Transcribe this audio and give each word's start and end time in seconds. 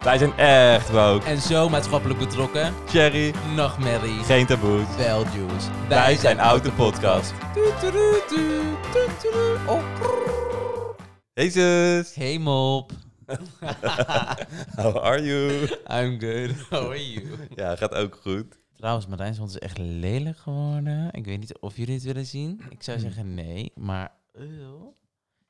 Wij 0.00 0.18
zijn 0.18 0.32
echt 0.36 0.90
woke. 0.90 1.26
En 1.26 1.38
zo 1.40 1.68
maatschappelijk 1.68 2.18
betrokken. 2.18 2.74
Cherry, 2.86 3.34
Nachtmerrie. 3.54 4.22
geen 4.22 4.46
taboes. 4.46 4.96
Wel 4.96 5.24
juice. 5.24 5.68
Wij 5.88 6.16
zijn 6.16 6.38
Auto 6.38 6.70
Podcast. 6.70 7.34
Toeteroetu, 7.54 8.60
toeteroe. 8.92 9.58
Oh, 9.66 9.94
krrr. 9.94 10.94
Jezus, 11.34 12.14
Hey 12.14 12.38
mop. 12.38 12.90
how 14.76 14.96
are 14.96 15.22
you? 15.22 15.62
I'm 15.86 16.20
good. 16.20 16.50
How 16.70 16.86
are 16.86 17.12
you? 17.12 17.26
Ja, 17.54 17.76
gaat 17.76 17.94
ook 17.94 18.18
goed. 18.22 18.58
Trouwens, 18.76 19.06
Martijn 19.06 19.36
is 19.46 19.58
echt 19.58 19.78
lelijk 19.78 20.38
geworden. 20.38 21.08
Ik 21.12 21.24
weet 21.24 21.38
niet 21.38 21.58
of 21.58 21.76
jullie 21.76 21.94
het 21.94 22.02
willen 22.02 22.26
zien. 22.26 22.60
Ik 22.68 22.82
zou 22.82 22.98
zeggen 22.98 23.34
nee, 23.34 23.72
maar... 23.74 24.12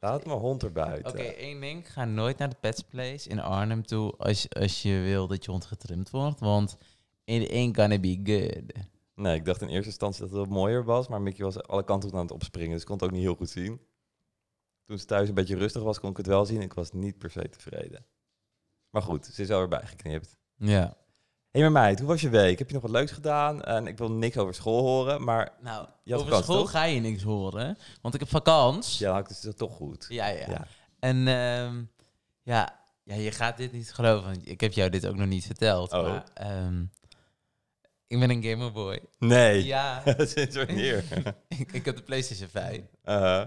Laat 0.00 0.26
mijn 0.26 0.38
hond 0.38 0.62
er 0.62 0.72
buiten. 0.72 1.12
Oké, 1.12 1.22
één 1.22 1.60
ding. 1.60 1.92
Ga 1.92 2.04
nooit 2.04 2.38
naar 2.38 2.48
de 2.48 2.56
Pets 2.60 2.82
Place 2.82 3.28
in 3.28 3.40
Arnhem 3.40 3.86
toe 3.86 4.16
als, 4.16 4.54
als 4.54 4.82
je 4.82 4.98
wil 4.98 5.26
dat 5.26 5.44
je 5.44 5.50
hond 5.50 5.64
getrimd 5.64 6.10
wordt. 6.10 6.40
Want 6.40 6.76
it 7.24 7.50
ain't 7.50 7.76
gonna 7.76 7.98
be 7.98 8.20
good. 8.24 8.86
Nee, 9.14 9.34
ik 9.34 9.44
dacht 9.44 9.62
in 9.62 9.68
eerste 9.68 9.86
instantie 9.88 10.20
dat 10.20 10.30
het 10.30 10.38
wat 10.38 10.48
mooier 10.48 10.84
was, 10.84 11.08
maar 11.08 11.20
Mickey 11.20 11.44
was 11.44 11.62
alle 11.62 11.84
kanten 11.84 12.08
op 12.08 12.14
aan 12.14 12.20
het 12.20 12.30
opspringen, 12.30 12.70
dus 12.70 12.80
ik 12.80 12.86
kon 12.86 12.96
het 12.96 13.04
ook 13.04 13.10
niet 13.10 13.22
heel 13.22 13.34
goed 13.34 13.50
zien. 13.50 13.80
Toen 14.84 14.98
ze 14.98 15.04
thuis 15.04 15.28
een 15.28 15.34
beetje 15.34 15.56
rustig 15.56 15.82
was, 15.82 16.00
kon 16.00 16.10
ik 16.10 16.16
het 16.16 16.26
wel 16.26 16.46
zien. 16.46 16.60
Ik 16.60 16.72
was 16.72 16.92
niet 16.92 17.18
per 17.18 17.30
se 17.30 17.48
tevreden. 17.48 18.06
Maar 18.90 19.02
goed, 19.02 19.26
ze 19.26 19.42
is 19.42 19.50
alweer 19.50 19.68
bijgeknipt. 19.68 20.36
Ja. 20.56 20.96
Hé, 21.50 21.60
hey, 21.60 21.70
maar 21.70 21.82
meid, 21.82 21.98
hoe 21.98 22.08
was 22.08 22.20
je 22.20 22.28
week? 22.28 22.58
Heb 22.58 22.66
je 22.68 22.72
nog 22.74 22.82
wat 22.82 22.90
leuks 22.90 23.12
gedaan? 23.12 23.62
En 23.62 23.86
ik 23.86 23.98
wil 23.98 24.10
niks 24.10 24.36
over 24.36 24.54
school 24.54 24.82
horen, 24.82 25.24
maar 25.24 25.52
Nou, 25.60 25.86
Je 26.04 26.12
had 26.12 26.20
over 26.20 26.32
vakantie, 26.32 26.42
school 26.52 26.62
toch? 26.62 26.70
ga 26.70 26.84
je 26.84 27.00
niks 27.00 27.22
horen. 27.22 27.78
Want 28.00 28.14
ik 28.14 28.20
heb 28.20 28.28
vakantie. 28.28 29.06
ja, 29.06 29.22
dus 29.22 29.30
is 29.36 29.40
dat 29.42 29.56
toch 29.58 29.72
goed. 29.76 30.06
Ja, 30.08 30.26
ja. 30.26 30.46
Ja. 30.48 30.66
En 30.98 31.16
ehm, 31.28 31.82
ja, 32.42 32.80
ja, 33.04 33.14
je 33.14 33.30
gaat 33.30 33.56
dit 33.56 33.72
niet 33.72 33.92
geloven. 33.92 34.24
want 34.30 34.48
Ik 34.48 34.60
heb 34.60 34.72
jou 34.72 34.90
dit 34.90 35.06
ook 35.06 35.16
nog 35.16 35.26
niet 35.26 35.46
verteld. 35.46 35.92
Oh. 35.92 36.02
Maar, 36.02 36.24
ehm, 36.34 36.82
ik 38.06 38.18
ben 38.18 38.30
een 38.30 38.42
gamerboy. 38.42 39.00
Nee, 39.18 39.64
Ja, 39.64 40.02
sinds 40.18 40.56
wanneer? 40.56 41.04
ik, 41.48 41.72
ik 41.72 41.84
heb 41.84 41.96
de 41.96 42.02
PlayStation 42.02 42.48
5. 42.48 42.80
Uh, 43.04 43.42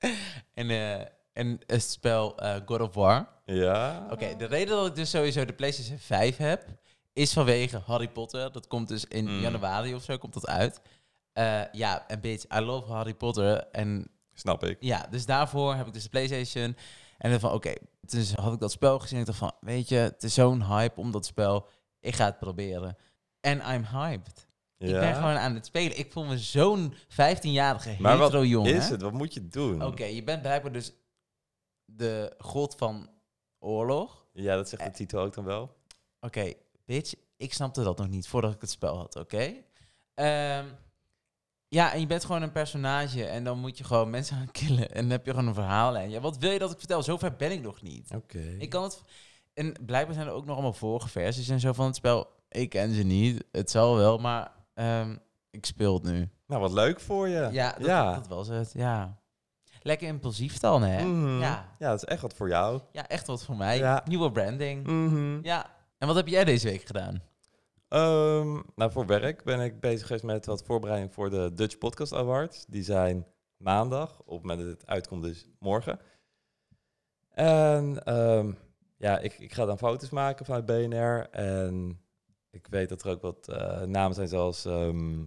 En, 0.54 0.70
eh, 0.70 1.00
en 1.32 1.60
het 1.66 1.82
spel 1.82 2.38
eh, 2.38 2.56
God 2.66 2.80
of 2.80 2.94
War. 2.94 3.28
ja? 3.44 4.06
Oké, 4.10 4.36
de 4.36 4.44
reden 4.46 4.76
dat 4.76 4.86
ik 4.86 4.94
dus 4.94 5.10
sowieso 5.10 5.44
de 5.44 5.52
PlayStation 5.52 5.98
5 5.98 6.36
heb, 6.36 6.64
is 7.20 7.32
vanwege 7.32 7.78
Harry 7.86 8.08
Potter. 8.08 8.52
Dat 8.52 8.66
komt 8.66 8.88
dus 8.88 9.04
in 9.04 9.24
Mm. 9.24 9.40
januari 9.40 9.94
of 9.94 10.02
zo, 10.02 10.18
komt 10.18 10.32
dat 10.34 10.46
uit. 10.46 10.80
Eh, 11.32 11.62
ja, 11.72 12.08
en 12.08 12.20
bitch, 12.20 12.56
I 12.58 12.60
love 12.60 12.92
Harry 12.92 13.14
Potter. 13.14 13.56
En 13.72 14.10
Snap 14.34 14.64
ik. 14.64 14.76
ja, 14.80 15.06
dus 15.10 15.26
daarvoor 15.26 15.74
heb 15.74 15.86
ik 15.86 15.92
dus 15.92 16.02
de 16.02 16.08
PlayStation. 16.08 16.76
En 17.18 17.30
dan 17.30 17.40
van, 17.40 17.52
oké, 17.52 17.72
dus 18.00 18.34
had 18.34 18.52
ik 18.52 18.60
dat 18.60 18.72
spel 18.72 18.98
gezien. 18.98 19.14
En 19.14 19.20
ik 19.20 19.26
dacht 19.26 19.38
van, 19.38 19.52
weet 19.60 19.88
je, 19.88 19.96
het 19.96 20.22
is 20.22 20.34
zo'n 20.34 20.64
hype 20.66 21.00
om 21.00 21.10
dat 21.10 21.26
spel. 21.26 21.66
Ik 22.00 22.14
ga 22.14 22.24
het 22.24 22.38
proberen. 22.38 22.96
En 23.40 23.58
I'm 23.74 23.84
hyped. 23.84 24.48
Ik 24.78 24.90
ben 24.92 25.14
gewoon 25.14 25.36
aan 25.36 25.54
het 25.54 25.66
spelen. 25.66 25.98
Ik 25.98 26.12
voel 26.12 26.24
me 26.24 26.38
zo'n 26.38 26.94
15-jarige 26.94 27.96
maar 27.98 28.16
wat 28.18 28.26
hetero 28.32 28.44
jongen. 28.48 28.74
is 28.74 28.88
het? 28.88 29.02
Wat 29.02 29.12
moet 29.12 29.34
je 29.34 29.46
doen? 29.48 29.84
Oké, 29.84 30.04
je 30.04 30.22
bent 30.24 30.42
blijkbaar 30.42 30.72
dus 30.72 30.92
de 31.84 32.34
god 32.38 32.74
van 32.74 33.10
oorlog. 33.58 34.26
Ja, 34.32 34.56
dat 34.56 34.68
zegt 34.68 34.84
de 34.84 34.90
titel 34.90 35.20
ook 35.20 35.34
dan 35.34 35.44
wel. 35.44 35.76
Oké, 36.20 36.52
bitch, 36.90 37.14
ik 37.36 37.54
snapte 37.54 37.82
dat 37.82 37.98
nog 37.98 38.08
niet 38.08 38.28
voordat 38.28 38.54
ik 38.54 38.60
het 38.60 38.70
spel 38.70 38.96
had, 38.96 39.16
oké? 39.16 39.54
Ehm, 40.14 40.64
ja, 41.68 41.92
en 41.92 42.00
je 42.00 42.06
bent 42.06 42.24
gewoon 42.24 42.42
een 42.42 42.52
personage 42.52 43.26
en 43.26 43.44
dan 43.44 43.58
moet 43.58 43.78
je 43.78 43.84
gewoon 43.84 44.10
mensen 44.10 44.36
gaan 44.36 44.50
killen. 44.50 44.90
En 44.90 45.02
dan 45.02 45.10
heb 45.10 45.24
je 45.24 45.30
gewoon 45.30 45.46
een 45.46 45.54
verhaal. 45.54 45.96
En 45.96 46.10
ja, 46.10 46.20
wat 46.20 46.38
wil 46.38 46.50
je 46.50 46.58
dat 46.58 46.72
ik 46.72 46.78
vertel? 46.78 47.02
Zover 47.02 47.36
ben 47.36 47.52
ik 47.52 47.62
nog 47.62 47.82
niet. 47.82 48.10
Oké. 48.14 48.54
Ik 48.58 48.70
kan 48.70 48.82
het... 48.82 49.02
En 49.54 49.74
blijkbaar 49.86 50.14
zijn 50.14 50.26
er 50.26 50.32
ook 50.32 50.44
nog 50.44 50.54
allemaal 50.54 50.72
vorige 50.72 51.08
versies 51.08 51.48
en 51.48 51.60
zo 51.60 51.72
van 51.72 51.86
het 51.86 51.96
spel. 51.96 52.26
Ik 52.48 52.68
ken 52.68 52.94
ze 52.94 53.02
niet. 53.02 53.44
Het 53.52 53.70
zal 53.70 53.96
wel, 53.96 54.18
maar 54.18 54.52
ehm, 54.74 55.16
ik 55.50 55.66
speel 55.66 55.94
het 55.94 56.02
nu. 56.02 56.28
Nou, 56.46 56.60
wat 56.60 56.72
leuk 56.72 57.00
voor 57.00 57.28
je. 57.28 57.48
Ja, 57.52 57.72
dat, 57.78 57.86
ja. 57.86 58.14
dat 58.14 58.28
was 58.28 58.48
het, 58.48 58.72
ja. 58.72 59.18
Lekker 59.82 60.08
impulsief 60.08 60.58
dan, 60.58 60.82
hè? 60.82 61.04
Mhm. 61.04 61.40
Ja. 61.40 61.74
ja, 61.78 61.90
dat 61.90 62.02
is 62.02 62.08
echt 62.08 62.22
wat 62.22 62.34
voor 62.34 62.48
jou. 62.48 62.80
Ja, 62.92 63.08
echt 63.08 63.26
wat 63.26 63.44
voor 63.44 63.56
mij. 63.56 63.78
Ja. 63.78 64.02
Nieuwe 64.04 64.32
branding. 64.32 64.86
Mhm. 64.86 65.38
Ja. 65.42 65.78
En 66.00 66.06
wat 66.06 66.16
heb 66.16 66.28
jij 66.28 66.44
deze 66.44 66.68
week 66.68 66.82
gedaan? 66.82 67.22
Ehm, 67.88 68.60
nou, 68.74 68.90
voor 68.92 69.06
werk 69.06 69.44
ben 69.44 69.60
ik 69.60 69.80
bezig 69.80 70.06
geweest 70.06 70.24
met 70.24 70.46
wat 70.46 70.62
voorbereiding 70.64 71.12
voor 71.14 71.30
de 71.30 71.50
Dutch 71.54 71.78
Podcast 71.78 72.12
Awards. 72.12 72.64
Die 72.68 72.82
zijn 72.82 73.26
maandag, 73.56 74.18
op 74.20 74.26
het 74.32 74.40
moment 74.42 74.60
dat 74.60 74.68
het 74.68 74.86
uitkomt 74.86 75.22
dus 75.22 75.46
morgen. 75.58 76.00
En 77.30 78.04
ehm, 78.04 78.52
ja, 78.96 79.18
ik, 79.18 79.38
ik 79.38 79.52
ga 79.54 79.64
dan 79.64 79.78
foto's 79.78 80.10
maken 80.10 80.44
vanuit 80.44 80.66
BNR. 80.66 81.28
En 81.30 82.00
ik 82.50 82.66
weet 82.70 82.88
dat 82.88 83.02
er 83.02 83.10
ook 83.10 83.22
wat 83.22 83.48
eh, 83.48 83.82
namen 83.82 84.14
zijn 84.14 84.28
zoals 84.28 84.64
ehm, 84.64 85.24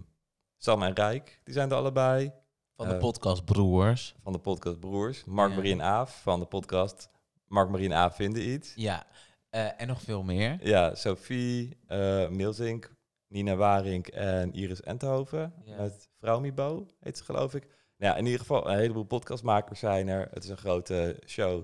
Sam 0.56 0.82
en 0.82 0.94
Rijk. 0.94 1.40
Die 1.44 1.54
zijn 1.54 1.70
er 1.70 1.76
allebei. 1.76 2.32
Van 2.76 2.88
de 2.88 2.94
Eh, 2.94 3.00
podcast 3.00 3.44
Broers. 3.44 4.14
Van 4.22 4.32
de 4.32 4.38
podcast 4.38 4.80
Broers. 4.80 5.24
Mark, 5.24 5.50
Ja. 5.50 5.56
Marie 5.56 5.72
en 5.72 5.82
Aaf 5.82 6.22
van 6.22 6.40
de 6.40 6.46
podcast 6.46 7.08
Mark, 7.48 7.70
Marie 7.70 7.88
en 7.90 7.96
Aaf 7.96 8.16
vinden 8.16 8.48
iets. 8.48 8.72
Ja. 8.74 9.06
Eh, 9.54 9.80
en 9.80 9.86
nog 9.86 10.00
veel 10.02 10.22
meer. 10.22 10.56
Ja, 10.62 10.94
Sophie, 10.94 11.76
eh 11.86 12.28
Milzink, 12.28 12.94
Nina 13.28 13.54
Waring 13.54 14.06
en 14.06 14.52
Iris 14.52 14.80
Enthoven. 14.80 15.52
Ja. 15.64 15.76
Met 15.82 16.08
Vrouwmibo, 16.18 16.86
heet 17.00 17.18
ze 17.18 17.24
geloof 17.24 17.54
ik. 17.54 17.62
Nou 17.98 18.12
ja, 18.12 18.16
in 18.18 18.24
ieder 18.24 18.40
geval 18.40 18.70
een 18.70 18.78
heleboel 18.78 19.04
podcastmakers 19.04 19.80
zijn 19.80 20.08
er. 20.08 20.28
Het 20.30 20.44
is 20.44 20.50
een 20.50 20.56
grote 20.56 21.20
show. 21.26 21.62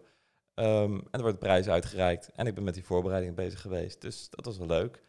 Ehm, 0.55 0.93
en 0.93 1.07
er 1.11 1.21
wordt 1.23 1.39
prijs 1.39 1.69
uitgereikt. 1.69 2.31
En 2.35 2.47
ik 2.47 2.55
ben 2.55 2.65
met 2.65 2.75
die 2.75 2.85
voorbereiding 2.85 3.35
bezig 3.35 3.61
geweest. 3.61 4.01
Dus 4.01 4.29
dat 4.31 4.45
was 4.45 4.59
wel 4.59 4.67
leuk. 4.67 5.03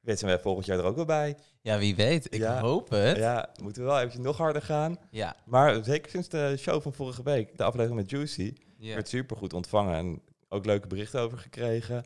Weet 0.00 0.18
zijn 0.18 0.30
wij 0.30 0.40
volgend 0.40 0.66
jaar 0.66 0.78
er 0.78 0.84
ook 0.84 0.96
wel 0.96 1.04
bij. 1.04 1.36
Ja, 1.60 1.78
wie 1.78 1.94
weet. 1.96 2.34
Ik 2.34 2.40
Ja. 2.40 2.60
hoop 2.60 2.88
het. 2.90 3.16
Ja. 3.16 3.22
Ja, 3.32 3.50
moeten 3.62 3.82
we 3.82 3.88
wel 3.88 3.98
eventjes 3.98 4.22
nog 4.22 4.36
harder 4.36 4.62
gaan. 4.62 4.98
Maar 5.44 5.84
zeker 5.84 6.10
sinds 6.10 6.28
de 6.28 6.54
show 6.58 6.82
van 6.82 6.92
vorige 6.92 7.22
week, 7.22 7.56
de 7.56 7.64
aflevering 7.64 8.00
met 8.00 8.10
Juicy, 8.10 8.54
Ja. 8.78 8.94
werd 8.94 9.08
super 9.08 9.36
goed 9.36 9.52
ontvangen. 9.52 9.94
En 9.96 10.22
ook 10.48 10.64
leuke 10.66 10.86
berichten 10.86 11.20
over 11.20 11.38
gekregen. 11.38 12.04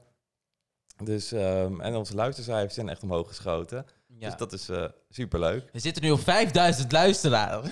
Dus, 1.05 1.33
ehm, 1.33 1.81
en 1.81 1.95
onze 1.95 2.15
luistercijfers 2.15 2.75
zijn 2.75 2.89
echt 2.89 3.03
omhoog 3.03 3.29
geschoten. 3.29 3.87
Ja. 4.07 4.29
Dus 4.29 4.37
dat 4.37 4.53
is 4.53 4.69
eh 4.69 4.85
super 5.09 5.41
leuk. 5.41 5.69
We 5.73 5.79
zitten 5.79 6.03
nu 6.03 6.11
op 6.11 6.21
5000 6.21 6.93
luisteraars. 6.93 7.69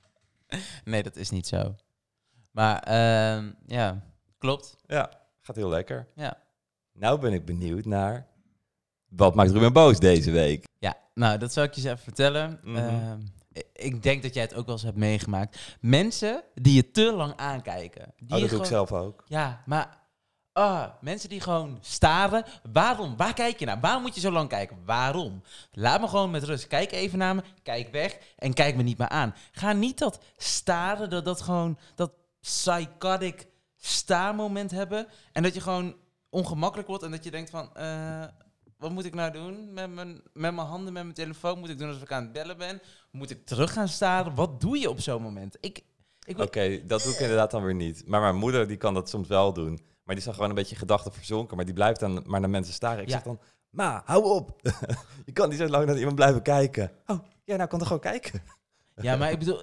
nee, 0.84 1.02
dat 1.02 1.16
is 1.16 1.30
niet 1.30 1.46
zo. 1.46 1.74
Maar 2.52 2.78
ehm, 2.82 3.52
ja, 3.66 4.02
klopt. 4.38 4.76
Ja, 4.86 5.10
gaat 5.40 5.56
heel 5.56 5.68
lekker. 5.68 6.08
Ja. 6.14 6.42
Nou 6.92 7.20
ben 7.20 7.32
ik 7.32 7.44
benieuwd 7.44 7.84
naar... 7.84 8.26
Wat 9.08 9.34
maakt 9.34 9.50
Ruben 9.50 9.72
boos 9.72 9.98
deze 9.98 10.30
week? 10.30 10.64
Ja, 10.78 10.96
nou, 11.14 11.38
dat 11.38 11.52
zal 11.52 11.64
ik 11.64 11.72
je 11.74 11.80
eens 11.80 11.90
even 11.90 12.04
vertellen. 12.04 12.60
Mhm. 12.62 12.76
Ehm, 12.76 13.20
ik 13.72 14.02
denk 14.02 14.22
dat 14.22 14.34
jij 14.34 14.42
het 14.42 14.54
ook 14.54 14.66
wel 14.66 14.74
eens 14.74 14.84
hebt 14.84 14.96
meegemaakt. 14.96 15.76
Mensen 15.80 16.42
die 16.54 16.74
je 16.74 16.90
te 16.90 17.12
lang 17.12 17.36
aankijken. 17.36 18.12
Die 18.16 18.34
Oh, 18.34 18.40
dat 18.40 18.50
doe 18.50 18.58
ik 18.58 18.64
zelf 18.64 18.92
ook. 18.92 19.24
Ja, 19.26 19.62
maar 19.66 20.05
ah, 20.56 20.88
mensen 21.00 21.28
die 21.28 21.40
gewoon 21.40 21.78
staren. 21.80 22.44
Waarom? 22.72 23.16
Waar 23.16 23.34
kijk 23.34 23.58
je 23.58 23.64
naar? 23.66 23.80
Waarom 23.80 24.02
moet 24.02 24.14
je 24.14 24.20
zo 24.20 24.30
lang 24.30 24.48
kijken? 24.48 24.78
Waarom? 24.84 25.42
Laat 25.72 26.00
me 26.00 26.08
gewoon 26.08 26.30
met 26.30 26.42
rust. 26.42 26.66
Kijk 26.66 26.92
even 26.92 27.18
naar 27.18 27.34
me, 27.34 27.42
kijk 27.62 27.92
weg 27.92 28.18
en 28.36 28.54
kijk 28.54 28.76
me 28.76 28.82
niet 28.82 28.98
meer 28.98 29.08
aan. 29.08 29.34
Ga 29.52 29.72
niet 29.72 29.98
dat 29.98 30.20
staren, 30.36 31.10
dat, 31.10 31.24
dat 31.24 31.40
gewoon, 31.40 31.78
dat 31.94 32.12
psychotic 32.40 33.46
staarmoment 33.76 34.70
hebben. 34.70 35.06
En 35.32 35.42
dat 35.42 35.54
je 35.54 35.60
gewoon 35.60 35.96
ongemakkelijk 36.30 36.88
wordt 36.88 37.02
en 37.02 37.10
dat 37.10 37.24
je 37.24 37.30
denkt 37.30 37.50
van... 37.50 37.74
eh, 37.74 38.24
wat 38.78 38.90
moet 38.90 39.04
ik 39.04 39.14
nou 39.14 39.32
doen? 39.32 39.72
Met 39.72 39.90
mijn, 39.90 40.20
met 40.32 40.54
mijn 40.54 40.66
handen, 40.66 40.92
met 40.92 41.02
mijn 41.02 41.14
telefoon? 41.14 41.58
Moet 41.58 41.68
ik 41.68 41.78
doen 41.78 41.88
alsof 41.88 42.02
ik 42.02 42.12
aan 42.12 42.22
het 42.22 42.32
bellen 42.32 42.56
ben? 42.56 42.80
Moet 43.10 43.30
ik 43.30 43.46
terug 43.46 43.72
gaan 43.72 43.88
staren? 43.88 44.34
Wat 44.34 44.60
doe 44.60 44.78
je 44.78 44.90
op 44.90 45.00
zo'n 45.00 45.22
moment? 45.22 45.56
Ik, 45.60 45.82
ik, 46.24 46.38
Oké, 46.38 46.86
dat 46.86 47.02
doe 47.02 47.12
ik 47.12 47.20
inderdaad 47.20 47.50
dan 47.50 47.64
weer 47.64 47.74
niet. 47.74 48.06
Maar 48.06 48.20
mijn 48.20 48.36
moeder 48.36 48.68
die 48.68 48.76
kan 48.76 48.94
dat 48.94 49.08
soms 49.08 49.28
wel 49.28 49.52
doen. 49.52 49.80
Maar 50.06 50.14
die 50.14 50.16
is 50.16 50.24
dan 50.24 50.34
gewoon 50.34 50.48
een 50.48 50.54
beetje 50.54 50.76
gedachten 50.76 51.12
verzonken. 51.12 51.56
Maar 51.56 51.64
die 51.64 51.74
blijft 51.74 52.00
dan 52.00 52.22
maar 52.26 52.40
naar 52.40 52.50
mensen 52.50 52.74
staren. 52.74 53.02
Ik 53.02 53.08
Ja. 53.08 53.14
zeg 53.14 53.22
dan, 53.22 53.40
ma, 53.70 54.02
hou 54.04 54.24
op. 54.24 54.60
je 55.26 55.32
kan 55.32 55.48
niet 55.48 55.58
zo 55.58 55.66
lang 55.68 55.86
naar 55.86 55.96
iemand 55.98 56.14
blijven 56.14 56.42
kijken. 56.42 56.92
Oh, 57.06 57.18
ja, 57.44 57.56
nou 57.56 57.68
kan 57.68 57.78
toch 57.78 57.88
gewoon 57.88 58.02
kijken? 58.02 58.42
Ja, 59.02 59.16
maar 59.16 59.30
ik 59.30 59.38
bedoel, 59.38 59.62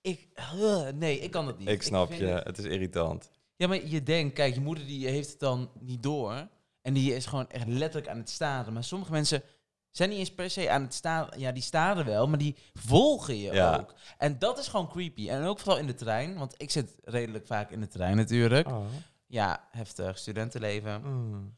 ik, 0.00 0.28
uh, 0.56 0.88
nee, 0.94 1.18
ik 1.18 1.30
kan 1.30 1.46
dat 1.46 1.58
niet. 1.58 1.68
Ik 1.68 1.82
snap 1.82 2.12
je, 2.12 2.24
het- 2.26 2.44
het 2.46 2.58
is 2.58 2.64
irritant. 2.64 3.30
ja, 3.56 3.66
maar 3.68 3.86
je 3.86 4.02
denkt, 4.02 4.34
kijk, 4.34 4.54
je 4.54 4.60
moeder 4.60 4.86
die 4.86 5.08
heeft 5.08 5.30
het 5.30 5.40
dan 5.40 5.70
niet 5.80 6.02
door. 6.02 6.48
En 6.82 6.92
die 6.94 7.14
is 7.14 7.26
gewoon 7.26 7.48
echt 7.48 7.66
letterlijk 7.66 8.08
aan 8.12 8.18
het 8.18 8.30
staren. 8.30 8.72
Maar 8.72 8.84
sommige 8.84 9.12
mensen 9.12 9.42
zijn 9.90 10.08
niet 10.08 10.18
eens 10.18 10.34
per 10.34 10.50
se 10.50 10.70
aan 10.70 10.82
het 10.82 10.94
staren. 10.94 11.38
Ja, 11.40 11.52
die 11.52 11.62
staren 11.62 12.04
wel, 12.04 12.28
maar 12.28 12.38
die 12.38 12.56
volgen 12.74 13.36
je 13.38 13.52
Ja. 13.52 13.76
ook. 13.76 13.94
En 14.18 14.38
dat 14.38 14.58
is 14.58 14.68
gewoon 14.68 14.88
creepy. 14.88 15.28
En 15.28 15.44
ook 15.44 15.58
vooral 15.58 15.78
in 15.78 15.86
de 15.86 15.94
trein, 15.94 16.38
want 16.38 16.54
ik 16.56 16.70
zit 16.70 16.94
redelijk 17.04 17.46
vaak 17.46 17.70
in 17.70 17.80
de 17.80 17.88
trein 17.88 18.16
natuurlijk. 18.16 18.68
Oh. 18.68 18.84
Ja, 19.32 19.68
heftig, 19.70 20.18
studentenleven. 20.18 21.02
Mm. 21.02 21.56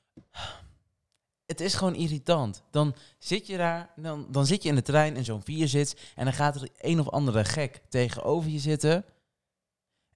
Het 1.47 1.61
is 1.61 1.75
gewoon 1.75 1.95
irritant. 1.95 2.63
Dan 2.71 2.95
zit 3.19 3.47
je 3.47 3.57
daar, 3.57 3.93
dan, 3.97 4.27
dan 4.33 4.47
zit 4.47 4.63
je 4.63 4.69
in 4.69 4.75
de 4.75 4.83
trein 4.83 5.17
in 5.17 5.25
zo'n 5.25 5.43
vierzits 5.43 5.95
en 6.15 6.25
dan 6.25 6.33
gaat 6.35 6.55
er 6.61 6.69
een 6.79 7.01
of 7.01 7.09
andere 7.09 7.45
gek 7.45 7.81
tegenover 7.89 8.51
je 8.51 8.59
zitten. 8.59 9.05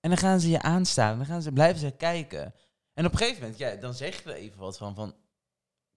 En 0.00 0.08
dan 0.10 0.19
gaan 0.19 0.40
ze 0.40 0.50
je 0.50 0.62
aanstaan, 0.62 1.16
dan 1.16 1.26
gaan 1.26 1.43
ze, 1.43 1.52
blijven 1.52 1.81
ze 1.81 1.90
kijken. 1.90 2.43
En 2.44 2.52
En 2.94 3.06
op 3.06 3.12
een 3.12 3.19
gegeven 3.19 3.40
moment, 3.43 3.58
ja, 3.58 3.75
dan 3.76 3.94
zeg 3.94 4.22
je 4.22 4.31
er 4.31 4.37
even 4.37 4.58
wat 4.58 4.76
van, 4.76 4.94
van 4.94 5.14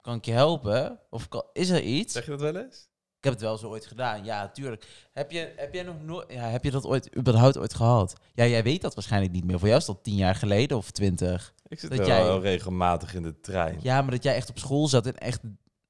kan 0.02 0.16
ik 0.16 0.26
je 0.26 0.32
helpen? 0.32 1.00
Of 1.10 1.28
kan- 1.28 1.50
is 1.54 1.70
er 1.70 1.82
iets? 1.82 2.14
Zeg 2.14 2.26
je 2.26 2.32
dat 2.32 2.42
wel 2.42 2.56
eens? 2.56 2.90
Ik 3.22 3.28
heb 3.28 3.34
het 3.34 3.42
wel 3.46 3.58
zo 3.58 3.68
ooit 3.70 3.86
gedaan, 3.86 4.24
ja, 4.26 4.50
tuurlijk. 4.50 4.88
Heb 5.12 5.32
je, 5.32 5.54
heb 5.56 5.74
jij 5.74 5.84
nog 5.84 5.96
nooit, 6.04 6.32
ja, 6.34 6.42
heb 6.50 6.64
je 6.64 6.72
dat 6.72 6.86
ooit, 6.86 7.18
überhaupt 7.18 7.58
ooit 7.58 7.74
gehad? 7.74 8.14
Ja, 8.34 8.46
jij 8.46 8.64
weet 8.64 8.82
dat 8.82 8.94
waarschijnlijk 8.96 9.34
niet 9.34 9.46
meer. 9.46 9.60
Voor 9.60 9.68
jou 9.68 9.80
is 9.80 9.86
dat 9.86 10.04
tien 10.04 10.16
jaar 10.16 10.36
geleden 10.36 10.78
of 10.78 10.92
twintig. 10.92 11.54
Ik 11.68 11.80
zit 11.80 11.90
Dat 11.90 12.00
wel 12.00 12.08
jij- 12.08 12.40
regelmatig 12.40 13.14
in 13.16 13.22
de 13.24 13.40
trein. 13.40 13.80
Ja, 13.82 14.02
maar 14.02 14.12
dat 14.12 14.24
jij 14.24 14.36
echt 14.36 14.50
op 14.50 14.58
school 14.58 14.88
zat 14.88 15.06
en 15.06 15.18
echt 15.18 15.40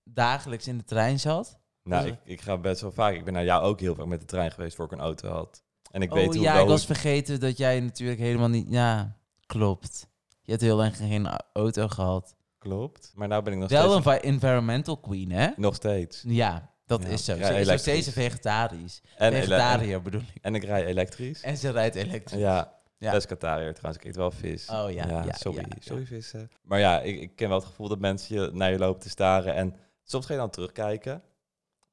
dagelijks 0.03 0.67
in 0.67 0.77
de 0.77 0.83
trein 0.83 1.19
zat. 1.19 1.59
Nou, 1.83 2.03
Dus- 2.03 2.11
ik, 2.11 2.19
ik 2.23 2.41
ga 2.41 2.57
best 2.57 2.81
wel 2.81 2.91
vaak. 2.91 3.13
Ik 3.13 3.23
ben 3.25 3.33
naar 3.33 3.43
jou 3.43 3.63
ook 3.63 3.79
heel 3.79 3.95
vaak 3.95 4.05
met 4.05 4.19
de 4.19 4.25
trein 4.25 4.51
geweest 4.51 4.75
voor 4.75 4.85
ik 4.85 4.91
een 4.91 4.99
auto 4.99 5.29
had. 5.29 5.63
En 5.91 6.01
ik 6.01 6.09
oh 6.11 6.15
weet 6.15 6.25
hoe 6.33 6.39
ja, 6.43 6.53
wel 6.53 6.63
ik 6.63 6.67
was 6.69 6.85
vergeten 6.85 7.39
dat 7.39 7.57
jij 7.57 7.79
natuurlijk 7.79 8.19
helemaal 8.19 8.49
niet... 8.49 8.65
Ja, 8.69 9.17
klopt. 9.45 10.07
Je 10.41 10.51
hebt 10.51 10.63
heel 10.63 10.77
lang 10.77 10.95
geen 10.97 11.27
auto 11.53 11.87
gehad. 11.87 12.35
Klopt. 12.57 13.11
Maar 13.15 13.27
nou 13.27 13.43
ben 13.43 13.53
ik 13.53 13.59
nog 13.59 13.69
Wel 13.69 13.95
een 13.95 14.01
steeds... 14.01 14.19
vi- 14.21 14.27
environmental 14.27 14.97
queen, 14.97 15.31
hè? 15.31 15.47
Nog 15.55 15.75
steeds. 15.75 16.23
Ja, 16.27 16.70
dat 16.99 17.05
is 17.05 17.25
zo. 17.25 17.35
Ze 17.35 17.59
is 17.59 17.67
nog 17.67 17.79
steeds 17.79 18.09
vegetarisch. 18.09 19.01
En, 19.17 19.33
Vegetariër 19.33 20.01
bedoel 20.01 20.21
ik. 20.33 20.41
en 20.41 20.55
ik 20.55 20.63
rij 20.63 20.85
elektrisch. 20.85 21.41
En 21.41 21.57
ze 21.57 21.69
rijdt 21.69 21.95
elektrisch. 21.95 22.39
Ja, 22.39 22.79
Ja. 22.97 23.11
pescatariër 23.11 23.73
trouwens. 23.73 24.03
Ik 24.03 24.09
eet 24.09 24.15
wel 24.15 24.31
vis. 24.31 24.69
Oh 24.69 24.91
ja, 24.91 25.07
ja, 25.07 25.33
sorry. 25.33 25.59
ja, 25.59 25.75
sorry 25.79 26.05
vissen. 26.05 26.49
Maar 26.61 26.79
ja, 26.79 27.01
ik, 27.01 27.19
ik 27.21 27.35
ken 27.35 27.49
wel 27.49 27.57
het 27.57 27.67
gevoel 27.67 27.87
dat 27.87 27.99
mensen 27.99 28.41
je, 28.41 28.49
naar 28.53 28.71
je 28.71 28.77
lopen 28.77 29.01
te 29.01 29.09
staren. 29.09 29.53
En 29.55 29.75
soms 30.03 30.25
ga 30.25 30.33
je 30.33 30.39
dan 30.39 30.49
terugkijken. 30.49 31.23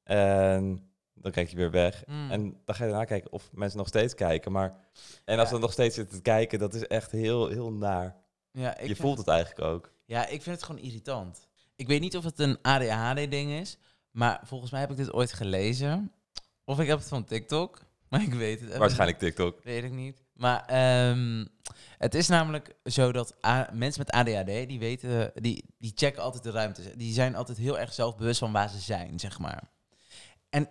En 0.03 0.89
dan 1.13 1.31
kijk 1.31 1.49
je 1.49 1.55
weer 1.55 1.71
weg. 1.71 2.03
Mm. 2.05 2.31
En 2.31 2.41
dan 2.65 2.75
ga 2.75 2.83
je 2.83 2.89
daarna 2.89 3.05
kijken 3.05 3.31
of 3.31 3.49
mensen 3.51 3.77
nog 3.77 3.87
steeds 3.87 4.15
kijken. 4.15 4.51
Maar, 4.51 4.75
en 5.25 5.39
als 5.39 5.49
ze 5.49 5.57
nog 5.57 5.71
steeds 5.71 5.95
zitten 5.95 6.15
te 6.15 6.21
kijken, 6.21 6.59
dat 6.59 6.73
is 6.73 6.87
echt 6.87 7.11
heel, 7.11 7.47
heel 7.47 7.71
naar. 7.71 8.15
Ja, 8.51 8.77
ik 8.77 8.87
je 8.87 8.95
voelt 8.95 9.17
het 9.17 9.27
eigenlijk 9.27 9.61
ook. 9.67 9.91
Ja, 10.05 10.27
ik 10.27 10.41
vind 10.41 10.55
het 10.55 10.65
gewoon 10.65 10.81
irritant. 10.81 11.47
Ik 11.75 11.87
weet 11.87 12.01
niet 12.01 12.17
of 12.17 12.23
het 12.23 12.39
een 12.39 12.57
ADHD-ding 12.61 13.51
is, 13.51 13.77
maar 14.11 14.39
volgens 14.43 14.71
mij 14.71 14.79
heb 14.79 14.91
ik 14.91 14.97
dit 14.97 15.13
ooit 15.13 15.33
gelezen. 15.33 16.11
Of 16.65 16.79
ik 16.79 16.87
heb 16.87 16.99
het 16.99 17.07
van 17.07 17.23
TikTok, 17.23 17.79
maar 18.09 18.21
ik 18.21 18.33
weet 18.33 18.61
het 18.61 18.77
Waarschijnlijk 18.77 19.19
TikTok. 19.19 19.63
Weet 19.63 19.83
ik 19.83 19.91
niet. 19.91 20.23
Maar 20.33 20.65
ehm, 20.65 21.45
het 21.97 22.15
is 22.15 22.27
namelijk 22.27 22.75
zo 22.83 23.11
dat 23.11 23.35
mensen 23.73 24.03
met 24.05 24.11
ADHD, 24.11 24.67
die 24.67 24.79
weten, 24.79 25.31
die, 25.35 25.65
die 25.77 25.91
checken 25.95 26.23
altijd 26.23 26.43
de 26.43 26.51
ruimte. 26.51 26.97
Die 26.97 27.13
zijn 27.13 27.35
altijd 27.35 27.57
heel 27.57 27.79
erg 27.79 27.93
zelfbewust 27.93 28.39
van 28.39 28.51
waar 28.51 28.69
ze 28.69 28.79
zijn, 28.79 29.19
zeg 29.19 29.39
maar. 29.39 29.63
En 30.49 30.67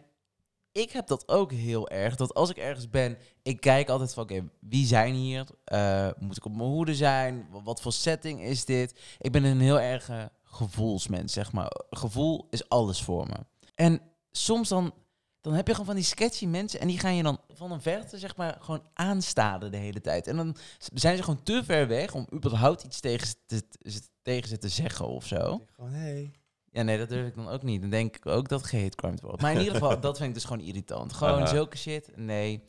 ik 0.73 0.91
heb 0.91 1.07
dat 1.07 1.29
ook 1.29 1.53
heel 1.53 1.89
erg, 1.89 2.17
dat 2.17 2.35
als 2.35 2.51
ik 2.51 2.57
ergens 2.57 2.91
ben, 2.91 3.19
ik 3.43 3.61
kijk 3.61 3.89
altijd 3.89 4.15
van, 4.15 4.23
oké, 4.23 4.49
wie 4.61 4.87
zijn 4.87 5.15
hier? 5.15 5.45
Eh, 5.65 6.09
moet 6.19 6.37
ik 6.37 6.45
op 6.45 6.57
mijn 6.57 6.69
hoede 6.69 6.95
zijn? 6.95 7.47
Wa- 7.51 7.63
Wat 7.63 7.81
voor 7.81 7.93
setting 7.93 8.43
is 8.43 8.65
dit? 8.65 9.01
Ik 9.19 9.33
ben 9.33 9.45
een 9.45 9.61
heel 9.61 9.81
erg 9.81 10.11
gevoelsmens, 10.51 11.33
zeg 11.33 11.53
maar. 11.53 11.71
Gevoel 11.91 12.47
is 12.51 12.69
alles 12.69 13.03
voor 13.03 13.27
me. 13.27 13.37
En 13.75 14.01
soms 14.31 14.69
dan, 14.69 14.95
dan 15.41 15.53
heb 15.53 15.67
je 15.67 15.73
gewoon 15.73 15.87
van 15.87 15.97
die 15.97 16.05
sketchy 16.05 16.47
mensen 16.47 16.81
en 16.81 16.87
die 16.89 16.99
gaan 16.99 17.15
je 17.15 17.23
dan 17.23 17.41
van 17.49 17.73
een 17.73 17.81
verte, 17.83 18.19
zeg 18.19 18.37
maar, 18.37 18.57
gewoon 18.61 18.83
aanstaren 18.95 19.71
de 19.71 19.77
hele 19.77 20.01
tijd. 20.01 20.27
En 20.27 20.37
dan 20.37 20.57
zijn 20.95 21.17
ze 21.17 21.23
gewoon 21.23 21.43
te 21.43 21.63
ver 21.65 21.89
weg 21.89 22.15
om 22.15 22.27
überhaupt 22.35 22.83
iets 22.85 23.01
tegen 23.01 23.27
ze 23.27 23.35
te, 23.47 23.69
te- 23.69 24.01
tegen 24.23 24.49
ze 24.49 24.59
te 24.59 24.69
zeggen 24.69 25.07
of 25.09 25.27
zo. 25.27 25.61
Gewoon, 25.75 25.93
hey. 25.93 26.31
Ja, 26.73 26.83
nee, 26.83 26.99
dat 26.99 27.09
durf 27.09 27.27
ik 27.27 27.35
dan 27.35 27.49
ook 27.49 27.63
niet. 27.63 27.81
Dan 27.81 27.91
denk 27.91 28.17
ik 28.17 28.27
ook 28.27 28.49
dat 28.49 28.63
gehate 28.65 29.15
wordt. 29.23 29.43
Maar 29.43 29.53
in 29.53 29.59
ieder 29.59 29.73
geval, 29.75 30.01
dat 30.09 30.17
vind 30.17 30.29
ik 30.29 30.35
dus 30.35 30.45
gewoon 30.45 30.63
irritant. 30.67 31.13
Gewoon 31.13 31.49
zulke 31.49 31.77
shit. 31.77 32.11
Nee. 32.17 32.65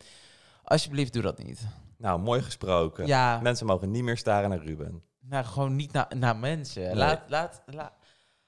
Alsjeblieft, 0.64 1.14
doe 1.14 1.22
dat 1.22 1.44
niet. 1.44 1.62
Nou, 1.98 2.20
mooi 2.20 2.42
gesproken. 2.42 3.08
Ja, 3.08 3.40
Mensen 3.42 3.66
mogen 3.66 3.92
niet 3.92 4.04
meer 4.04 4.18
staren 4.18 4.50
naar 4.50 4.64
Ruben. 4.64 5.04
Nou, 5.30 5.46
gewoon 5.46 5.76
niet 5.76 5.92
naar, 5.92 6.08
naar 6.16 6.36
mensen. 6.38 6.82
Nee. 6.84 6.96
Laat, 6.96 7.22
laat, 7.28 7.62
laat, 7.66 7.94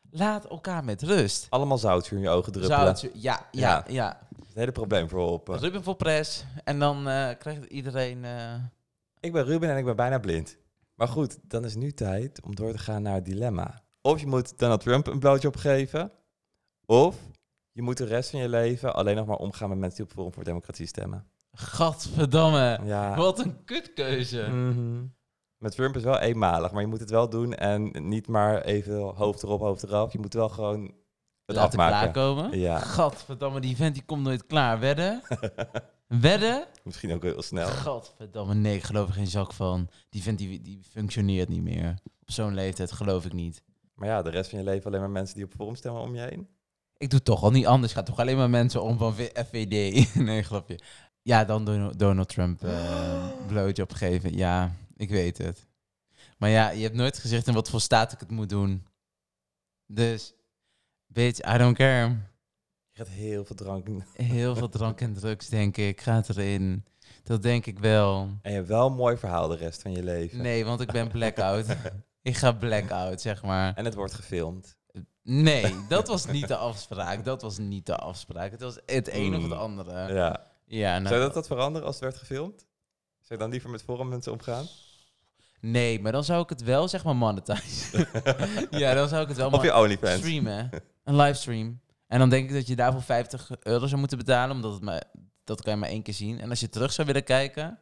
laat 0.10 0.46
elkaar 0.46 0.84
met 0.84 1.02
rust. 1.02 1.48
Allemaal 1.50 1.78
zoutje 1.78 2.16
in 2.16 2.22
je 2.22 2.30
ogen 2.30 2.52
druppelen. 2.52 2.96
Ja, 3.02 3.10
ja, 3.14 3.48
Ja. 3.52 3.84
ja. 3.88 4.20
Het 4.48 4.60
hele 4.60 4.72
probleem 4.72 5.10
verholpen. 5.10 5.60
Ruben 5.60 5.84
voor 5.84 5.96
pres. 5.96 6.46
En 6.64 6.80
dan 6.80 7.08
eh, 7.08 7.30
krijgt 7.38 7.66
iedereen... 7.66 8.26
eh, 8.26 8.54
Ik 9.20 9.32
ben 9.32 9.44
Ruben 9.46 9.70
en 9.70 9.78
ik 9.78 9.86
ben 9.86 9.96
bijna 9.96 10.20
blind. 10.20 10.58
Maar 10.96 11.08
goed, 11.08 11.38
dan 11.42 11.66
is 11.66 11.76
nu 11.76 11.92
tijd 11.92 12.42
om 12.44 12.56
door 12.56 12.72
te 12.72 12.78
gaan 12.78 13.02
naar 13.02 13.14
het 13.14 13.26
dilemma. 13.26 13.82
Of 14.02 14.20
je 14.20 14.28
moet 14.28 14.60
Donald 14.60 14.82
Trump 14.82 15.08
een 15.08 15.20
blowjob 15.20 15.56
geven. 15.58 16.12
Of 16.86 17.16
je 17.72 17.82
moet 17.82 17.98
de 17.98 18.06
rest 18.06 18.30
van 18.30 18.40
je 18.40 18.50
leven 18.50 18.96
alleen 18.96 19.16
nog 19.16 19.26
maar 19.26 19.38
omgaan 19.38 19.70
met 19.70 19.78
mensen 19.78 19.98
die 19.98 20.06
op 20.08 20.12
Forum 20.18 20.34
voor 20.34 20.44
Democratie 20.44 20.86
stemmen. 20.88 21.28
Gadverdamme. 21.54 22.80
Ja. 22.84 23.16
Wat 23.16 23.40
een 23.40 23.64
kutkeuze. 23.64 24.48
Mhm. 24.50 25.04
Met 25.62 25.72
Trump 25.76 25.96
is 25.96 26.04
wel 26.04 26.20
eenmalig, 26.20 26.72
maar 26.72 26.82
je 26.82 26.88
moet 26.88 27.00
het 27.00 27.10
wel 27.10 27.30
doen 27.30 27.54
en 27.54 27.92
niet 28.08 28.28
maar 28.28 28.62
even 28.62 29.00
hoofd 29.00 29.44
erop, 29.44 29.60
hoofd 29.60 29.84
eraf. 29.84 30.12
Je 30.14 30.20
moet 30.20 30.34
wel 30.34 30.50
gewoon 30.50 30.82
het 31.46 31.56
Laten 31.56 31.80
afmaken. 31.80 32.12
klaarkomen. 32.12 32.60
Ja, 32.60 32.80
Gadverdamme, 32.80 33.60
die 33.60 33.76
vent 33.76 33.94
die 33.94 34.04
komt 34.06 34.24
nooit 34.24 34.46
klaar. 34.46 34.80
Wedden? 34.80 35.22
Wedden? 36.08 36.66
misschien 36.84 37.14
ook 37.14 37.24
heel 37.24 37.42
snel. 37.42 37.68
Gadverdamme, 37.68 38.54
nee, 38.54 38.76
ik 38.76 38.84
geloof 38.84 39.08
er 39.08 39.14
geen 39.14 39.28
zak 39.28 39.54
van. 39.54 39.90
Die 40.10 40.22
vent 40.24 40.38
die, 40.38 40.62
die 40.62 40.82
functioneert 40.92 41.50
niet 41.50 41.62
meer. 41.64 41.96
Op 42.22 42.32
zo'n 42.32 42.54
leeftijd 42.54 42.92
geloof 42.92 43.26
ik 43.26 43.34
niet. 43.34 43.64
Maar 43.96 44.08
ja, 44.08 44.22
de 44.22 44.30
rest 44.30 44.50
van 44.50 44.60
je 44.60 44.66
leven 44.66 44.86
alleen 44.86 45.00
maar 45.00 45.10
mensen 45.10 45.36
die 45.36 45.46
op 45.46 45.54
Forum 45.58 45.76
stemmen 45.76 46.02
om 46.02 46.16
je 46.16 46.22
heen. 46.22 46.48
Ik 46.98 47.10
doe 47.10 47.18
het 47.20 47.26
toch 47.26 47.44
al 47.44 47.52
niet 47.52 47.66
anders. 47.66 47.94
Gaat 47.94 48.06
toch 48.06 48.20
alleen 48.20 48.38
maar 48.38 48.50
mensen 48.50 48.82
om 48.84 48.98
van 48.98 49.14
FVD. 49.14 50.06
nee, 50.16 50.44
grapje. 50.44 50.80
Ja, 51.22 51.46
dan 51.46 51.66
Don- 51.66 51.94
Donald 51.98 52.30
Trump 52.30 52.64
eh 52.64 53.28
blowjob 53.48 53.94
geven. 53.94 54.38
Ja, 54.38 54.72
ik 55.02 55.10
weet 55.10 55.38
het. 55.38 55.68
Maar 56.38 56.50
ja, 56.50 56.70
je 56.70 56.84
hebt 56.84 56.96
nooit 56.96 57.18
gezegd 57.18 57.48
in 57.48 57.54
wat 57.54 57.70
voor 57.70 57.82
staat 57.82 58.12
ik 58.12 58.20
het 58.20 58.32
moet 58.32 58.50
doen. 58.50 58.86
Dus, 59.86 60.34
bitch, 61.08 61.54
I 61.54 61.58
don't 61.58 61.78
care. 61.78 62.08
Je 62.90 62.98
gaat 62.98 63.08
heel 63.08 63.46
veel 63.46 63.56
drank 63.56 63.88
Heel 64.14 64.56
veel 64.56 64.70
drank 64.70 65.02
en 65.02 65.14
drugs, 65.14 65.48
denk 65.48 65.78
ik, 65.78 66.02
gaat 66.02 66.30
erin. 66.30 66.86
Dat 67.24 67.42
denk 67.42 67.66
ik 67.66 67.80
wel. 67.80 68.22
En 68.42 68.52
je 68.52 68.58
hebt 68.58 68.68
wel 68.68 68.88
een 68.88 68.94
mooi 68.94 69.18
verhaal 69.18 69.48
de 69.48 69.56
rest 69.56 69.82
van 69.82 69.92
je 69.92 70.04
leven. 70.04 70.42
Nee, 70.42 70.66
want 70.66 70.82
ik 70.82 70.92
ben 70.92 71.08
blackout. 71.10 71.66
ik 72.22 72.38
ga 72.38 72.52
blackout, 72.52 73.22
zeg 73.22 73.44
maar. 73.44 73.76
En 73.76 73.86
het 73.86 73.94
wordt 73.94 74.14
gefilmd. 74.14 74.78
Nee, 75.24 75.76
dat 75.88 76.08
was 76.08 76.26
niet 76.26 76.48
de 76.48 76.56
afspraak. 76.56 77.26
Dat 77.26 77.42
was 77.42 77.58
niet 77.58 77.86
de 77.86 77.96
afspraak. 77.96 78.52
Het 78.52 78.62
was 78.62 78.78
het 78.86 79.14
een 79.14 79.36
of 79.36 79.42
het 79.42 79.52
Mm. 79.52 79.58
andere. 79.58 80.14
Ja. 80.14 80.48
Ja, 80.66 80.98
nou, 80.98 81.08
Zou 81.08 81.20
dat 81.20 81.34
dat 81.34 81.48
veranderen 81.48 81.88
als 81.88 81.96
het 81.96 82.04
werd 82.04 82.18
gefilmd? 82.18 82.60
Zou 83.20 83.34
je 83.34 83.38
dan 83.38 83.50
liever 83.50 83.70
met 83.70 83.84
forum 83.84 84.08
mensen 84.08 84.32
omgaan? 84.32 84.66
Nee, 85.62 86.00
maar 86.02 86.12
dan 86.12 86.24
zou 86.24 86.44
ik 86.44 86.50
het 86.50 86.64
wel, 86.64 86.88
zeg 86.88 87.04
maar, 87.04 87.16
monetizen. 87.16 88.08
ja, 88.82 88.94
dan 88.94 89.08
zou 89.08 89.22
ik 89.22 89.28
het 89.28 89.38
wel 89.38 89.50
Of 89.50 89.64
je 89.64 89.76
OnlyFans? 89.76 90.18
streamen. 90.18 90.70
Een 91.04 91.16
livestream. 91.16 91.80
En 92.08 92.20
dan 92.20 92.30
denk 92.30 92.50
ik 92.50 92.56
dat 92.56 92.68
je 92.68 92.76
daarvoor 92.76 93.02
50 93.02 93.50
euro 93.60 93.88
zou 93.88 94.00
moeten 94.00 94.18
betalen, 94.18 94.56
omdat 94.56 94.74
het 94.74 94.82
maar, 94.84 95.04
dat 95.44 95.62
kan 95.62 95.74
je 95.74 95.80
maar 95.80 95.90
één 95.90 96.02
keer 96.02 96.14
zien. 96.14 96.40
En 96.40 96.50
als 96.50 96.60
je 96.60 96.70
terug 96.70 96.92
zou 96.94 97.08
willen 97.08 97.24
kijken, 97.24 97.80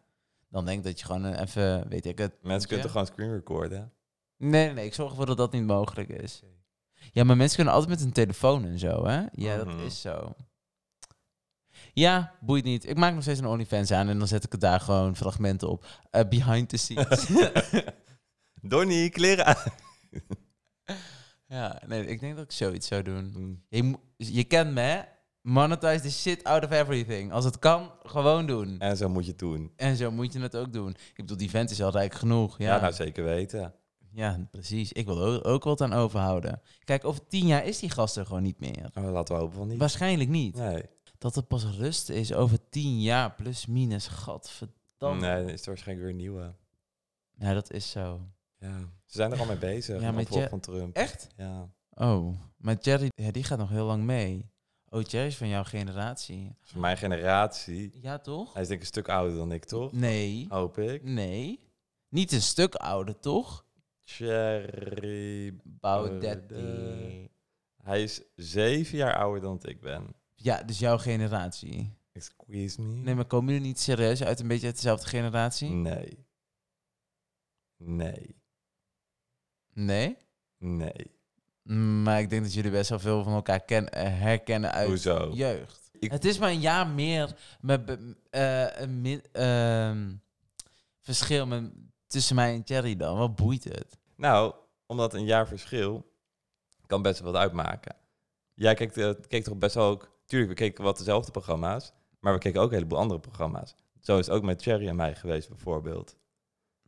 dan 0.50 0.65
denk 0.65 0.77
ik 0.77 0.84
dat 0.84 1.00
je 1.00 1.06
gewoon 1.06 1.25
eh, 1.25 1.42
even, 1.42 1.88
weet 1.89 2.06
ik 2.06 2.18
het... 2.18 2.34
Mensen 2.42 2.68
kunnen 2.68 2.86
toch 2.86 2.92
gewoon 2.96 3.08
screen 3.08 3.32
recorden? 3.34 3.92
Nee, 4.38 4.74
nee, 4.74 4.86
ik 4.86 4.94
zorg 4.94 5.10
ervoor 5.10 5.25
dat 5.25 5.38
dat 5.38 5.51
niet 5.51 5.65
mogelijk 5.65 6.10
is. 6.10 6.42
Ja, 7.12 7.24
maar 7.24 7.38
mensen 7.38 7.56
kunnen 7.56 7.74
altijd 7.74 7.92
met 7.92 8.01
een 8.01 8.13
telefoon 8.13 8.65
en 8.65 8.80
zo, 8.80 9.06
hè? 9.08 9.22
Ja, 9.32 9.58
dat 9.58 9.65
Mhm. 9.68 9.80
is 9.86 10.01
zo. 10.01 10.36
Ja, 12.00 12.32
boeit 12.41 12.63
niet. 12.63 12.89
Ik 12.89 12.98
maak 12.98 13.13
nog 13.13 13.22
steeds 13.22 13.39
een 13.39 13.46
OnlyFans 13.46 13.91
aan 13.91 14.10
en 14.10 14.18
dan 14.20 14.27
zet 14.27 14.44
ik 14.44 14.51
het 14.51 14.62
daar 14.62 14.79
gewoon 14.79 15.15
fragmenten 15.15 15.70
op. 15.70 15.86
Eh, 16.10 16.27
behind 16.29 16.70
the 16.70 16.77
scenes. 16.77 17.27
Donnie, 18.62 19.10
kleren 19.10 19.46
aan. 19.46 19.72
ja, 21.58 21.82
nee, 21.88 22.06
ik 22.06 22.20
denk 22.20 22.36
dat 22.36 22.44
ik 22.44 22.51
zoiets 22.51 22.88
zou 22.88 23.01
doen. 23.01 23.34
Mm. 23.36 23.63
Je, 23.70 23.96
je 24.18 24.44
kent 24.44 24.74
me, 24.74 24.82
hè? 24.82 25.01
Monetize 25.41 26.01
the 26.01 26.12
shit 26.12 26.44
out 26.44 26.63
of 26.63 26.72
everything. 26.72 27.32
Als 27.32 27.46
het 27.46 27.60
kan, 27.60 27.91
gewoon 28.03 28.48
doen. 28.48 28.79
En 28.79 28.98
zo 28.98 29.10
moet 29.10 29.24
je 29.24 29.29
het 29.29 29.39
doen. 29.39 29.72
En 29.75 29.96
zo 29.96 30.12
moet 30.12 30.34
je 30.34 30.39
het 30.39 30.56
ook 30.56 30.74
doen. 30.74 30.89
Ik 30.89 31.15
bedoel, 31.15 31.38
die 31.38 31.50
vent 31.50 31.70
is 31.70 31.82
al 31.82 31.91
rijk 31.91 32.13
genoeg. 32.13 32.58
Ja, 32.58 32.75
Ja, 32.75 32.82
nou 32.82 32.94
zeker 32.94 33.24
weten. 33.24 33.74
ja 34.12 34.48
precies. 34.51 34.91
Ik 34.91 35.06
wil 35.06 35.34
er 35.34 35.44
ook 35.46 35.63
wat 35.63 35.82
aan 35.82 35.94
overhouden. 35.94 36.62
Kijk, 36.84 37.06
over 37.06 37.27
tien 37.27 37.48
jaar 37.48 37.65
is 37.65 37.79
die 37.79 37.89
gast 37.89 38.18
er 38.18 38.25
gewoon 38.25 38.44
niet 38.44 38.60
meer. 38.60 38.89
Maar 38.94 39.03
laten 39.03 39.36
we 39.36 39.41
hopen 39.41 39.58
van 39.58 39.68
niet. 39.68 39.79
Waarschijnlijk 39.79 40.29
niet. 40.29 40.56
Nee. 40.56 40.84
Dat 41.20 41.36
het 41.36 41.48
pas 41.48 41.64
rust 41.64 42.10
is 42.10 42.34
over 42.34 42.70
tien 42.70 43.02
jaar, 43.02 43.36
plus 43.36 43.66
minus. 43.66 44.08
Gadverdamme. 44.08 45.20
Nee, 45.20 45.44
dan 45.44 45.50
is 45.50 45.62
er 45.62 45.68
waarschijnlijk 45.68 46.08
weer 46.08 46.16
een 46.16 46.22
nieuwe. 46.22 46.56
Ja, 47.32 47.54
dat 47.54 47.72
is 47.72 47.92
zo. 47.92 48.22
Ja. 48.58 48.80
Ze 48.80 49.18
zijn 49.18 49.32
er 49.32 49.40
al 49.40 49.46
mee 49.46 49.58
bezig. 49.58 50.02
Ja, 50.02 50.12
met 50.12 50.28
van 50.50 50.60
Trump. 50.60 50.96
Echt? 50.96 51.28
Ja. 51.38 51.70
Oh, 51.90 52.40
maar 52.58 52.78
Jerry, 52.82 53.12
ja, 53.16 53.32
die 53.32 53.44
gaat 53.44 53.58
nog 53.58 53.70
heel 53.70 53.86
lang 53.86 54.04
mee. 54.04 54.50
Oh, 54.90 55.02
Jerry 55.02 55.28
is 55.28 55.38
van 55.38 55.48
jouw 55.48 55.64
generatie. 55.64 56.56
Voor 56.62 56.82
mijn 56.82 56.98
generatie. 56.98 58.00
Ja, 58.02 58.20
toch? 58.20 58.54
Hij 58.54 58.62
is 58.62 58.68
denk 58.68 58.80
ik 58.80 58.86
een 58.86 58.94
stuk 58.94 59.10
ouder 59.10 59.38
dan 59.38 59.52
ik, 59.52 59.66
toch? 59.66 59.92
Nee. 59.92 60.46
Hoop 60.50 60.78
ik. 60.78 61.04
Nee. 61.04 61.60
Niet 62.10 62.32
een 62.32 62.42
stuk 62.42 62.76
ouder, 62.76 63.20
toch? 63.20 63.66
Cherry. 64.04 65.60
Baudetti. 65.64 66.54
Baudet. 66.54 67.30
Hij 67.84 68.04
is 68.04 68.22
zeven 68.36 68.98
jaar 68.98 69.16
ouder 69.16 69.42
dan 69.42 69.60
ik 69.62 69.82
ben. 69.82 70.16
Ja, 70.41 70.63
dus 70.63 70.79
jouw 70.79 70.98
generatie. 70.98 71.93
Excuse 72.12 72.81
me? 72.81 72.93
Nee, 72.96 73.15
maar 73.15 73.25
komen 73.25 73.53
jullie 73.53 73.67
niet 73.67 73.79
serieus 73.79 74.24
uit 74.24 74.39
een 74.39 74.48
beetje 74.48 74.65
uit 74.65 74.75
dezelfde 74.75 75.08
generatie? 75.08 75.69
Nee. 75.69 76.25
Nee. 77.77 78.36
Nee? 79.74 80.17
Nee. 80.58 81.17
Maar 82.03 82.19
ik 82.19 82.29
denk 82.29 82.43
dat 82.43 82.53
jullie 82.53 82.72
best 82.72 82.89
wel 82.89 83.00
veel 83.00 83.24
van 83.24 83.34
elkaar 83.34 83.60
ken, 83.60 83.89
eh, 83.89 84.03
herkennen 84.19 84.72
uit 84.72 84.88
Hoezo? 84.88 85.31
jeugd. 85.34 85.89
Ik- 86.00 86.12
Het 86.12 86.25
is 86.25 86.38
maar 86.39 86.50
een 86.50 86.60
jaar 86.60 86.88
meer 86.88 87.36
met, 87.62 88.00
min- 88.88 89.24
ehm, 89.31 90.15
verschil 91.00 91.46
met, 91.48 91.72
tussen 92.08 92.36
mij 92.36 92.53
en 92.53 92.63
Thierry 92.63 92.96
dan. 92.96 93.17
Wat 93.17 93.36
boeit 93.36 93.63
het? 93.63 93.98
Nou, 94.15 94.53
omdat 94.86 95.13
een 95.13 95.25
jaar 95.25 95.48
verschil 95.48 96.12
kan 96.86 97.01
best 97.01 97.19
wel 97.19 97.31
wat 97.31 97.41
uitmaken. 97.41 97.96
Jij 98.53 98.74
keek, 98.74 98.96
eh, 98.98 99.12
keek 99.27 99.43
toch 99.43 99.58
best 99.58 99.75
wel 99.75 99.86
ook... 99.89 100.17
Tuurlijk, 100.30 100.52
we 100.52 100.58
keken 100.58 100.84
wat 100.84 100.98
dezelfde 100.98 101.32
programma's, 101.32 101.94
maar 102.20 102.34
we 102.34 102.40
keken 102.40 102.62
ook 102.62 102.70
een 102.70 102.76
heleboel 102.76 102.98
andere 102.98 103.20
programma's. 103.20 103.76
Zo 104.00 104.18
is 104.18 104.26
het 104.26 104.36
ook 104.36 104.44
met 104.44 104.62
Cherry 104.62 104.88
en 104.88 104.96
mij 104.96 105.16
geweest, 105.16 105.50
bijvoorbeeld. 105.50 106.18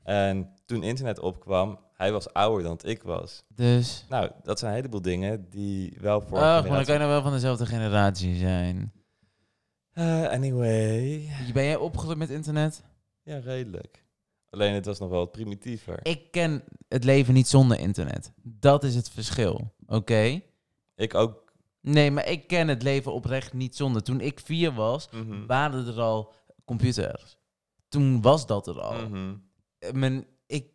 En 0.03 0.53
toen 0.65 0.83
internet 0.83 1.19
opkwam, 1.19 1.79
hij 1.93 2.11
was 2.11 2.33
ouder 2.33 2.63
dan 2.63 2.79
ik 2.83 3.03
was. 3.03 3.43
Dus... 3.47 4.05
Nou, 4.09 4.31
dat 4.43 4.59
zijn 4.59 4.71
een 4.71 4.77
heleboel 4.77 5.01
dingen 5.01 5.49
die 5.49 5.97
wel 5.99 6.21
voor... 6.21 6.37
Ach, 6.37 6.67
maar 6.67 6.75
dan 6.75 6.83
kan 6.83 6.93
je 6.93 6.99
nou 6.99 7.11
wel 7.11 7.21
van 7.21 7.31
dezelfde 7.31 7.65
generatie 7.65 8.35
zijn. 8.35 8.91
Eh, 9.91 10.27
anyway. 10.27 11.29
Ben 11.53 11.63
jij 11.63 11.75
opgegroeid 11.75 12.17
met 12.17 12.29
internet? 12.29 12.83
Ja, 13.23 13.37
redelijk. 13.37 14.05
Alleen 14.49 14.73
het 14.73 14.85
was 14.85 14.99
nog 14.99 15.09
wel 15.09 15.19
wat 15.19 15.31
primitiever. 15.31 15.99
Ik 16.03 16.31
ken 16.31 16.63
het 16.87 17.03
leven 17.03 17.33
niet 17.33 17.47
zonder 17.47 17.79
internet. 17.79 18.31
Dat 18.43 18.83
is 18.83 18.95
het 18.95 19.09
verschil, 19.09 19.73
oké? 19.85 20.41
Ik 20.95 21.13
ook. 21.13 21.40
Nee, 21.81 22.11
maar 22.11 22.27
ik 22.27 22.47
ken 22.47 22.67
het 22.67 22.83
leven 22.83 23.13
oprecht 23.13 23.53
niet 23.53 23.75
zonder. 23.75 24.03
Toen 24.03 24.21
ik 24.21 24.39
vier 24.39 24.73
was, 24.73 25.09
Mhm. 25.11 25.45
waren 25.45 25.87
er 25.87 25.99
al 26.01 26.33
computers. 26.65 27.37
Toen 27.89 28.21
was 28.21 28.45
dat 28.45 28.67
er 28.67 28.81
al. 28.81 29.07
Mhm. 29.09 29.35
Eh, 29.79 29.91
Mijn, 29.91 30.25
ik, 30.45 30.65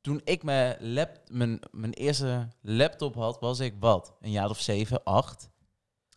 toen 0.00 0.20
ik 0.24 0.42
mijn, 0.42 0.76
lap, 0.92 1.20
mijn, 1.30 1.60
mijn 1.70 1.92
eerste 1.92 2.48
laptop 2.60 3.14
had, 3.14 3.40
was 3.40 3.60
ik 3.60 3.74
wat? 3.80 4.16
Een 4.20 4.30
jaar 4.30 4.50
of 4.50 4.60
zeven, 4.60 5.04
acht? 5.04 5.50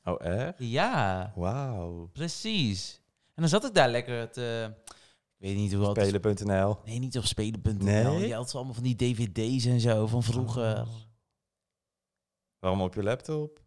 Oh, 0.03 0.22
echt? 0.25 0.53
Ja, 0.58 1.32
Wauw. 1.36 2.10
precies. 2.13 3.01
En 3.34 3.41
dan 3.41 3.50
zat 3.50 3.65
ik 3.65 3.74
daar 3.74 3.89
lekker 3.89 4.32
te... 4.32 4.74
Ik 5.38 5.50
weet 5.50 5.55
niet 5.55 5.74
hoe 5.74 5.93
dat... 5.93 6.05
Spelen.nl. 6.08 6.77
Nee, 6.86 7.00
niet 7.00 7.17
op 7.17 7.25
spelen.nl. 7.25 7.84
Nee? 7.84 8.27
Je 8.27 8.34
had 8.34 8.55
allemaal 8.55 8.74
van 8.74 8.84
die 8.84 8.96
dvd's 8.96 9.65
en 9.65 9.79
zo 9.79 10.08
van 10.08 10.24
vroeger. 10.24 10.88
Waarom 12.63 12.82
op 12.82 12.93
je 12.93 13.03
laptop? 13.03 13.62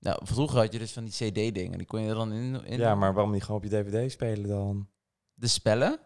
Nou, 0.00 0.18
vroeger 0.22 0.58
had 0.58 0.72
je 0.72 0.78
dus 0.78 0.92
van 0.92 1.04
die 1.04 1.12
cd-dingen. 1.12 1.78
Die 1.78 1.86
kon 1.86 2.00
je 2.00 2.08
er 2.08 2.14
dan 2.14 2.32
in, 2.32 2.64
in 2.64 2.78
Ja, 2.78 2.94
maar 2.94 3.14
waarom 3.14 3.32
niet 3.32 3.42
gewoon 3.42 3.56
op 3.60 3.70
je 3.70 3.82
dvd 3.82 4.12
spelen 4.12 4.48
dan? 4.48 4.88
De 5.34 5.46
spellen? 5.46 5.98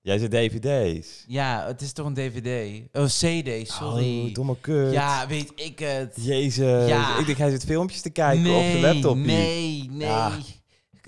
Jij 0.00 0.18
zit 0.18 0.30
dvd's. 0.30 1.24
Ja, 1.26 1.66
het 1.66 1.80
is 1.80 1.92
toch 1.92 2.06
een 2.06 2.14
dvd? 2.14 2.82
Oh, 2.92 3.04
cd, 3.04 3.68
sorry. 3.70 4.26
Oh, 4.26 4.34
domme 4.34 4.56
kut. 4.60 4.92
ja, 4.92 5.26
weet 5.26 5.52
ik 5.54 5.78
het. 5.78 6.16
Jezus. 6.20 6.88
Ja. 6.88 7.18
Ik 7.18 7.26
denk, 7.26 7.38
hij 7.38 7.50
zit 7.50 7.64
filmpjes 7.64 8.00
te 8.00 8.10
kijken 8.10 8.42
nee, 8.42 8.66
op 8.66 8.72
de 8.72 8.80
laptop. 8.80 9.14
hier. 9.14 9.26
Nee, 9.26 9.88
nee. 9.90 10.08
Ja. 10.08 10.38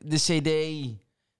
De 0.03 0.17
cd. 0.17 0.51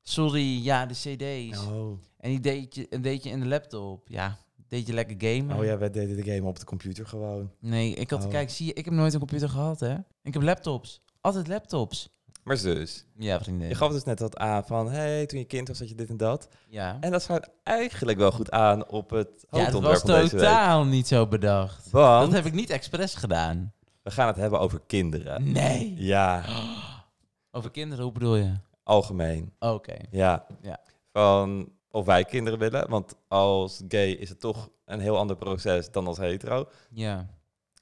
Sorry, 0.03 0.65
ja, 0.65 0.87
de 0.87 0.95
cd's. 0.95 1.59
Oh. 1.67 1.99
En 2.19 2.31
die 2.31 2.41
deed 2.41 2.75
je, 2.75 2.89
en 2.89 3.03
deed 3.03 3.23
je 3.23 3.31
in 3.31 3.41
de 3.41 3.47
laptop. 3.47 4.09
Ja, 4.09 4.39
deed 4.73 4.87
je 4.87 4.93
lekker 4.93 5.17
gamen. 5.19 5.57
oh 5.59 5.65
ja, 5.65 5.79
wij 5.79 5.91
deden 5.91 6.17
de 6.25 6.33
game 6.35 6.49
op 6.49 6.59
de 6.59 6.65
computer 6.65 7.07
gewoon. 7.07 7.51
Nee, 7.61 7.95
ik 7.95 8.11
had, 8.11 8.25
Oh. 8.25 8.31
kijk, 8.31 8.51
zie 8.51 8.67
je, 8.67 8.73
ik 8.73 8.85
heb 8.85 8.95
nooit 8.95 9.13
een 9.13 9.19
computer 9.19 9.49
gehad, 9.49 9.81
hè. 9.81 9.95
Ik 10.23 10.33
heb 10.33 10.43
laptops. 10.43 11.03
Altijd 11.21 11.49
laptops. 11.49 12.09
Maar 12.43 12.57
zus, 12.57 13.07
Ja, 13.17 13.41
vriendin. 13.41 13.69
je 13.69 13.75
gaf 13.75 13.93
dus 13.93 14.05
net 14.05 14.21
wat 14.21 14.37
aan 14.37 14.65
van... 14.67 14.91
hey, 14.91 15.27
toen 15.27 15.39
je 15.39 15.45
kind 15.45 15.69
was, 15.69 15.79
had 15.79 15.89
je 15.89 15.95
dit 15.95 16.09
en 16.09 16.17
dat. 16.17 16.49
ja. 16.69 16.97
En 17.01 17.11
dat 17.11 17.23
sluit 17.23 17.51
eigenlijk 17.63 18.19
wel 18.19 18.33
goed 18.33 18.51
aan 18.51 18.89
op 18.89 19.11
het 19.11 19.29
ja, 19.29 19.59
het 19.59 19.73
hoofdonderwerp 19.73 20.07
was 20.07 20.31
totaal 20.31 20.85
niet 20.85 21.07
zo 21.07 21.27
bedacht. 21.27 21.91
Want 21.91 22.25
Dat 22.25 22.35
heb 22.35 22.47
ik 22.47 22.53
niet 22.59 22.71
expres 22.71 23.15
gedaan. 23.15 23.73
we 24.03 24.11
gaan 24.11 24.27
het 24.27 24.37
hebben 24.37 24.61
over 24.61 24.81
kinderen. 24.87 25.53
Nee. 25.53 25.95
Ja, 25.97 26.45
Over 27.55 27.71
kinderen, 27.71 28.05
hoe 28.05 28.13
bedoel 28.13 28.37
je? 28.37 28.53
algemeen. 28.83 29.53
Oké. 29.59 29.95
Ja. 30.11 30.47
Ja. 30.63 30.81
Van 31.13 31.69
of 31.93 32.05
wij 32.07 32.25
kinderen 32.25 32.59
willen. 32.59 32.89
Want 32.89 33.15
als 33.29 33.83
gay 33.89 34.11
is 34.11 34.29
het 34.29 34.41
toch 34.41 34.71
een 34.85 35.01
heel 35.01 35.17
ander 35.19 35.37
proces 35.37 35.91
dan 35.91 36.07
als 36.07 36.19
hetero. 36.19 36.69
Ja. 36.91 37.29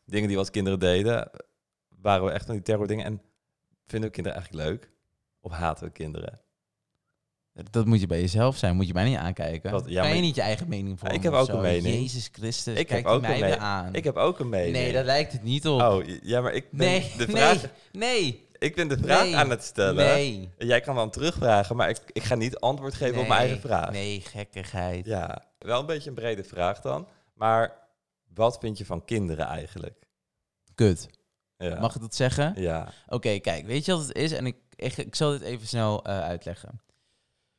Dingen 0.05 0.27
die 0.27 0.37
we 0.37 0.43
als 0.43 0.51
kinderen 0.51 0.79
deden, 0.79 1.31
waren 1.89 2.25
we 2.25 2.31
echt 2.31 2.45
van 2.47 2.55
die 2.55 2.65
terror 2.65 2.87
dingen. 2.87 3.05
En 3.05 3.23
vinden 3.87 4.09
we 4.09 4.15
kinderen 4.15 4.39
eigenlijk 4.41 4.69
leuk? 4.69 4.91
Of 5.41 5.53
haten 5.53 5.85
we 5.87 5.93
kinderen? 5.93 6.41
Dat 7.71 7.87
moet 7.87 8.01
je 8.01 8.07
bij 8.07 8.21
jezelf 8.21 8.57
zijn. 8.57 8.77
Moet 8.77 8.87
je 8.87 8.93
mij 8.93 9.05
niet 9.05 9.17
aankijken. 9.17 9.71
Wat- 9.71 9.89
ja, 9.89 10.03
kan 10.03 10.15
je 10.17 10.21
niet 10.21 10.35
je 10.35 10.41
eigen 10.41 10.69
mening 10.69 10.99
vormen 10.99 11.17
Ik 11.17 11.23
heb 11.23 11.33
ook 11.33 11.47
zo? 11.47 11.55
een 11.55 11.61
mening. 11.63 11.95
Jezus 11.95 12.29
Christus, 12.33 12.79
Ik 12.79 12.87
kijk 12.87 13.05
heb 13.05 13.13
ook 13.13 13.27
die 13.27 13.45
een 13.45 13.59
aan. 13.59 13.95
Ik 13.95 14.05
heb 14.05 14.17
ook 14.17 14.39
een 14.39 14.49
mening. 14.49 14.73
Nee, 14.73 14.93
daar 14.93 15.05
lijkt 15.05 15.33
het 15.33 15.43
niet 15.43 15.69
op. 15.69 15.81
Oh, 15.81 16.05
ja, 16.23 16.41
maar 16.41 16.53
ik 16.53 16.71
ben 16.71 16.87
nee, 16.89 17.13
de 17.17 17.27
vraag, 17.29 17.61
nee, 17.61 17.71
nee. 17.93 18.49
Ik 18.61 18.75
ben 18.75 18.89
de 18.89 18.99
vraag 18.99 19.23
Nee. 19.23 19.37
aan 19.37 19.51
het 19.51 19.63
stellen. 19.65 19.95
Nee. 19.95 20.51
Jij 20.59 20.81
kan 20.81 20.95
dan 20.95 21.11
terugvragen, 21.11 21.77
maar 21.77 21.89
ik, 21.89 22.01
ik 22.13 22.23
ga 22.23 22.35
niet 22.35 22.57
antwoord 22.57 22.95
geven 22.95 23.21
op 23.21 23.29
mijn 23.29 23.41
eigen 23.41 23.61
vraag. 23.61 23.91
Nee, 23.91 24.21
gekkigheid. 24.21 25.07
Ja, 25.07 25.43
wel 25.59 25.81
een 25.81 25.87
beetje 25.87 26.09
een 26.09 26.15
brede 26.15 26.45
vraag 26.45 26.81
dan. 26.81 27.09
Maar 27.35 27.89
wat 28.35 28.59
vind 28.59 28.79
je 28.79 28.85
van 28.85 29.05
kinderen 29.05 29.47
eigenlijk? 29.47 30.07
Kut. 30.75 31.09
Ja. 31.57 31.81
Mag 31.81 31.95
ik 31.95 32.01
dat 32.01 32.15
zeggen? 32.15 32.53
Ja. 32.57 32.93
Oké, 33.09 33.39
kijk, 33.39 33.67
weet 33.67 33.85
je 33.85 33.93
wat 33.93 34.07
het 34.07 34.17
is? 34.17 34.33
En 34.33 34.47
ik, 34.47 34.57
ik, 34.77 34.97
ik 34.97 35.15
zal 35.15 35.31
dit 35.31 35.41
even 35.41 35.67
snel 35.67 36.05
eh, 36.05 36.21
uitleggen. 36.21 36.81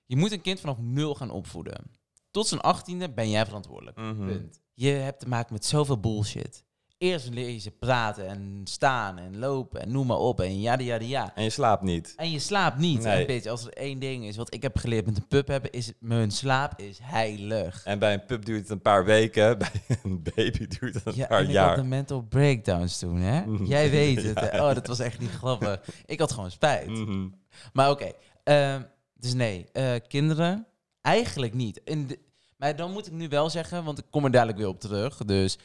Je 0.05 0.15
moet 0.17 0.31
een 0.31 0.41
kind 0.41 0.59
vanaf 0.59 0.77
nul 0.77 1.15
gaan 1.15 1.31
opvoeden. 1.31 1.91
Tot 2.31 2.47
zijn 2.47 2.61
achttiende 2.61 3.09
ben 3.09 3.29
jij 3.29 3.45
verantwoordelijk. 3.45 3.97
Mhm. 3.97 4.25
Punt. 4.27 4.61
Je 4.73 4.89
hebt 4.89 5.19
te 5.19 5.27
maken 5.27 5.53
met 5.53 5.65
zoveel 5.65 5.99
bullshit. 5.99 6.63
Eerst 7.01 7.25
ze 7.63 7.71
praten 7.79 8.27
en 8.27 8.61
staan 8.63 9.17
en 9.17 9.39
lopen 9.39 9.81
en 9.81 9.91
noem 9.91 10.07
maar 10.07 10.17
op 10.17 10.39
en 10.39 10.61
ja, 10.61 10.79
ja, 10.79 10.97
ja. 10.99 11.31
En 11.35 11.43
je 11.43 11.49
slaapt 11.49 11.83
niet. 11.83 12.13
En 12.17 12.31
je 12.31 12.39
slaapt 12.39 12.77
niet. 12.77 13.01
Nee. 13.03 13.19
En 13.19 13.27
bitch, 13.27 13.47
als 13.47 13.65
er 13.65 13.73
één 13.73 13.99
ding 13.99 14.25
is 14.25 14.35
wat 14.35 14.53
ik 14.53 14.61
heb 14.61 14.77
geleerd 14.77 15.05
met 15.05 15.17
een 15.17 15.27
pup 15.27 15.47
hebben, 15.47 15.71
is 15.71 15.91
mijn 15.99 16.31
slaap 16.31 16.79
is 16.79 16.99
heilig. 17.01 17.83
En 17.83 17.99
bij 17.99 18.13
een 18.13 18.25
pup 18.25 18.45
duurt 18.45 18.59
het 18.61 18.69
een 18.69 18.81
paar 18.81 19.05
weken. 19.05 19.57
Bij 19.57 19.71
een 20.03 20.23
baby 20.23 20.67
duurt 20.67 20.93
het 20.93 21.05
een 21.05 21.15
Ja, 21.15 21.27
paar 21.27 21.39
en 21.39 21.45
ik 21.45 21.51
jaar. 21.51 21.67
had 21.67 21.75
de 21.75 21.83
mental 21.83 22.21
breakdowns 22.21 22.99
toen, 22.99 23.17
hè? 23.17 23.43
Jij 23.75 23.89
weet 23.89 24.23
het. 24.23 24.39
Ja. 24.39 24.67
Oh, 24.69 24.73
dat 24.75 24.87
was 24.87 24.99
echt 24.99 25.19
niet 25.19 25.31
grappig. 25.31 25.81
Ik 26.05 26.19
had 26.19 26.31
gewoon 26.31 26.51
spijt. 26.51 26.87
Mhm. 26.87 27.27
Maar 27.73 27.89
oké, 27.89 28.11
ehm, 28.43 28.81
dus 29.13 29.33
nee, 29.33 29.65
eh, 29.73 29.93
kinderen 30.07 30.67
eigenlijk 31.01 31.53
niet. 31.53 31.81
In 31.83 32.07
de, 32.07 32.19
maar 32.57 32.75
dan 32.75 32.91
moet 32.91 33.07
ik 33.07 33.13
nu 33.13 33.27
wel 33.27 33.49
zeggen, 33.49 33.83
want 33.83 33.97
ik 33.99 34.05
kom 34.09 34.25
er 34.25 34.31
dadelijk 34.31 34.57
weer 34.57 34.67
op 34.67 34.79
terug. 34.79 35.17
Dus 35.17 35.57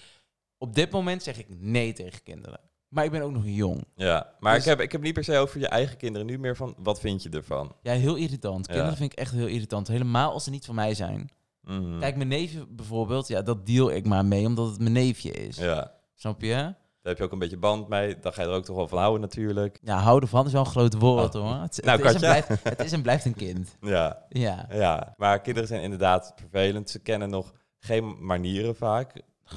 op 0.59 0.75
dit 0.75 0.91
moment 0.91 1.23
zeg 1.23 1.39
ik 1.39 1.47
nee 1.49 1.93
tegen 1.93 2.23
kinderen. 2.23 2.61
Maar 2.89 3.05
ik 3.05 3.11
ben 3.11 3.23
ook 3.23 3.33
nog 3.33 3.43
jong. 3.47 3.85
Ja, 3.95 4.33
maar 4.41 4.55
Dus- 4.55 4.63
ik, 4.63 4.69
heb, 4.69 4.81
ik 4.81 4.93
heb 4.93 5.01
niet 5.03 5.15
per 5.15 5.25
se 5.25 5.37
over 5.39 5.61
je 5.61 5.69
eigen 5.69 5.97
kinderen. 5.97 6.27
Nu 6.27 6.39
meer 6.39 6.57
van, 6.57 6.75
wat 6.79 7.01
vind 7.01 7.23
je 7.23 7.29
ervan? 7.29 7.75
Ja, 7.83 7.93
heel 7.93 8.15
irritant. 8.15 8.67
Ja. 8.67 8.73
Kinderen 8.73 8.97
vind 8.97 9.13
ik 9.13 9.19
echt 9.19 9.33
heel 9.33 9.47
irritant. 9.47 9.89
Helemaal 9.89 10.33
als 10.33 10.45
ze 10.45 10.51
niet 10.51 10.65
van 10.65 10.75
mij 10.75 10.95
zijn. 10.95 11.31
Mhm. 11.63 11.99
Kijk, 12.01 12.17
mijn 12.17 12.29
neefje 12.29 12.67
bijvoorbeeld, 12.69 13.29
ja, 13.29 13.43
dat 13.43 13.67
deal 13.67 13.91
ik 13.91 14.07
maar 14.07 14.25
mee, 14.25 14.47
omdat 14.47 14.69
het 14.71 14.79
mijn 14.79 14.93
neefje 14.93 15.31
is. 15.31 15.57
Ja, 15.57 15.93
Snap 16.15 16.41
je? 16.41 16.55
daar 16.55 16.75
heb 17.15 17.19
je 17.19 17.25
ook 17.25 17.33
een 17.33 17.39
beetje 17.39 17.57
band 17.59 17.89
mee. 17.89 18.19
Dan 18.19 18.33
ga 18.33 18.43
je 18.43 18.49
er 18.49 18.55
ook 18.55 18.65
toch 18.65 18.77
wel 18.77 18.89
van 18.89 18.99
houden 18.99 19.21
natuurlijk. 19.21 19.79
Ja, 19.83 19.99
houden 19.99 20.29
van 20.29 20.47
is 20.47 20.53
wel 20.53 20.61
een 20.61 20.67
groot 20.71 20.95
woord 20.95 21.35
Oh. 21.35 21.43
hoor. 21.43 21.63
Het, 21.63 21.81
Nou, 21.85 22.03
het, 22.03 22.15
is 22.15 22.21
blijft, 22.21 22.49
het 22.63 22.85
is 22.85 22.93
en 22.93 23.03
blijft 23.03 23.25
een 23.25 23.35
kind. 23.35 23.77
Ja, 23.81 24.25
Ja. 24.29 24.67
ja. 24.73 25.15
Maar 25.17 25.41
kinderen 25.41 25.69
zijn 25.69 25.83
inderdaad 25.83 26.33
vervelend. 26.37 26.91
Ze 26.91 26.99
kennen 26.99 27.31
nog 27.31 27.53
geen 27.79 28.27
manieren 28.27 28.77
vaak. 28.77 29.13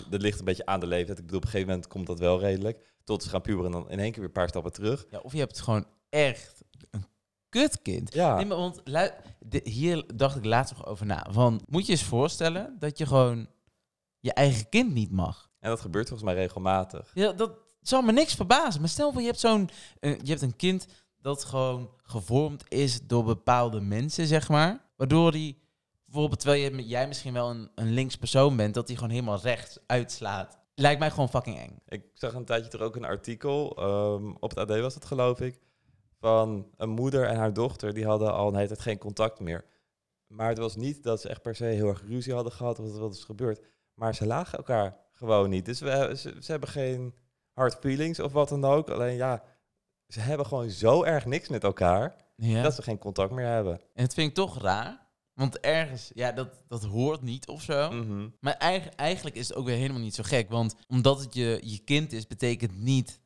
Dat 0.10 0.22
ligt 0.22 0.39
een 0.39 0.46
beetje 0.46 0.65
aan 0.65 0.79
de 0.79 0.88
leeftijd. 0.88 1.17
Ik 1.17 1.24
bedoel, 1.24 1.38
op 1.39 1.43
een 1.46 1.50
gegeven 1.51 1.72
moment 1.74 1.88
komt 1.91 2.08
dat 2.08 2.19
wel 2.19 2.39
redelijk. 2.39 2.98
Tot 3.03 3.24
ze 3.24 3.29
gaan 3.29 3.41
puberen 3.41 3.65
en 3.65 3.72
dan 3.81 3.89
in 3.91 4.00
één 4.00 4.08
keer 4.12 4.19
weer 4.19 4.25
een 4.27 4.31
paar 4.31 4.50
stappen 4.50 4.72
terug. 4.74 5.05
ja. 5.10 5.19
Of 5.19 5.31
je 5.34 5.39
hebt 5.39 5.60
gewoon 5.60 5.86
echt 6.10 6.63
een 6.91 7.05
kutkind. 7.50 8.13
Ja, 8.13 8.36
Nee, 8.36 8.46
maar 8.46 8.58
want 8.58 8.81
de- 9.39 9.62
hier 9.63 10.03
dacht 10.15 10.36
ik 10.36 10.46
laatst 10.46 10.77
nog 10.77 10.86
over 10.86 11.05
na. 11.05 11.27
Van, 11.29 11.62
moet 11.65 11.86
je 11.86 11.91
eens 11.91 12.03
voorstellen 12.03 12.75
dat 12.79 12.98
je 12.98 13.05
gewoon 13.05 13.48
je 14.19 14.34
eigen 14.34 14.69
kind 14.69 14.93
niet 14.93 15.12
mag. 15.12 15.50
en 15.60 15.69
dat 15.69 15.81
gebeurt 15.81 16.08
volgens 16.08 16.29
mij 16.31 16.39
regelmatig. 16.39 17.12
Ja, 17.13 17.31
dat 17.31 17.51
zal 17.81 18.01
me 18.01 18.12
niks 18.12 18.34
verbazen. 18.36 18.79
Maar 18.79 18.89
stel 18.89 19.12
voor, 19.12 19.22
je 19.22 19.27
hebt 19.27 19.39
zo'n, 19.39 19.69
eh, 20.00 20.17
je 20.22 20.29
hebt 20.29 20.41
een 20.41 20.55
kind 20.55 20.88
dat 21.22 21.43
gewoon 21.43 21.89
gevormd 22.03 22.63
is 22.67 23.01
door 23.01 23.24
bepaalde 23.24 23.81
mensen, 23.81 24.27
zeg 24.27 24.50
maar. 24.50 24.89
Waardoor 24.96 25.31
die, 25.31 25.58
bijvoorbeeld 26.10 26.39
terwijl 26.39 26.62
je, 26.62 26.88
jij 26.88 27.08
misschien 27.08 27.34
wel 27.34 27.50
een, 27.50 27.72
een 27.75 27.89
links 27.94 28.16
persoon 28.16 28.56
bent, 28.58 28.74
dat 28.74 28.88
die 28.88 28.96
gewoon 28.96 29.12
helemaal 29.12 29.39
rechts 29.42 29.80
uitslaat. 29.86 30.58
Lijkt 30.75 31.00
mij 31.00 31.10
gewoon 31.10 31.30
fucking 31.30 31.58
eng. 31.60 31.80
Ik 31.88 32.04
zag 32.13 32.34
een 32.34 32.46
tijdje 32.46 32.78
er 32.78 32.84
ook 32.84 32.96
een 32.96 33.06
artikel, 33.06 33.75
ehm, 33.78 34.32
op 34.39 34.50
het 34.50 34.60
AD 34.60 34.80
was 34.80 34.94
het 34.94 35.06
geloof 35.06 35.42
ik, 35.42 35.60
van 36.20 36.68
een 36.78 36.89
moeder 36.89 37.25
en 37.25 37.38
haar 37.38 37.54
dochter, 37.54 37.94
die 37.94 38.06
hadden 38.06 38.34
al 38.34 38.48
een 38.48 38.56
hele 38.56 38.68
tijd 38.68 38.80
geen 38.80 38.98
contact 38.98 39.39
meer. 39.39 39.66
Maar 40.28 40.50
het 40.50 40.58
was 40.58 40.75
niet 40.75 41.04
dat 41.04 41.22
ze 41.22 41.30
echt 41.30 41.42
per 41.42 41.56
se 41.56 41.63
heel 41.66 41.88
erg 41.88 42.04
ruzie 42.08 42.34
hadden 42.34 42.51
gehad 42.51 42.80
of 42.80 42.86
dat 42.86 42.96
er 42.96 43.01
wat 43.01 43.13
is 43.16 43.24
gebeurd. 43.24 43.62
Maar 43.94 44.16
ze 44.16 44.25
lagen 44.25 44.58
elkaar 44.58 44.98
gewoon 45.12 45.50
niet. 45.50 45.66
Dus 45.66 45.80
we, 45.80 46.13
ze, 46.18 46.36
ze 46.39 46.51
hebben 46.51 46.70
geen 46.70 47.16
hard 47.54 47.75
feelings 47.80 48.20
of 48.20 48.32
wat 48.32 48.50
dan 48.50 48.66
ook. 48.66 48.89
Alleen 48.89 49.16
ja, 49.16 49.44
ze 50.08 50.20
hebben 50.20 50.46
gewoon 50.46 50.70
zo 50.70 51.04
erg 51.04 51.25
niks 51.25 51.48
met 51.48 51.63
elkaar 51.63 52.16
Ja. 52.36 52.62
dat 52.62 52.74
ze 52.75 52.82
geen 52.82 52.98
contact 52.98 53.32
meer 53.32 53.46
hebben. 53.46 53.74
En 53.94 54.04
dat 54.06 54.13
vind 54.13 54.30
ik 54.30 54.36
toch 54.36 54.62
raar. 54.62 55.08
Want 55.39 55.60
ergens, 55.60 56.12
ja, 56.13 56.31
dat, 56.31 56.48
dat 56.67 56.84
hoort 56.84 57.22
niet 57.22 57.48
of 57.48 57.62
zo. 57.62 57.91
Mhm. 57.91 58.27
Maar 58.39 58.53
eigen- 58.53 58.96
eigenlijk 58.96 59.36
is 59.36 59.48
het 59.48 59.58
ook 59.58 59.65
weer 59.65 59.75
helemaal 59.77 60.01
niet 60.01 60.15
zo 60.15 60.24
gek. 60.24 60.50
Want 60.50 60.75
omdat 60.88 61.19
het 61.19 61.34
je, 61.34 61.60
je 61.63 61.77
kind 61.77 62.13
is, 62.13 62.27
betekent 62.27 62.77
niet 62.79 63.19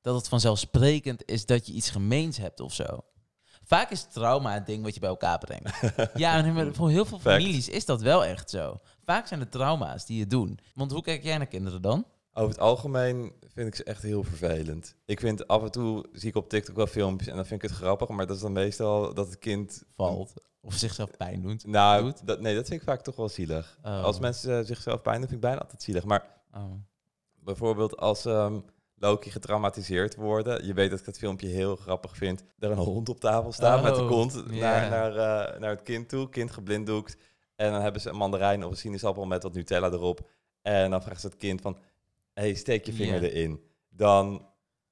dat 0.00 0.14
het 0.14 0.28
vanzelfsprekend 0.28 1.22
is 1.30 1.46
dat 1.46 1.66
je 1.66 1.72
iets 1.72 1.90
gemeens 1.90 2.36
hebt 2.36 2.60
of 2.60 2.72
zo. 2.74 3.04
Vaak 3.64 3.90
is 3.90 4.06
trauma 4.12 4.52
het 4.54 4.66
ding 4.66 4.84
wat 4.84 4.94
je 4.94 5.00
bij 5.00 5.08
elkaar 5.08 5.38
brengt. 5.38 5.70
ja, 6.14 6.42
maar 6.52 6.74
voor 6.74 6.90
heel 6.90 7.04
veel 7.04 7.18
Fact. 7.18 7.36
families 7.36 7.68
is 7.68 7.84
dat 7.84 8.00
wel 8.02 8.24
echt 8.24 8.50
zo. 8.50 8.80
Vaak 9.04 9.26
zijn 9.26 9.40
het 9.40 9.50
trauma's 9.52 10.06
die 10.06 10.20
het 10.20 10.30
doen. 10.30 10.58
Want 10.74 10.92
hoe 10.92 11.02
kijk 11.02 11.22
jij 11.22 11.36
naar 11.38 11.46
kinderen 11.46 11.82
dan? 11.82 12.06
Over 12.32 12.50
het 12.50 12.60
algemeen 12.60 13.32
vind 13.54 13.68
ik 13.68 13.74
ze 13.74 13.84
echt 13.84 14.02
heel 14.02 14.22
vervelend. 14.24 14.94
Ik 15.04 15.20
vind 15.20 15.48
af 15.48 15.62
en 15.62 15.70
toe, 15.70 16.06
zie 16.12 16.28
ik 16.28 16.36
op 16.36 16.48
TikTok 16.48 16.76
wel 16.76 16.86
filmpjes 16.86 17.28
en 17.28 17.36
dan 17.36 17.46
vind 17.46 17.62
ik 17.62 17.68
het 17.68 17.78
grappig, 17.78 18.08
maar 18.08 18.26
dat 18.26 18.36
is 18.36 18.42
dan 18.42 18.52
meestal 18.52 19.14
dat 19.14 19.26
het 19.26 19.38
kind... 19.38 19.82
Valt. 19.96 20.32
Of 20.64 20.74
zichzelf 20.74 21.16
pijn 21.16 21.42
doet. 21.42 21.66
Nou, 21.66 22.02
Doet? 22.02 22.26
dat, 22.26 22.40
nee, 22.40 22.54
dat 22.54 22.66
vind 22.68 22.80
ik 22.80 22.86
vaak 22.86 23.02
toch 23.02 23.16
wel 23.16 23.28
zielig. 23.28 23.78
Oh. 23.82 24.04
Als 24.04 24.18
mensen 24.18 24.58
eh, 24.58 24.64
zichzelf 24.64 25.02
pijn 25.02 25.16
doen, 25.20 25.28
vind 25.28 25.42
ik 25.42 25.48
bijna 25.48 25.60
altijd 25.60 25.82
zielig. 25.82 26.04
Maar 26.04 26.40
Oh. 26.54 26.72
bijvoorbeeld 27.34 27.96
als 27.96 28.24
ehm, 28.24 28.60
Loki 28.94 29.30
getraumatiseerd 29.30 30.14
worden. 30.14 30.66
Je 30.66 30.74
weet 30.74 30.90
dat 30.90 30.98
ik 30.98 31.04
dat 31.04 31.18
filmpje 31.18 31.48
heel 31.48 31.76
grappig 31.76 32.16
vind. 32.16 32.42
Er 32.58 32.70
een 32.70 32.76
hond 32.76 33.08
op 33.08 33.20
tafel 33.20 33.52
staat 33.52 33.82
met 33.82 33.94
de 33.94 34.00
Oh, 34.02 34.08
kont 34.08 34.50
naar, 34.50 34.90
naar, 34.90 35.10
eh, 35.16 35.60
naar 35.60 35.70
het 35.70 35.82
kind 35.82 36.08
toe. 36.08 36.28
Kind 36.28 36.50
geblinddoekt. 36.50 37.16
En 37.56 37.72
dan 37.72 37.82
hebben 37.82 38.00
ze 38.00 38.08
een 38.08 38.16
mandarijn 38.16 38.64
of 38.64 38.70
een 38.70 38.76
sinaasappel 38.76 39.24
met 39.24 39.42
wat 39.42 39.52
Nutella 39.54 39.90
erop. 39.90 40.28
En 40.62 40.90
dan 40.90 41.02
vraagt 41.02 41.20
ze 41.20 41.26
het 41.26 41.36
kind 41.36 41.60
van... 41.60 41.78
hey, 42.32 42.54
steek 42.54 42.86
je 42.86 42.92
vinger 42.92 43.22
erin. 43.22 43.62
Dan 43.88 44.48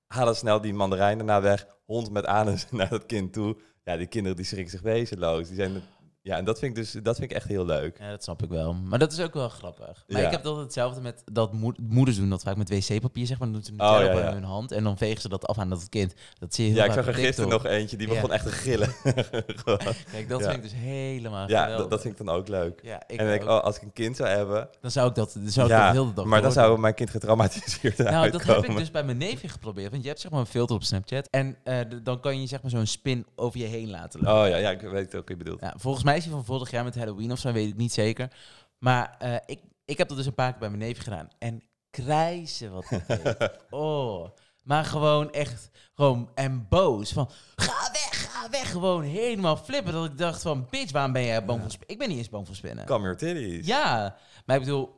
halen 0.07 0.35
ze 0.35 0.41
snel 0.41 0.61
die 0.61 0.75
mandarijn 0.75 1.17
daarna 1.19 1.41
weg. 1.41 1.67
Hond 1.85 2.11
met 2.11 2.27
anus 2.27 2.67
naar 2.71 2.91
het 2.91 3.07
kind 3.07 3.33
toe. 3.33 3.57
Ja, 3.91 3.97
die 3.97 4.07
kinderen 4.07 4.37
die 4.37 4.47
schrikken 4.47 4.71
zich 4.71 4.83
wezenloos. 4.83 5.49
Die 5.49 5.57
zijn... 5.57 5.83
Ja, 6.23 6.37
en 6.37 6.45
dat 6.45 6.59
vind 6.59 6.77
ik 6.77 6.83
dus 6.83 7.03
dat 7.03 7.17
vind 7.17 7.31
ik 7.31 7.37
echt 7.37 7.49
heel 7.49 7.65
leuk. 7.65 7.99
Ja, 7.99 8.11
dat 8.11 8.23
snap 8.23 8.43
ik 8.43 8.49
wel. 8.49 8.75
Maar 8.75 8.99
dat 8.99 9.13
is 9.13 9.21
ook 9.21 9.35
wel 9.35 9.49
grappig. 9.49 10.05
Maar 10.09 10.21
Ja. 10.21 10.27
ik 10.27 10.33
heb 10.33 10.45
altijd 10.47 10.65
hetzelfde 10.65 11.01
met 11.01 11.23
dat 11.33 11.53
moed- 11.53 11.79
moeders 11.81 12.17
doen 12.17 12.31
dat 12.31 12.43
vaak 12.43 12.57
met 12.57 12.69
wc-papier, 12.69 13.27
zeg 13.27 13.39
maar. 13.39 13.49
Dan 13.53 13.57
doen 13.57 13.65
ze 13.65 13.73
een 13.73 13.81
Oh, 13.97 14.05
ja, 14.15 14.27
op 14.29 14.33
hun 14.33 14.45
hand 14.45 14.73
en 14.73 14.85
dan 14.85 14.97
vegen 14.99 15.21
ze 15.21 15.29
dat 15.29 15.47
af 15.47 15.59
aan 15.59 15.69
dat 15.69 15.89
kind. 15.89 16.15
Dat 16.39 16.55
zie 16.55 16.65
je 16.65 16.71
heel 16.71 16.81
Ja, 16.81 16.87
ik 16.87 16.93
zag 16.93 17.07
er 17.07 17.15
gisteren 17.15 17.51
nog 17.51 17.65
eentje, 17.67 17.97
die 17.97 18.09
begon 18.09 18.33
echt 18.33 18.45
te 18.45 18.51
gillen. 18.53 18.89
Kijk, 20.13 20.29
dat 20.29 20.41
vind 20.43 20.55
ik 20.55 20.63
dus 20.63 20.75
helemaal 20.75 21.49
Ja, 21.49 21.63
geweldig. 21.63 21.89
dat, 21.89 22.01
vind 22.01 22.21
ik 22.21 22.27
dan 22.27 22.35
ook 22.37 22.49
leuk. 22.49 22.81
Ja, 22.83 23.03
ik 23.07 23.19
en 23.19 23.27
denk 23.27 23.43
oh, 23.43 23.61
als 23.61 23.77
ik 23.77 23.83
een 23.83 23.93
kind 23.93 24.17
zou 24.17 24.29
hebben, 24.29 24.69
Dan 24.81 24.91
zou 24.91 25.09
ik 25.09 25.15
dat, 25.15 25.33
dan 25.33 25.51
zou 25.51 25.71
ik 25.71 25.77
dat 25.79 25.91
heel 25.93 26.07
de 26.07 26.13
dag 26.13 26.25
maar 26.25 26.43
dan 26.43 26.53
zou 26.53 26.79
mijn 26.79 26.95
kind 26.95 27.11
getraumatiseerd 27.11 27.99
Nou, 27.99 28.31
dat 28.31 28.43
heb 28.43 28.65
ik 28.65 28.77
dus 28.77 28.91
bij 28.91 29.05
mijn 29.05 29.17
neefje 29.19 29.49
geprobeerd. 29.49 29.91
Want 29.91 30.03
je 30.03 30.09
hebt 30.09 30.21
zeg 30.21 30.31
maar 30.31 30.41
een 30.41 30.47
filter 30.47 30.77
op 30.77 30.83
Snapchat. 30.83 31.29
En 31.31 31.57
eh, 31.65 31.79
dan 32.03 32.21
kan 32.21 32.41
je 32.41 32.47
zeg 32.47 32.63
maar 32.63 32.71
zo'n 32.71 32.87
spin 32.87 33.27
over 33.35 33.61
je 33.61 33.67
heen 33.67 33.91
laten 33.91 34.21
lopen. 34.21 34.43
Oh 34.43 34.49
ja, 34.49 34.57
ja, 34.57 34.71
ik 34.71 34.81
weet 34.81 35.07
ook 35.07 35.13
wat 35.13 35.29
je 35.29 35.37
bedoelt. 35.37 35.61
Ja, 35.61 35.75
volgens 35.77 36.05
mij 36.05 36.10
is 36.17 36.25
hij 36.25 36.33
van 36.33 36.45
vorig 36.45 36.71
jaar 36.71 36.85
met 36.85 36.95
Halloween 36.95 37.33
of 37.33 37.39
zo, 37.39 37.53
weet 37.53 37.69
ik 37.69 37.77
niet 37.77 37.93
zeker. 37.93 38.33
Maar 38.79 39.15
eh, 39.19 39.35
ik, 39.47 39.61
ik 39.85 39.99
heb 39.99 40.09
dat 40.09 40.17
dus 40.17 40.27
een 40.27 40.35
paar 40.35 40.51
keer 40.51 40.61
bij 40.61 40.69
mijn 40.69 40.83
neefje 40.83 41.03
gedaan. 41.03 41.29
En 41.39 41.63
krijzen 41.91 42.73
wat. 42.73 42.87
Oh, 43.71 44.29
maar 44.65 44.85
gewoon 44.85 45.33
echt, 45.33 45.71
gewoon 45.95 46.31
en 46.35 46.67
boos. 46.69 47.13
Van, 47.13 47.31
ga 47.57 47.91
weg, 47.93 48.33
ga 48.33 48.51
weg. 48.51 48.71
Gewoon 48.71 49.03
helemaal 49.03 49.57
flippen. 49.57 49.93
Dat 49.93 50.05
ik 50.05 50.19
dacht 50.19 50.43
van, 50.43 50.67
bitch, 50.71 50.93
waarom 50.93 51.13
ben 51.13 51.25
jij 51.25 51.45
bang 51.45 51.61
voor 51.61 51.71
spinnen? 51.71 51.89
Ik 51.91 51.99
ben 51.99 52.09
niet 52.09 52.19
eens 52.19 52.29
bang 52.29 52.47
voor 52.47 52.57
spinnen. 52.57 52.87
Come 52.87 53.03
your 53.03 53.17
titties. 53.17 53.67
Ja, 53.67 54.17
maar 54.47 54.57
ik 54.57 54.63
bedoel, 54.63 54.95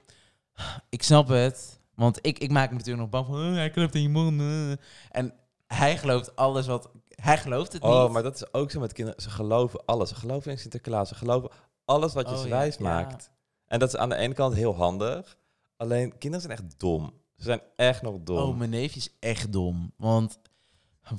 ik 0.89 1.03
snap 1.03 1.29
het. 1.29 1.81
Want 1.95 2.19
ik, 2.27 2.39
ik 2.39 2.51
maak 2.51 2.71
me 2.71 2.77
natuurlijk 2.77 3.03
nog 3.03 3.11
bang 3.11 3.27
van, 3.27 3.49
"Oh, 3.49 3.55
hij 3.55 3.71
klopt 3.71 3.95
in 3.95 4.03
je 4.03 4.09
mond. 4.09 4.41
eh." 4.41 4.71
En 5.11 5.35
hij 5.67 5.99
gelooft 5.99 6.37
alles 6.37 6.67
wat... 6.67 6.91
Hij 7.23 7.39
gelooft 7.39 7.73
het 7.73 7.83
niet. 7.83 7.93
Oh, 7.93 8.11
maar 8.11 8.23
dat 8.23 8.35
is 8.35 8.53
ook 8.53 8.71
zo 8.71 8.81
met 8.81 8.93
kinderen. 8.93 9.23
Ze 9.23 9.31
geloven 9.31 9.85
alles. 9.85 10.09
Ze 10.09 10.15
geloven 10.15 10.51
in 10.51 10.59
Sinterklaas. 10.59 11.09
Ze 11.09 11.15
geloven 11.15 11.51
alles 11.85 12.13
wat 12.13 12.29
je 12.29 12.35
Oh, 12.35 12.41
ze 12.41 12.49
wijs 12.49 12.77
ja. 12.77 12.83
maakt. 12.83 13.31
En 13.67 13.79
dat 13.79 13.89
is 13.89 13.97
aan 13.97 14.09
de 14.09 14.17
ene 14.17 14.35
kant 14.35 14.55
heel 14.55 14.75
handig. 14.75 15.37
Alleen, 15.77 16.19
kinderen 16.19 16.47
zijn 16.47 16.59
echt 16.59 16.79
dom. 16.79 17.13
Ze 17.37 17.45
zijn 17.45 17.61
echt 17.77 18.03
nog 18.03 18.17
dom. 18.21 18.39
Oh, 18.39 18.57
mijn 18.57 18.71
neefje 18.71 19.01
is 19.01 19.17
echt 19.21 19.53
dom. 19.53 19.93
Want 19.97 20.39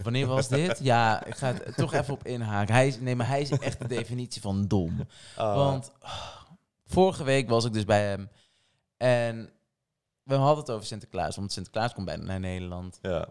wanneer 0.04 0.28
was 0.28 0.48
dit? 0.48 0.80
Ja, 0.80 1.26
ik 1.26 1.36
ga 1.36 1.54
het 1.54 1.76
toch 1.76 1.94
even 1.94 2.14
op 2.14 2.26
inhaken. 2.26 2.74
Hij 2.74 2.88
is, 2.88 3.00
nee, 3.00 3.16
maar 3.16 3.28
hij 3.28 3.42
is 3.42 3.50
echt 3.50 3.80
de 3.80 3.88
definitie 3.88 4.42
van 4.42 4.68
dom. 4.68 5.08
Oh. 5.38 5.56
Want 5.56 5.92
oh, 6.02 6.42
vorige 6.86 7.24
week 7.24 7.50
was 7.50 7.66
ik 7.66 7.74
dus 7.74 7.86
bij 7.86 8.08
hem. 8.08 8.30
En 8.98 9.50
we 10.24 10.36
hadden 10.36 10.64
het 10.64 10.72
over 10.72 10.86
Sinterklaas. 10.86 11.36
Want 11.36 11.52
Sinterklaas 11.52 11.94
komt 11.94 12.06
bijna 12.06 12.24
naar 12.24 12.40
Nederland. 12.40 13.00
Ja. 13.02 13.28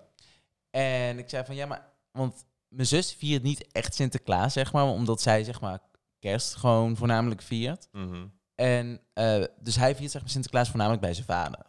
En 0.70 1.18
ik 1.18 1.28
zei 1.28 1.44
van 1.44 1.54
ja, 1.54 1.66
maar. 1.66 1.90
Want 2.12 2.44
mijn 2.72 2.87
zus 2.87 3.12
viert 3.12 3.42
niet 3.42 3.72
echt 3.72 3.94
Sinterklaas, 3.94 4.52
zeg 4.52 4.72
maar. 4.72 4.85
Omdat 4.85 5.20
zij, 5.20 5.44
zeg 5.44 5.61
maar, 5.61 5.78
kerst 6.18 6.54
gewoon 6.54 6.96
voornamelijk 6.96 7.42
viert. 7.42 7.88
Mhm. 7.92 8.26
En 8.54 9.00
eh, 9.12 9.44
dus 9.61 9.76
hij 9.76 9.96
viert 9.96 10.11
zeg 10.11 10.20
maar 10.20 10.30
Sinterklaas 10.30 10.68
voornamelijk 10.68 11.02
bij 11.02 11.14
zijn 11.14 11.26
vader. 11.26 11.66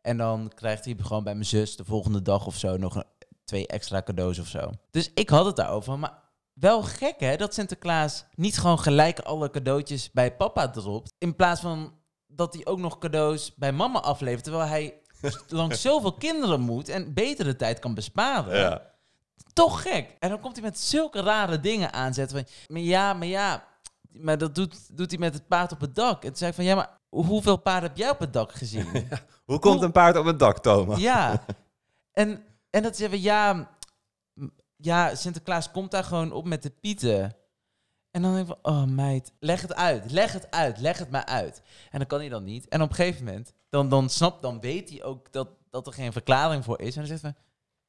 En 0.00 0.16
dan 0.16 0.52
krijgt 0.54 0.84
hij 0.84 0.96
gewoon 1.00 1.24
bij 1.24 1.34
mijn 1.34 1.46
zus 1.46 1.76
de 1.76 1.84
volgende 1.84 2.22
dag 2.22 2.46
of 2.46 2.56
zo 2.56 2.76
nog 2.76 2.94
een, 2.94 3.04
twee 3.44 3.66
extra 3.66 4.02
cadeaus 4.02 4.38
of 4.38 4.46
zo. 4.46 4.70
Dus 4.90 5.10
ik 5.14 5.28
had 5.28 5.44
het 5.46 5.56
daarover. 5.56 5.98
Maar 5.98 6.22
wel 6.52 6.82
gek 6.82 7.20
hè, 7.20 7.36
dat 7.36 7.54
Sinterklaas 7.54 8.24
niet 8.34 8.58
gewoon 8.58 8.78
gelijk 8.78 9.18
alle 9.18 9.50
cadeautjes 9.50 10.10
bij 10.10 10.36
papa 10.36 10.70
dropt. 10.70 11.12
In 11.18 11.36
plaats 11.36 11.60
van 11.60 11.94
dat 12.26 12.54
hij 12.54 12.66
ook 12.66 12.78
nog 12.78 12.98
cadeaus 12.98 13.54
bij 13.54 13.72
mama 13.72 14.00
aflevert. 14.00 14.44
Terwijl 14.44 14.68
hij 14.68 15.00
langs 15.48 15.80
zoveel 15.80 16.12
kinderen 16.12 16.60
moet 16.60 16.88
en 16.88 17.14
beter 17.14 17.44
de 17.44 17.56
tijd 17.56 17.78
kan 17.78 17.94
besparen. 17.94 18.58
Ja. 18.58 18.93
Toch 19.54 19.82
gek. 19.82 20.16
En 20.18 20.28
dan 20.28 20.40
komt 20.40 20.54
hij 20.54 20.64
met 20.64 20.78
zulke 20.78 21.20
rare 21.20 21.60
dingen 21.60 21.92
aanzetten. 21.92 22.36
Van, 22.38 22.46
maar 22.66 22.80
ja, 22.80 23.12
maar 23.12 23.26
ja. 23.26 23.64
Maar 24.10 24.38
dat 24.38 24.54
doet, 24.54 24.96
doet 24.96 25.10
hij 25.10 25.18
met 25.18 25.34
het 25.34 25.48
paard 25.48 25.72
op 25.72 25.80
het 25.80 25.94
dak. 25.94 26.22
En 26.22 26.28
toen 26.28 26.36
zei 26.36 26.50
ik 26.50 26.56
van, 26.56 26.64
ja, 26.64 26.74
maar 26.74 26.98
hoeveel 27.08 27.56
paarden 27.56 27.88
heb 27.88 27.98
jij 27.98 28.10
op 28.10 28.18
het 28.18 28.32
dak 28.32 28.52
gezien? 28.52 28.86
Hoe 29.44 29.58
komt 29.58 29.74
Hoe- 29.74 29.84
een 29.84 29.92
paard 29.92 30.16
op 30.16 30.24
het 30.24 30.38
dak, 30.38 30.58
Thomas? 30.58 31.00
ja. 31.00 31.44
En, 32.12 32.44
en 32.70 32.82
dat 32.82 32.96
zeggen 32.96 33.18
we, 33.18 33.22
ja, 33.24 33.70
ja, 34.76 35.14
Sinterklaas 35.14 35.70
komt 35.70 35.90
daar 35.90 36.04
gewoon 36.04 36.32
op 36.32 36.44
met 36.44 36.62
de 36.62 36.70
pieten. 36.70 37.36
En 38.10 38.22
dan 38.22 38.34
denk 38.34 38.48
ik 38.48 38.56
van, 38.62 38.72
oh 38.74 38.84
meid, 38.84 39.32
leg 39.38 39.60
het 39.60 39.74
uit, 39.74 40.10
leg 40.10 40.32
het 40.32 40.50
uit, 40.50 40.78
leg 40.78 40.98
het 40.98 41.10
maar 41.10 41.24
uit. 41.24 41.62
En 41.90 41.98
dan 41.98 42.06
kan 42.06 42.18
hij 42.18 42.28
dan 42.28 42.44
niet. 42.44 42.68
En 42.68 42.82
op 42.82 42.88
een 42.88 42.94
gegeven 42.94 43.24
moment, 43.24 43.52
dan, 43.68 43.88
dan 43.88 44.08
snapt, 44.10 44.42
dan 44.42 44.60
weet 44.60 44.90
hij 44.90 45.02
ook 45.02 45.32
dat, 45.32 45.48
dat 45.70 45.86
er 45.86 45.92
geen 45.92 46.12
verklaring 46.12 46.64
voor 46.64 46.80
is. 46.80 46.94
En 46.94 46.98
dan 47.00 47.06
zegt 47.18 47.22
hij, 47.22 47.34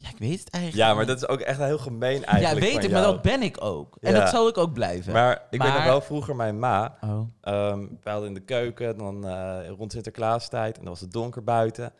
ja, 0.05 0.11
ik 0.11 0.17
weet 0.17 0.39
het 0.39 0.49
eigenlijk 0.49 0.87
Ja, 0.89 0.95
maar 0.95 1.05
dat 1.05 1.17
is 1.17 1.27
ook 1.27 1.39
echt 1.39 1.59
heel 1.59 1.77
gemeen 1.77 2.19
Ja, 2.19 2.25
eigenlijk 2.25 2.65
weet 2.65 2.73
van 2.75 2.83
ik, 2.83 2.91
maar 2.91 3.01
jou. 3.01 3.13
dat 3.13 3.21
ben 3.21 3.41
ik 3.41 3.63
ook. 3.63 3.97
En 4.01 4.13
Ja. 4.13 4.19
dat 4.19 4.29
zal 4.29 4.47
ik 4.47 4.57
ook 4.57 4.73
blijven. 4.73 5.13
Maar 5.13 5.31
ik 5.49 5.61
weet 5.61 5.69
nog 5.69 5.77
Maar- 5.77 5.87
wel 5.87 6.01
vroeger 6.01 6.35
mijn 6.35 6.59
ma. 6.59 6.97
oh. 7.01 7.19
ehm 7.41 7.79
we 8.03 8.09
hadden 8.09 8.27
in 8.27 8.33
de 8.33 8.39
keuken, 8.43 8.97
dan 8.97 9.27
eh, 9.27 9.69
rond 9.77 9.91
Sinterklaastijd. 9.91 10.75
En 10.77 10.81
dan 10.83 10.91
was 10.91 11.01
het 11.01 11.11
donker 11.11 11.43
buiten. 11.43 11.93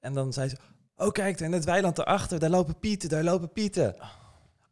En 0.00 0.12
dan 0.12 0.32
zei 0.32 0.48
ze, 0.48 0.56
oh 0.96 1.10
kijk, 1.10 1.40
in 1.40 1.52
het 1.52 1.64
weiland 1.64 1.96
daarachter, 1.96 2.38
daar 2.38 2.50
lopen 2.50 2.78
pieten, 2.78 3.08
daar 3.08 3.22
lopen 3.24 3.52
pieten. 3.52 3.96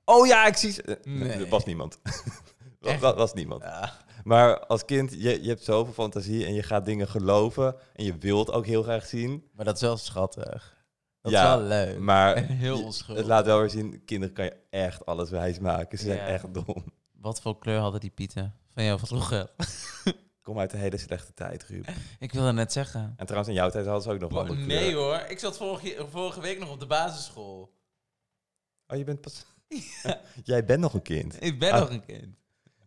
Oh 0.05 0.27
ja, 0.27 0.47
ik 0.47 0.57
zie 0.57 0.73
ze. 0.73 0.83
Eh, 0.83 0.97
Nee. 1.05 1.31
Er 1.33 1.49
was 1.49 1.65
niemand. 1.65 1.99
dat 2.81 2.99
was, 2.99 3.15
was 3.15 3.33
niemand. 3.33 3.63
Ja. 3.63 3.93
Maar 4.25 4.59
als 4.67 4.85
kind, 4.85 5.13
je, 5.13 5.43
je 5.43 5.49
hebt 5.49 5.65
zoveel 5.65 5.93
fantasie 5.93 6.47
en 6.47 6.55
je 6.55 6.63
gaat 6.63 6.85
dingen 6.85 7.09
geloven. 7.09 7.75
En 7.95 8.05
je 8.05 8.19
wilt 8.19 8.53
ook 8.53 8.67
heel 8.67 8.83
graag 8.83 9.07
zien. 9.07 9.45
Maar 9.55 9.65
dat 9.65 9.75
is 9.75 9.81
wel 9.81 9.97
schattig. 9.97 10.76
Dat 11.33 11.35
Ja, 11.41 11.53
is 11.53 11.59
wel 11.59 11.69
leuk. 11.69 11.99
Maar 11.99 12.37
heel 12.67 12.83
onschuldig. 12.85 13.17
het 13.23 13.27
laat 13.33 13.45
wel 13.47 13.61
weer 13.61 13.71
zien, 13.71 14.05
kinderen 14.05 14.35
kan 14.35 14.45
je 14.45 14.57
echt 14.71 15.07
alles 15.07 15.31
wijs 15.31 15.59
maken. 15.59 15.99
Ze 15.99 16.05
zijn 16.05 16.19
echt 16.19 16.55
dom. 16.55 16.85
Wat 17.13 17.41
voor 17.41 17.59
kleur 17.59 17.79
hadden 17.79 18.01
die 18.01 18.11
pieten 18.11 18.55
van 18.75 18.85
jou 18.85 18.99
vroeger? 18.99 19.51
Kom 20.43 20.59
uit 20.59 20.73
een 20.73 20.79
hele 20.79 20.97
slechte 20.99 21.35
tijd, 21.35 21.65
Ruud. 21.65 21.89
Ik 22.19 22.33
wilde 22.33 22.53
net 22.53 22.73
zeggen. 22.73 23.15
En 23.17 23.25
trouwens, 23.27 23.49
in 23.49 23.55
jouw 23.59 23.71
tijd 23.71 23.85
hadden 23.85 24.03
ze 24.03 24.11
ook 24.11 24.19
nog 24.21 24.33
wel 24.33 24.49
een 24.49 24.67
nee 24.67 24.79
kleur. 24.79 24.95
hoor, 24.95 25.25
ik 25.29 25.39
zat 25.39 25.57
vorige, 25.57 26.07
vorige 26.11 26.41
week 26.41 26.59
nog 26.59 26.71
op 26.71 26.81
de 26.81 26.87
basisschool. 26.87 27.75
Oh, 28.87 28.97
je 28.97 29.05
bent 29.05 29.21
pas... 29.21 29.45
Jij 30.45 30.65
bent 30.65 30.81
nog 30.81 30.95
een 30.95 31.03
kind. 31.03 31.43
Ik 31.45 31.59
ben 31.59 31.73
Ah. 31.73 31.81
nog 31.81 31.91
een 31.91 32.05
kind. 32.05 32.37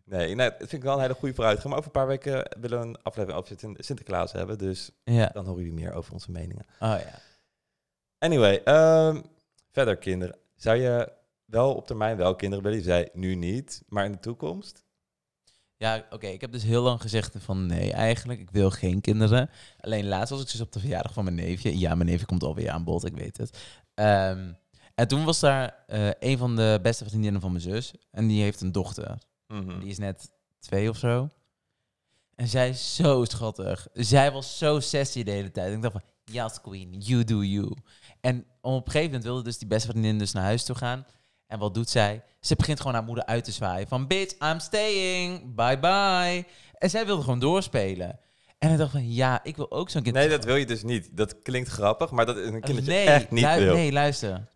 Nee, 0.05 0.35
nee, 0.35 0.49
dat 0.49 0.57
vind 0.57 0.73
ik 0.73 0.83
wel 0.83 0.93
een 0.95 1.01
hele 1.01 1.13
goede 1.13 1.35
vooruitgang. 1.35 1.69
Maar 1.69 1.77
over 1.77 1.91
een 1.95 1.99
paar 1.99 2.07
weken 2.07 2.57
willen 2.61 2.79
we 2.79 2.85
een 2.85 3.01
aflevering 3.03 3.39
over 3.41 3.55
Sint- 3.59 3.85
Sinterklaas 3.85 4.31
hebben. 4.31 4.57
Dus 4.57 4.91
Ja. 5.03 5.29
dan 5.33 5.45
horen 5.45 5.63
jullie 5.63 5.79
meer 5.79 5.93
over 5.93 6.13
onze 6.13 6.31
meningen. 6.31 6.65
Oh 6.79 6.79
ja. 6.79 7.19
Anyway, 8.19 8.61
ehm, 8.63 9.21
verder 9.71 9.97
kinderen. 9.97 10.35
Zou 10.55 10.77
je 10.77 11.11
wel 11.45 11.75
op 11.75 11.87
termijn 11.87 12.17
wel 12.17 12.35
kinderen 12.35 12.63
willen? 12.63 12.79
Je 12.79 12.83
zei 12.83 13.07
nu 13.13 13.35
niet, 13.35 13.83
maar 13.87 14.05
in 14.05 14.11
de 14.11 14.19
toekomst? 14.19 14.87
Ja, 15.77 16.05
oké. 16.09 16.27
ik 16.27 16.41
heb 16.41 16.51
dus 16.51 16.63
heel 16.63 16.81
lang 16.81 17.01
gezegd 17.01 17.35
van 17.37 17.65
nee, 17.65 17.91
eigenlijk. 17.91 18.39
Ik 18.39 18.51
wil 18.51 18.69
geen 18.69 19.01
kinderen. 19.01 19.49
Alleen 19.79 20.07
laatst 20.07 20.29
was 20.29 20.41
ik 20.41 20.51
dus 20.51 20.61
op 20.61 20.71
de 20.71 20.79
verjaardag 20.79 21.13
van 21.13 21.23
mijn 21.23 21.35
neefje. 21.35 21.79
Ja, 21.79 21.95
mijn 21.95 22.09
neefje 22.09 22.25
komt 22.25 22.43
alweer 22.43 22.69
aan 22.69 22.83
bod, 22.83 23.05
ik 23.05 23.15
weet 23.15 23.37
het. 23.37 23.57
Ehm, 23.93 24.51
en 24.95 25.07
toen 25.07 25.25
was 25.25 25.39
daar 25.39 25.83
eh, 25.87 26.09
een 26.19 26.37
van 26.37 26.55
de 26.55 26.79
beste 26.81 27.05
vriendinnen 27.05 27.41
van 27.41 27.51
mijn 27.51 27.63
zus. 27.63 27.93
En 28.11 28.27
die 28.27 28.41
heeft 28.41 28.61
een 28.61 28.71
dochter. 28.71 29.17
Mhm. 29.47 29.79
Die 29.79 29.89
is 29.89 29.97
net 29.97 30.31
twee 30.59 30.89
of 30.89 30.97
zo. 30.97 31.29
En 32.35 32.47
zij 32.47 32.69
is 32.69 32.95
zo 32.95 33.23
schattig. 33.23 33.87
Zij 33.93 34.31
was 34.31 34.57
zo 34.57 34.79
sassy 34.79 35.23
de 35.23 35.31
hele 35.31 35.51
tijd. 35.51 35.67
En 35.67 35.73
ik 35.73 35.81
dacht 35.81 35.93
van, 35.93 36.03
yes 36.23 36.61
queen, 36.61 36.99
you 36.99 37.23
do 37.23 37.43
you. 37.43 37.73
En 38.21 38.45
op 38.61 38.85
een 38.85 38.91
gegeven 38.91 39.05
moment 39.05 39.23
wilde 39.23 39.43
dus 39.43 39.57
die 39.57 39.67
beste 39.67 39.87
vriendin 39.87 40.17
dus 40.17 40.31
naar 40.31 40.43
huis 40.43 40.63
toe 40.63 40.75
gaan. 40.75 41.05
En 41.47 41.59
wat 41.59 41.73
doet 41.73 41.89
zij? 41.89 42.23
Ze 42.39 42.55
begint 42.55 42.79
gewoon 42.79 42.93
haar 42.93 43.03
moeder 43.03 43.25
uit 43.25 43.43
te 43.43 43.51
zwaaien. 43.51 43.87
Van, 43.87 44.07
bitch, 44.07 44.35
I'm 44.51 44.59
staying. 44.59 45.55
Bye 45.55 45.79
bye. 45.79 46.45
En 46.73 46.89
zij 46.89 47.05
wilde 47.05 47.23
gewoon 47.23 47.39
doorspelen. 47.39 48.19
En 48.57 48.71
ik 48.71 48.77
dacht 48.77 48.91
van, 48.91 49.13
ja, 49.13 49.43
ik 49.43 49.55
wil 49.55 49.71
ook 49.71 49.89
zo'n 49.89 50.01
kind. 50.01 50.15
Nee, 50.15 50.29
dat 50.29 50.45
wil 50.45 50.55
je 50.55 50.65
dus 50.65 50.83
niet. 50.83 51.09
Dat 51.11 51.41
klinkt 51.41 51.69
grappig, 51.69 52.11
maar 52.11 52.25
dat 52.25 52.37
is 52.37 52.47
een 52.47 52.61
kind 52.61 52.77
dat 52.77 52.85
je 52.85 52.91
nee, 52.91 53.05
echt 53.05 53.31
niet 53.31 53.55
wil. 53.55 53.73
nee, 53.73 53.91
luister. 53.91 54.47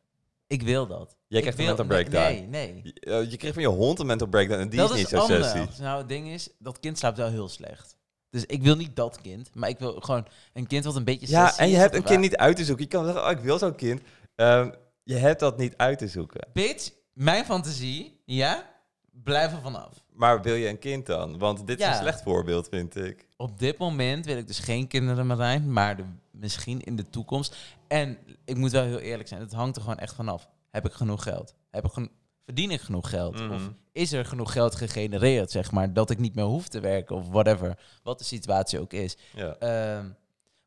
Ik 0.47 0.61
wil 0.61 0.87
dat. 0.87 1.15
Jij 1.27 1.41
krijgt 1.41 1.59
een 1.59 1.65
mental 1.65 1.85
breakdown. 1.85 2.33
Nee, 2.33 2.47
nee. 2.47 2.81
Je, 2.83 2.99
eh, 2.99 3.31
je 3.31 3.37
kreeg 3.37 3.53
van 3.53 3.61
je 3.61 3.67
hond 3.67 3.99
een 3.99 4.05
mental 4.05 4.27
breakdown 4.27 4.61
en 4.61 4.69
die 4.69 4.79
dat 4.79 4.89
is 4.89 4.95
niet 4.95 5.05
is 5.05 5.09
zo 5.09 5.17
anders. 5.17 5.51
sexy. 5.51 5.81
Nou, 5.81 5.97
het 5.97 6.09
ding 6.09 6.27
is, 6.27 6.49
dat 6.59 6.79
kind 6.79 6.97
slaapt 6.97 7.17
wel 7.17 7.29
heel 7.29 7.49
slecht. 7.49 7.97
Dus 8.33 8.45
ik 8.45 8.63
wil 8.63 8.75
niet 8.75 8.95
dat 8.95 9.21
kind, 9.21 9.49
maar 9.55 9.69
ik 9.69 9.79
wil 9.79 9.99
gewoon 9.99 10.27
een 10.53 10.67
kind 10.67 10.85
wat 10.85 10.95
een 10.95 11.03
beetje 11.03 11.27
Ja, 11.29 11.57
en 11.57 11.69
je 11.69 11.75
hebt 11.75 11.95
een 11.95 12.03
kind 12.03 12.19
niet 12.19 12.35
uit 12.37 12.55
te 12.55 12.65
zoeken. 12.65 12.83
Je 12.83 12.89
kan 12.91 13.05
zeggen, 13.05 13.23
oh, 13.25 13.31
ik 13.31 13.39
wil 13.39 13.57
zo'n 13.57 13.75
kind. 13.75 14.01
Ehm, 14.35 14.71
je 15.03 15.15
hebt 15.15 15.39
dat 15.39 15.57
niet 15.57 15.77
uit 15.77 15.97
te 15.97 16.07
zoeken. 16.07 16.47
Bitch, 16.53 16.89
mijn 17.13 17.45
fantasie, 17.45 18.21
ja, 18.25 18.69
blijf 19.11 19.51
er 19.51 19.61
vanaf. 19.61 20.03
Maar 20.13 20.41
wil 20.41 20.55
je 20.55 20.67
een 20.67 20.79
kind 20.79 21.05
dan? 21.05 21.37
Want 21.37 21.67
dit 21.67 21.79
is 21.79 21.85
een 21.85 21.93
slecht 21.95 22.21
voorbeeld, 22.21 22.67
vind 22.69 22.95
ik. 22.95 23.27
Op 23.37 23.59
dit 23.59 23.77
moment 23.77 24.25
wil 24.25 24.37
ik 24.37 24.47
dus 24.47 24.59
geen 24.59 24.87
kinderen, 24.87 25.27
Marijn, 25.27 25.73
maar 25.73 25.95
de, 25.97 26.03
misschien 26.31 26.81
in 26.81 26.95
de 26.95 27.09
toekomst. 27.09 27.55
En 27.87 28.17
ik 28.45 28.57
moet 28.57 28.71
wel 28.71 28.83
heel 28.83 28.99
eerlijk 28.99 29.29
zijn, 29.29 29.41
het 29.41 29.53
hangt 29.53 29.75
er 29.75 29.81
gewoon 29.81 29.97
echt 29.99 30.15
vanaf. 30.15 30.49
Heb 30.71 30.85
ik 30.85 30.93
genoeg 30.93 31.23
geld? 31.23 31.53
Heb 31.71 31.85
ik 31.85 31.91
geno- 31.91 32.07
verdien 32.43 32.71
ik 32.71 32.81
genoeg 32.81 33.09
geld? 33.09 33.39
Mhm. 33.39 33.51
Of 33.53 33.69
is 33.91 34.11
er 34.11 34.25
genoeg 34.25 34.51
geld 34.51 34.75
gegenereerd, 34.75 35.51
zeg 35.51 35.71
maar, 35.71 35.93
dat 35.93 36.09
ik 36.09 36.17
niet 36.19 36.35
meer 36.35 36.45
hoef 36.45 36.67
te 36.67 36.79
werken 36.79 37.15
of 37.15 37.27
whatever, 37.27 37.79
wat 38.03 38.17
de 38.19 38.23
situatie 38.25 38.79
ook 38.79 38.93
is. 38.93 39.17
Ja. 39.35 39.55
Ehm, 39.55 40.09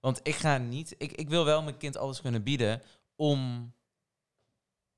want 0.01 0.21
ik 0.23 0.35
ga 0.35 0.59
niet, 0.59 0.95
ik, 0.99 1.13
ik 1.13 1.29
wil 1.29 1.45
wel 1.45 1.63
mijn 1.63 1.77
kind 1.77 1.97
alles 1.97 2.21
kunnen 2.21 2.43
bieden 2.43 2.83
om, 3.17 3.73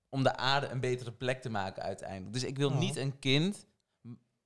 om 0.09 0.23
de 0.23 0.37
aarde 0.37 0.69
een 0.69 0.81
betere 0.81 1.13
plek 1.13 1.43
te 1.43 1.51
maken 1.51 1.83
uiteindelijk. 1.83 2.33
Dus 2.33 2.45
ik 2.45 2.57
wil 2.59 2.69
Oh. 2.71 2.79
niet 2.79 2.97
een 2.97 3.19
kind 3.19 3.67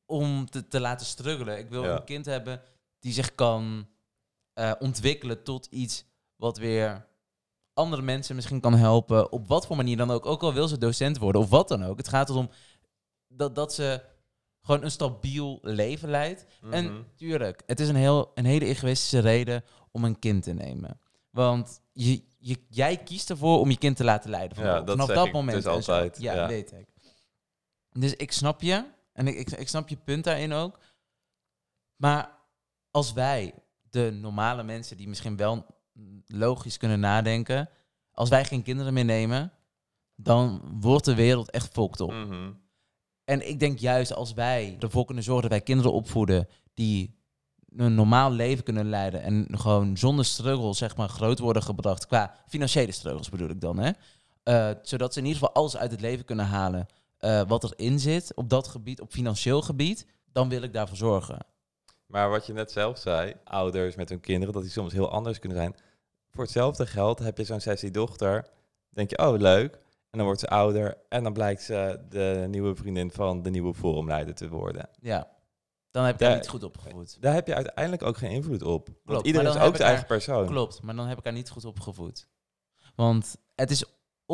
om 0.06 0.50
te, 0.50 0.68
te 0.68 0.80
laten 0.80 1.06
struggelen. 1.06 1.58
Ik 1.58 1.68
wil 1.68 1.84
Ja. 1.84 1.96
een 1.96 2.04
kind 2.04 2.26
hebben 2.26 2.62
die 3.00 3.12
zich 3.12 3.34
kan 3.34 3.86
eh, 4.52 4.72
ontwikkelen 4.78 5.42
tot 5.42 5.66
iets 5.70 6.04
wat 6.36 6.58
weer 6.58 7.06
andere 7.82 8.02
mensen 8.02 8.34
misschien 8.34 8.60
kan 8.60 8.74
helpen. 8.74 9.32
Op 9.32 9.48
wat 9.48 9.66
voor 9.66 9.76
manier 9.76 9.96
dan 9.96 10.10
ook. 10.10 10.26
Ook 10.26 10.42
al 10.42 10.52
wil 10.52 10.68
ze 10.68 10.78
docent 10.78 11.18
worden 11.18 11.40
of 11.40 11.48
wat 11.48 11.68
dan 11.68 11.84
ook. 11.84 11.96
Het 11.96 12.08
gaat 12.08 12.28
erom 12.28 12.50
dat, 13.28 13.54
dat 13.54 13.74
ze 13.74 14.02
gewoon 14.62 14.82
een 14.82 14.90
stabiel 14.90 15.58
leven 15.62 16.08
leidt. 16.10 16.44
Mhm. 16.60 16.72
En 16.72 17.06
tuurlijk, 17.16 17.62
het 17.66 17.80
is 17.80 17.88
een, 17.88 17.96
heel, 17.96 18.30
een 18.34 18.44
hele 18.44 18.64
egoïstische 18.64 19.18
reden 19.18 19.64
om 19.90 20.04
een 20.04 20.18
kind 20.18 20.42
te 20.42 20.52
nemen. 20.52 21.00
Want 21.30 21.80
je, 21.92 22.22
je, 22.38 22.56
jij 22.68 22.96
kiest 22.96 23.30
ervoor 23.30 23.58
om 23.58 23.70
je 23.70 23.78
kind 23.78 23.96
te 23.96 24.04
laten 24.04 24.30
leiden. 24.30 24.58
Ja, 24.58 24.64
Vanaf, 24.64 24.84
dat 24.84 24.98
vanaf 25.00 25.24
dat 25.24 25.32
moment. 25.32 25.62
dus 25.62 25.64
zo. 25.64 25.92
altijd, 25.92 26.20
Ja, 26.20 26.34
ja. 26.34 26.48
weet 26.48 26.72
ik. 26.72 26.86
Dus 27.90 28.14
ik 28.14 28.32
snap 28.32 28.62
je. 28.62 28.84
En 29.12 29.26
ik, 29.26 29.34
ik, 29.34 29.50
ik 29.50 29.68
snap 29.68 29.88
je 29.88 29.96
punt 29.96 30.24
daarin 30.24 30.52
ook. 30.52 30.78
Maar 31.96 32.38
als 32.90 33.12
wij, 33.12 33.54
de 33.90 34.10
normale 34.20 34.62
mensen 34.62 34.96
die 34.96 35.08
misschien 35.08 35.36
wel 35.36 35.66
logisch 36.26 36.76
kunnen 36.76 37.00
nadenken... 37.00 37.68
Als 38.14 38.28
wij 38.28 38.44
geen 38.44 38.62
kinderen 38.62 38.92
meer 38.92 39.04
nemen, 39.04 39.52
dan 40.16 40.62
wordt 40.80 41.04
de 41.04 41.14
wereld 41.14 41.50
echt 41.50 41.72
fokt 41.72 42.00
op. 42.00 42.10
Mhm. 42.12 42.52
En 43.24 43.48
ik 43.48 43.60
denk 43.60 43.78
juist 43.78 44.14
als 44.14 44.32
wij 44.32 44.76
ervoor 44.80 45.04
kunnen 45.04 45.24
zorgen 45.24 45.42
dat 45.42 45.50
wij 45.52 45.60
kinderen 45.60 45.92
opvoeden 45.92 46.48
die 46.74 47.18
een 47.76 47.94
normaal 47.94 48.30
leven 48.30 48.64
kunnen 48.64 48.88
leiden 48.88 49.22
en 49.22 49.46
gewoon 49.50 49.96
zonder 49.96 50.24
struggles 50.24 50.78
zeg 50.78 50.96
maar 50.96 51.08
groot 51.08 51.38
worden 51.38 51.62
gebracht 51.62 52.06
qua 52.06 52.34
financiële 52.46 52.92
struggles 52.92 53.28
bedoel 53.28 53.48
ik 53.48 53.60
dan 53.60 53.78
hè, 53.78 53.90
Eh, 54.42 54.70
zodat 54.82 55.12
ze 55.12 55.18
in 55.18 55.26
ieder 55.26 55.40
geval 55.40 55.54
alles 55.62 55.76
uit 55.76 55.90
het 55.90 56.00
leven 56.00 56.24
kunnen 56.24 56.46
halen 56.46 56.86
eh, 57.18 57.42
wat 57.46 57.64
erin 57.64 57.98
zit 57.98 58.34
op 58.34 58.48
dat 58.48 58.68
gebied, 58.68 59.00
op 59.00 59.10
financieel 59.12 59.62
gebied, 59.62 60.06
dan 60.32 60.48
wil 60.48 60.62
ik 60.62 60.72
daarvoor 60.72 60.96
zorgen. 60.96 61.38
Maar 62.12 62.30
wat 62.30 62.46
je 62.46 62.52
net 62.52 62.72
zelf 62.72 62.98
zei, 62.98 63.34
ouders 63.44 63.94
met 63.94 64.08
hun 64.08 64.20
kinderen, 64.20 64.54
dat 64.54 64.62
die 64.62 64.70
soms 64.70 64.92
heel 64.92 65.10
anders 65.10 65.38
kunnen 65.38 65.58
zijn. 65.58 65.76
Voor 66.30 66.42
hetzelfde 66.42 66.86
geld 66.86 67.18
heb 67.18 67.38
je 67.38 67.44
zo'n 67.44 67.60
sessie 67.60 67.90
dochter, 67.90 68.46
denk 68.88 69.10
je, 69.10 69.18
oh 69.18 69.38
leuk. 69.38 69.74
En 70.10 70.18
dan 70.18 70.24
wordt 70.24 70.40
ze 70.40 70.48
ouder 70.48 70.98
en 71.08 71.22
dan 71.22 71.32
blijkt 71.32 71.62
ze 71.62 72.00
de 72.08 72.46
nieuwe 72.48 72.74
vriendin 72.74 73.10
van 73.10 73.42
de 73.42 73.50
nieuwe 73.50 73.74
forumleider 73.74 74.34
te 74.34 74.48
worden. 74.48 74.88
Ja, 75.00 75.28
dan 75.90 76.04
heb 76.04 76.14
ik 76.14 76.20
Daar- 76.20 76.36
niet 76.36 76.48
goed 76.48 76.62
opgevoed. 76.62 77.16
Daar 77.20 77.34
heb 77.34 77.46
je 77.46 77.54
uiteindelijk 77.54 78.02
ook 78.02 78.16
geen 78.16 78.30
invloed 78.30 78.62
op. 78.62 78.88
Want 79.04 79.26
iedereen 79.26 79.48
is 79.48 79.60
ook 79.60 79.76
zijn 79.76 79.88
eigen 79.88 80.06
persoon. 80.06 80.46
Klopt, 80.46 80.82
maar 80.82 80.96
dan 80.96 81.06
heb 81.06 81.18
ik 81.18 81.24
haar 81.24 81.32
niet 81.32 81.50
goed 81.50 81.64
opgevoed. 81.64 82.26
Want 82.94 83.36
het 83.54 83.70
is 83.70 83.84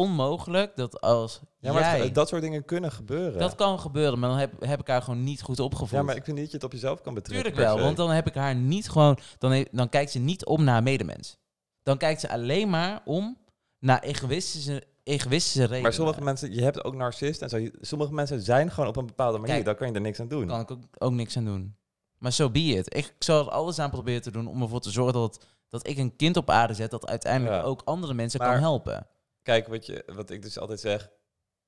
onmogelijk 0.03 0.77
dat 0.77 1.01
als 1.01 1.41
Ja, 1.61 1.73
maar 1.73 1.91
het- 1.91 2.01
jij... 2.03 2.13
dat 2.13 2.29
soort 2.29 2.43
dingen 2.43 2.65
kunnen 2.65 2.93
gebeuren. 2.93 3.39
Dat 3.39 3.55
kan 3.55 3.81
gebeuren, 3.81 4.19
maar 4.19 4.29
dan 4.29 4.39
heb, 4.39 4.53
heb 4.65 4.81
ik 4.81 4.87
haar 4.87 5.03
gewoon 5.03 5.25
niet 5.25 5.43
goed 5.43 5.61
opgevoed. 5.61 5.91
ja, 5.91 6.03
maar 6.03 6.17
ik 6.17 6.25
vind 6.25 6.37
niet 6.37 6.45
dat 6.45 6.51
je 6.51 6.57
het 6.57 6.67
op 6.67 6.73
jezelf 6.73 7.01
kan 7.03 7.15
betrekken. 7.15 7.45
Tuurlijk 7.53 7.69
wel, 7.75 7.85
want 7.85 7.97
dan 7.97 8.11
heb 8.11 8.27
ik 8.27 8.35
haar 8.35 8.55
niet 8.55 8.89
gewoon... 8.91 9.19
Dan, 9.39 9.53
he- 9.53 9.65
dan 9.71 9.89
kijkt 9.89 10.11
ze 10.11 10.19
niet 10.19 10.45
om 10.47 10.65
naar 10.65 10.75
haar 10.75 10.83
medemens. 10.83 11.37
Dan 11.83 11.97
kijkt 11.99 12.21
ze 12.21 12.31
alleen 12.31 12.71
maar 12.71 13.01
om 13.05 13.39
naar 13.79 14.01
egoïstische, 14.03 14.83
egoïstische 15.05 15.61
redenen. 15.61 15.83
Maar 15.83 15.93
sommige 15.93 16.23
mensen, 16.23 16.55
je 16.55 16.63
hebt 16.63 16.85
ook 16.85 16.95
narcisten 16.95 17.49
en 17.51 17.61
zo. 17.71 17.79
Sommige 17.81 18.15
mensen 18.15 18.41
zijn 18.43 18.71
gewoon 18.71 18.89
op 18.89 18.97
een 18.97 19.07
bepaalde 19.07 19.39
manier. 19.39 19.53
Kijk, 19.55 19.65
daar 19.67 19.75
kan 19.75 19.89
je 19.89 19.95
er 19.95 20.01
niks 20.01 20.21
aan 20.21 20.29
doen. 20.29 20.47
Kan 20.47 20.61
ik 20.61 20.71
ook, 20.71 20.83
ook 20.99 21.13
niks 21.13 21.37
aan 21.37 21.45
doen. 21.45 21.77
Maar 22.19 22.33
zo 22.33 22.45
so 22.45 22.51
be 22.51 22.61
it. 22.61 22.97
Ik 22.97 23.15
zal 23.19 23.45
er 23.45 23.51
alles 23.51 23.79
aan 23.79 23.91
proberen 23.91 24.23
te 24.23 24.31
doen 24.31 24.47
om 24.47 24.63
ervoor 24.63 24.81
te 24.81 24.91
zorgen 24.91 25.13
dat, 25.13 25.45
dat 25.69 25.87
ik 25.89 25.99
een 25.99 26.17
kind 26.17 26.37
op 26.37 26.51
aarde 26.51 26.75
zet... 26.75 26.91
dat 26.91 27.07
uiteindelijk 27.09 27.57
Ja. 27.57 27.63
ook 27.63 27.83
andere 27.85 28.15
mensen 28.15 28.41
Maar- 28.41 28.51
kan 28.53 28.61
helpen. 28.61 29.07
Kijk, 29.49 29.69
wat, 29.69 29.87
je, 29.87 30.05
wat 30.07 30.31
ik 30.31 30.43
dus 30.43 30.59
altijd 30.59 30.81
zeg, 30.81 31.11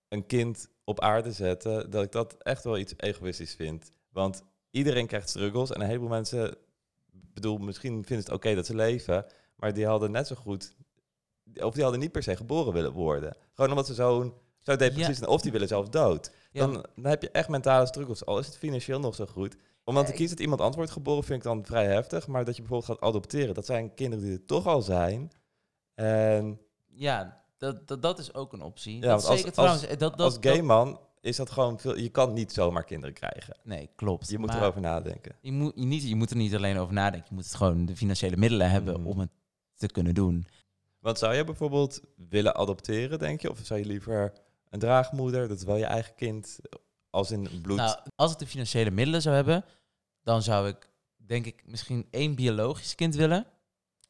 een 0.09 0.27
kind 0.27 0.69
op 0.85 1.01
aarde 1.01 1.33
zetten, 1.33 1.90
dat 1.90 2.03
ik 2.05 2.12
dat 2.12 2.37
echt 2.43 2.64
wel 2.64 2.79
iets 2.79 2.95
egoïstisch 2.97 3.55
vind. 3.55 3.93
Want 4.12 4.43
iedereen 4.71 5.07
krijgt 5.07 5.29
struggles 5.29 5.71
en 5.71 5.81
een 5.81 5.87
heleboel 5.87 6.09
mensen, 6.09 6.57
bedoel, 7.12 7.59
misschien 7.59 8.05
vinden 8.05 8.25
het 8.25 8.35
oké 8.35 8.55
dat 8.55 8.66
ze 8.66 8.75
leven, 8.75 9.27
maar 9.57 9.73
die 9.75 9.87
hadden 9.87 10.11
net 10.11 10.27
zo 10.27 10.35
goed, 10.35 10.75
of 11.55 11.75
die 11.75 11.83
hadden 11.83 12.01
niet 12.01 12.12
per 12.12 12.23
se 12.23 12.37
geboren 12.37 12.73
willen 12.73 12.93
worden. 12.93 13.37
Gewoon 13.55 13.71
omdat 13.71 13.87
ze 13.87 13.95
zo'n 13.95 14.35
zo 14.59 14.77
depressief 14.77 15.07
Ja. 15.07 15.14
zijn, 15.14 15.31
of 15.31 15.40
die 15.40 15.53
willen 15.53 15.69
zelf 15.69 15.88
dood. 15.88 16.31
Ja, 16.53 16.61
Dan, 16.66 16.73
dan 16.95 17.11
heb 17.11 17.23
je 17.23 17.31
echt 17.31 17.49
mentale 17.49 17.87
struggles, 17.87 18.25
al 18.27 18.38
is 18.38 18.47
het 18.47 18.57
financieel 18.59 19.01
nog 19.01 19.14
zo 19.14 19.27
goed. 19.27 19.57
Om 19.85 19.95
dan 19.95 20.05
te 20.05 20.12
kiezen 20.12 20.37
dat 20.37 20.45
iemand 20.47 20.75
wordt 20.75 20.90
geboren, 20.90 21.25
vind 21.25 21.38
ik 21.38 21.45
dan 21.45 21.64
vrij 21.64 21.87
heftig. 21.87 22.27
Maar 22.27 22.45
dat 22.45 22.57
je 22.57 22.62
bijvoorbeeld 22.62 22.90
gaat 22.99 23.09
adopteren, 23.09 23.55
dat 23.55 23.66
zijn 23.66 23.95
kinderen 23.95 24.25
die 24.25 24.35
er 24.35 24.45
toch 24.45 24.66
al 24.66 24.83
zijn. 24.83 25.31
En 25.95 26.61
ja 26.87 27.38
dat, 27.61 27.88
dat, 27.88 28.03
dat 28.03 28.18
is 28.18 28.35
ook 28.35 28.53
een 28.53 28.62
optie. 28.62 28.94
Ja, 28.94 29.01
dat 29.01 29.11
want 29.11 29.25
als- 29.25 29.35
zeker 29.40 29.44
als- 29.46 29.55
trouwens. 29.55 29.88
Dat, 29.88 29.99
dat, 30.18 30.20
als 30.20 30.37
gay 30.40 30.61
man 30.62 31.01
is 31.20 31.37
dat 31.37 31.51
gewoon 31.51 31.79
veel. 31.81 31.96
Je 31.99 32.09
kan 32.09 32.33
niet 32.33 32.53
zomaar 32.53 32.85
kinderen 32.85 33.14
krijgen. 33.14 33.57
nee, 33.64 33.90
klopt. 33.96 34.29
Je 34.31 34.38
moet 34.38 34.55
erover 34.55 34.81
nadenken. 34.81 35.37
Je 35.40 35.53
moet, 35.53 35.73
je, 35.75 35.85
niet, 35.85 36.03
je 36.09 36.14
moet 36.16 36.31
er 36.31 36.37
niet 36.37 36.55
alleen 36.55 36.79
over 36.79 36.94
nadenken. 36.94 37.27
Je 37.29 37.35
moet 37.35 37.44
het 37.44 37.55
gewoon 37.55 37.87
de 37.87 37.96
financiële 37.96 38.37
middelen 38.37 38.70
hebben 38.70 39.01
Mhm. 39.01 39.09
om 39.09 39.18
het 39.18 39.31
te 39.77 39.87
kunnen 39.87 40.14
doen. 40.14 40.46
Want 40.99 41.18
zou 41.18 41.35
je 41.35 41.44
bijvoorbeeld 41.44 42.01
willen 42.29 42.55
adopteren, 42.57 43.18
denk 43.18 43.40
je? 43.40 43.51
Of 43.51 43.59
zou 43.62 43.81
je 43.81 43.87
liever 43.87 44.33
een 44.68 44.79
draagmoeder, 44.79 45.49
dat 45.49 45.57
is 45.57 45.64
wel 45.64 45.77
je 45.77 45.85
eigen 45.85 46.14
kind, 46.14 46.59
als 47.11 47.31
in 47.31 47.61
bloed? 47.62 47.77
Nou, 47.77 47.99
als 48.16 48.33
ik 48.33 48.38
de 48.38 48.46
financiële 48.46 48.90
middelen 48.90 49.23
zou 49.23 49.35
hebben, 49.35 49.64
dan 50.23 50.42
zou 50.42 50.68
ik 50.68 50.88
denk 51.16 51.46
ik 51.46 51.62
misschien 51.66 52.07
één 52.11 52.35
biologisch 52.35 52.94
kind 52.94 53.14
willen. 53.14 53.46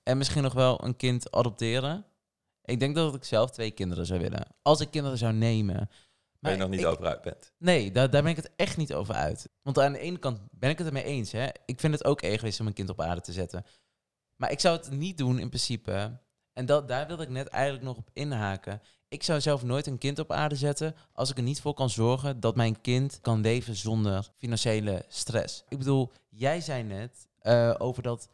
En 0.02 0.18
misschien 0.18 0.42
nog 0.42 0.52
wel 0.52 0.84
een 0.84 0.96
kind 0.96 1.30
adopteren. 1.32 2.04
Ik 2.64 2.80
denk 2.80 2.94
dat 2.94 3.14
ik 3.14 3.24
zelf 3.24 3.50
twee 3.50 3.70
kinderen 3.70 4.06
zou 4.06 4.20
willen. 4.20 4.46
Als 4.62 4.80
ik 4.80 4.90
kinderen 4.90 5.18
zou 5.18 5.32
nemen. 5.32 5.90
Maar 6.38 6.52
je 6.52 6.58
nog 6.58 6.68
niet 6.68 6.80
ik- 6.80 6.86
over 6.86 7.06
uit 7.06 7.22
bent. 7.22 7.52
Nee, 7.58 7.90
daar, 7.92 8.10
daar 8.10 8.22
ben 8.22 8.30
ik 8.30 8.36
het 8.36 8.50
echt 8.56 8.76
niet 8.76 8.94
over 8.94 9.14
uit. 9.14 9.48
Want 9.62 9.78
aan 9.78 9.92
de 9.92 9.98
ene 9.98 10.18
kant 10.18 10.40
ben 10.50 10.70
ik 10.70 10.78
het 10.78 10.86
ermee 10.86 11.04
eens. 11.04 11.32
Hè. 11.32 11.48
Ik 11.64 11.80
vind 11.80 11.92
het 11.92 12.04
ook 12.04 12.22
egoïst 12.22 12.60
om 12.60 12.66
een 12.66 12.72
kind 12.72 12.88
op 12.88 13.00
aarde 13.00 13.20
te 13.20 13.32
zetten. 13.32 13.64
Maar 14.36 14.50
ik 14.50 14.60
zou 14.60 14.76
het 14.76 14.90
niet 14.90 15.18
doen 15.18 15.38
in 15.38 15.48
principe. 15.48 16.18
En 16.52 16.66
dat, 16.66 16.88
daar 16.88 17.06
wilde 17.06 17.22
ik 17.22 17.28
net 17.28 17.46
eigenlijk 17.48 17.84
nog 17.84 17.96
op 17.96 18.10
inhaken. 18.12 18.80
Ik 19.08 19.22
zou 19.22 19.40
zelf 19.40 19.62
nooit 19.62 19.86
een 19.86 19.98
kind 19.98 20.18
op 20.18 20.32
aarde 20.32 20.56
zetten 20.56 20.94
als 21.12 21.30
ik 21.30 21.36
er 21.36 21.42
niet 21.42 21.60
voor 21.60 21.74
kan 21.74 21.90
zorgen 21.90 22.40
dat 22.40 22.56
mijn 22.56 22.80
kind 22.80 23.18
kan 23.20 23.40
leven 23.40 23.76
zonder 23.76 24.28
financiële 24.38 25.04
stress. 25.08 25.64
Ik 25.68 25.78
bedoel, 25.78 26.12
jij 26.28 26.60
zei 26.60 26.82
net 26.82 27.28
eh, 27.38 27.74
over 27.78 28.02
dat 28.02 28.28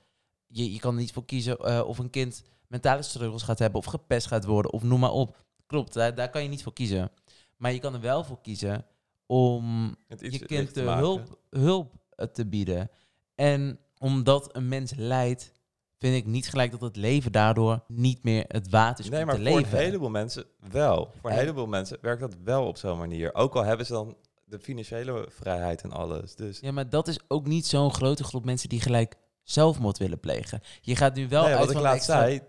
je, 0.46 0.72
je 0.72 0.78
kan 0.78 0.94
er 0.94 1.00
niet 1.00 1.12
voor 1.12 1.24
kiezen 1.24 1.58
eh, 1.58 1.82
of 1.86 1.98
een 1.98 2.10
kind 2.10 2.42
mentale 2.68 3.02
struggles 3.02 3.42
gaat 3.42 3.58
hebben 3.58 3.80
of 3.80 3.86
gepest 3.86 4.26
gaat 4.26 4.44
worden 4.44 4.72
of 4.72 4.82
noem 4.82 5.00
maar 5.00 5.10
op. 5.12 5.44
Klopt, 5.66 5.92
daar, 5.92 6.14
daar 6.14 6.30
kan 6.30 6.42
je 6.42 6.48
niet 6.48 6.62
voor 6.62 6.72
kiezen. 6.72 7.10
Maar 7.56 7.72
je 7.72 7.78
kan 7.78 7.94
er 7.94 8.00
wel 8.00 8.24
voor 8.24 8.40
kiezen 8.40 8.84
om 9.26 9.96
je 10.18 10.38
kind 10.38 10.74
de 10.74 10.80
hulp, 10.80 11.38
hulp 11.50 11.92
eh, 12.10 12.26
te 12.26 12.46
bieden. 12.46 12.90
En 13.34 13.78
omdat 13.98 14.56
een 14.56 14.68
mens 14.68 14.92
lijdt, 14.96 15.52
vind 15.98 16.16
ik 16.16 16.26
niet 16.26 16.48
gelijk 16.48 16.70
dat 16.70 16.80
het 16.80 16.96
leven 16.96 17.32
daardoor 17.32 17.84
niet 17.88 18.22
meer 18.22 18.44
het 18.48 18.70
waard 18.70 18.98
is 18.98 19.08
Nee, 19.08 19.20
om 19.20 19.26
maar 19.26 19.34
te 19.36 19.42
voor 19.42 19.50
leven. 19.56 19.78
een 19.78 19.84
heleboel 19.84 20.10
mensen 20.10 20.44
wel. 20.70 21.10
Voor 21.20 21.30
een 21.30 21.36
En- 21.36 21.42
heleboel 21.42 21.66
mensen 21.66 21.98
werkt 22.00 22.20
dat 22.20 22.36
wel 22.44 22.66
op 22.66 22.76
zo'n 22.76 22.98
manier. 22.98 23.34
Ook 23.34 23.54
al 23.56 23.64
hebben 23.64 23.86
ze 23.86 23.92
dan 23.92 24.16
de 24.44 24.58
financiële 24.58 25.26
vrijheid 25.30 25.82
en 25.82 25.92
alles. 25.92 26.34
Dus 26.34 26.60
Ja, 26.60 26.72
maar 26.72 26.90
dat 26.90 27.08
is 27.08 27.18
ook 27.28 27.46
niet 27.46 27.66
zo'n 27.66 27.92
grote 27.94 28.24
groep 28.24 28.44
mensen 28.44 28.68
die 28.68 28.80
gelijk 28.80 29.16
zelfmoord 29.50 29.98
willen 29.98 30.20
plegen. 30.20 30.60
Je 30.80 30.96
gaat 30.96 31.14
nu 31.14 31.28
wel 31.28 31.42
Nee, 31.42 31.50
uit 31.50 31.58
wat 31.60 31.68
ik 31.68 31.74
van 31.74 31.82
laat 31.82 31.94
extra- 31.94 32.20
zei, 32.20 32.40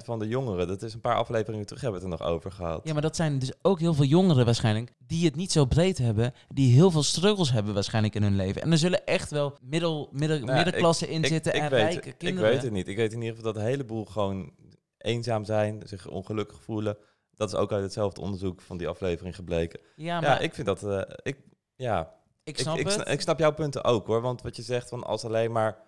10% 0.00 0.04
van 0.04 0.18
de 0.18 0.28
jongeren, 0.28 0.68
dat 0.68 0.82
is 0.82 0.94
een 0.94 1.00
paar 1.00 1.14
afleveringen 1.16 1.66
terug 1.66 1.82
hebben 1.82 2.00
we 2.00 2.06
het 2.06 2.18
er 2.18 2.24
nog 2.24 2.34
over 2.34 2.52
gehad. 2.52 2.80
Ja, 2.84 2.92
maar 2.92 3.02
dat 3.02 3.16
zijn 3.16 3.38
dus 3.38 3.52
ook 3.62 3.80
heel 3.80 3.94
veel 3.94 4.04
jongeren 4.04 4.44
waarschijnlijk 4.44 4.92
die 4.98 5.24
het 5.24 5.36
niet 5.36 5.52
zo 5.52 5.64
breed 5.64 5.98
hebben, 5.98 6.34
die 6.48 6.72
heel 6.74 6.90
veel 6.90 7.02
struggles 7.02 7.52
hebben 7.52 7.74
waarschijnlijk 7.74 8.14
in 8.14 8.22
hun 8.22 8.36
leven. 8.36 8.62
En 8.62 8.72
er 8.72 8.78
zullen 8.78 9.06
echt 9.06 9.30
wel 9.30 9.58
middel, 9.60 10.08
middel, 10.12 10.38
Nou, 10.38 10.52
middenklassen 10.54 11.08
in 11.08 11.22
ik, 11.22 11.28
zitten 11.28 11.54
ik 11.54 11.60
en 11.62 11.70
weet, 11.70 11.80
rijke 11.92 12.08
Ik 12.08 12.18
kinderen. 12.18 12.50
weet 12.50 12.62
het 12.62 12.72
niet. 12.72 12.88
Ik 12.88 12.96
weet 12.96 13.12
in 13.12 13.20
ieder 13.22 13.36
geval 13.36 13.52
dat 13.52 13.62
een 13.62 13.68
heleboel 13.68 14.04
gewoon 14.04 14.52
eenzaam 14.98 15.44
zijn, 15.44 15.82
zich 15.84 16.08
ongelukkig 16.08 16.62
voelen. 16.62 16.96
Dat 17.34 17.48
is 17.52 17.54
ook 17.58 17.72
uit 17.72 17.82
hetzelfde 17.82 18.20
onderzoek 18.20 18.60
van 18.60 18.76
die 18.76 18.88
aflevering 18.88 19.34
gebleken. 19.34 19.80
Ja, 19.96 20.20
maar 20.20 20.30
Ja, 20.30 20.38
ik 20.38 20.54
vind 20.54 20.66
dat... 20.66 20.82
eh, 20.82 21.00
ik, 21.22 21.36
ja, 21.76 22.12
ik 22.44 22.58
snap 22.58 22.76
ik, 22.78 22.88
ik 22.92 23.20
snap 23.20 23.38
jouw 23.38 23.52
punten 23.54 23.84
ook 23.84 24.06
hoor. 24.06 24.20
Want 24.20 24.42
wat 24.42 24.56
je 24.56 24.62
zegt, 24.62 24.88
van 24.88 25.04
als 25.04 25.24
alleen 25.24 25.52
maar 25.52 25.78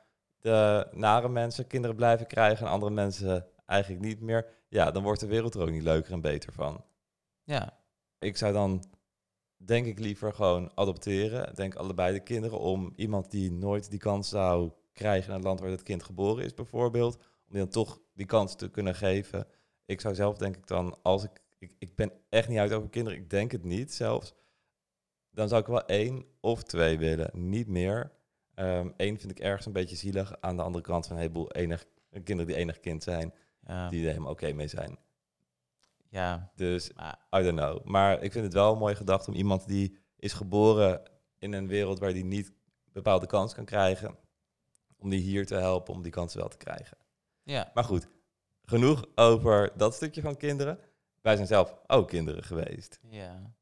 de 0.43 0.87
nare 0.93 1.29
mensen 1.29 1.67
kinderen 1.67 1.97
blijven 1.97 2.27
krijgen 2.27 2.67
en 2.67 2.73
andere 2.73 2.93
mensen 2.93 3.47
eigenlijk 3.67 4.05
niet 4.05 4.21
meer. 4.21 4.47
Ja, 4.69 4.91
dan 4.91 5.03
wordt 5.03 5.21
de 5.21 5.27
wereld 5.27 5.55
er 5.55 5.61
ook 5.61 5.71
niet 5.71 5.83
leuker 5.83 6.13
en 6.13 6.21
beter 6.21 6.53
van. 6.53 6.85
ja. 7.45 7.81
Ik 8.19 8.37
zou 8.37 8.53
dan 8.53 8.85
denk 9.57 9.87
ik 9.87 9.99
liever 9.99 10.33
gewoon 10.33 10.71
adopteren. 10.75 11.55
Denk 11.55 11.75
allebei 11.75 12.13
de 12.13 12.23
kinderen 12.23 12.59
om 12.59 12.93
iemand 12.97 13.31
die 13.31 13.53
nooit 13.53 13.91
die 13.91 13.99
kans 13.99 14.29
zou 14.29 14.73
krijgen 14.93 15.29
in 15.29 15.35
het 15.35 15.45
land 15.45 15.61
waar 15.61 15.71
dat 15.71 15.83
kind 15.83 16.03
geboren 16.03 16.45
is 16.45 16.55
bijvoorbeeld. 16.55 17.17
Om 17.17 17.23
die 17.49 17.59
dan 17.59 17.69
toch 17.69 18.01
die 18.15 18.27
kans 18.27 18.57
te 18.57 18.71
kunnen 18.71 18.95
geven. 18.95 19.47
Ik 19.85 20.01
zou 20.01 20.15
zelf 20.15 20.37
denk 20.37 20.57
ik 20.57 20.67
dan, 20.67 20.99
als 21.03 21.25
ik, 21.25 21.43
ik, 21.59 21.75
ik 21.79 21.97
ben 21.97 22.13
echt 22.29 22.49
niet 22.49 22.59
uit 22.59 22.73
over 22.73 22.89
kinderen, 22.89 23.19
ik 23.19 23.31
denk 23.31 23.53
het 23.53 23.65
niet 23.65 23.95
zelfs. 23.95 24.35
Dan 25.31 25.49
zou 25.49 25.61
ik 25.61 25.67
wel 25.67 25.87
één 25.87 26.25
of 26.41 26.63
twee 26.63 26.99
willen, 26.99 27.31
niet 27.33 27.69
meer. 27.69 28.13
Eén 28.97 29.19
vind 29.19 29.31
ik 29.31 29.39
ergens 29.39 29.67
een 29.67 29.73
beetje 29.73 29.97
zielig. 29.97 30.41
Aan 30.41 30.57
de 30.57 30.63
andere 30.63 30.85
kant 30.85 31.07
van 31.07 31.17
een 31.17 31.23
heleboel 31.23 31.53
enig, 31.53 31.85
kinderen 32.11 32.47
die 32.47 32.57
enig 32.57 32.81
kind 32.81 33.03
zijn, 33.03 33.35
Ja, 33.67 33.89
die 33.89 34.01
er 34.03 34.09
helemaal 34.11 34.31
oké 34.33 34.53
mee 34.53 34.69
zijn. 34.69 34.99
ja. 36.09 36.51
Dus 36.55 36.89
I 37.37 37.43
don't 37.43 37.57
know. 37.59 37.85
Maar 37.85 38.23
ik 38.23 38.33
vind 38.33 38.45
het 38.45 38.53
wel 38.55 38.73
een 38.73 38.79
mooie 38.79 38.95
gedachte 38.95 39.31
om 39.31 39.37
iemand 39.37 39.67
die 39.67 39.97
is 40.17 40.33
geboren 40.33 41.03
in 41.39 41.53
een 41.53 41.67
wereld 41.69 41.99
waar 41.99 42.13
die 42.13 42.25
niet 42.25 42.53
bepaalde 42.93 43.27
kans 43.27 43.55
kan 43.55 43.65
krijgen, 43.65 44.17
om 44.99 45.11
die 45.11 45.21
hier 45.21 45.47
te 45.47 45.55
helpen 45.55 45.95
om 45.95 46.03
die 46.03 46.13
kans 46.13 46.35
wel 46.35 46.49
te 46.49 46.57
krijgen. 46.57 46.97
ja. 47.43 47.71
Maar 47.75 47.85
goed, 47.85 48.09
genoeg 48.65 49.05
over 49.15 49.73
dat 49.77 49.95
stukje 49.95 50.21
van 50.21 50.37
kinderen. 50.37 50.79
Wij 51.21 51.35
zijn 51.37 51.47
zelf 51.47 51.75
ook 51.87 52.09
kinderen 52.09 52.43
geweest. 52.45 52.99
ja. 53.11 53.55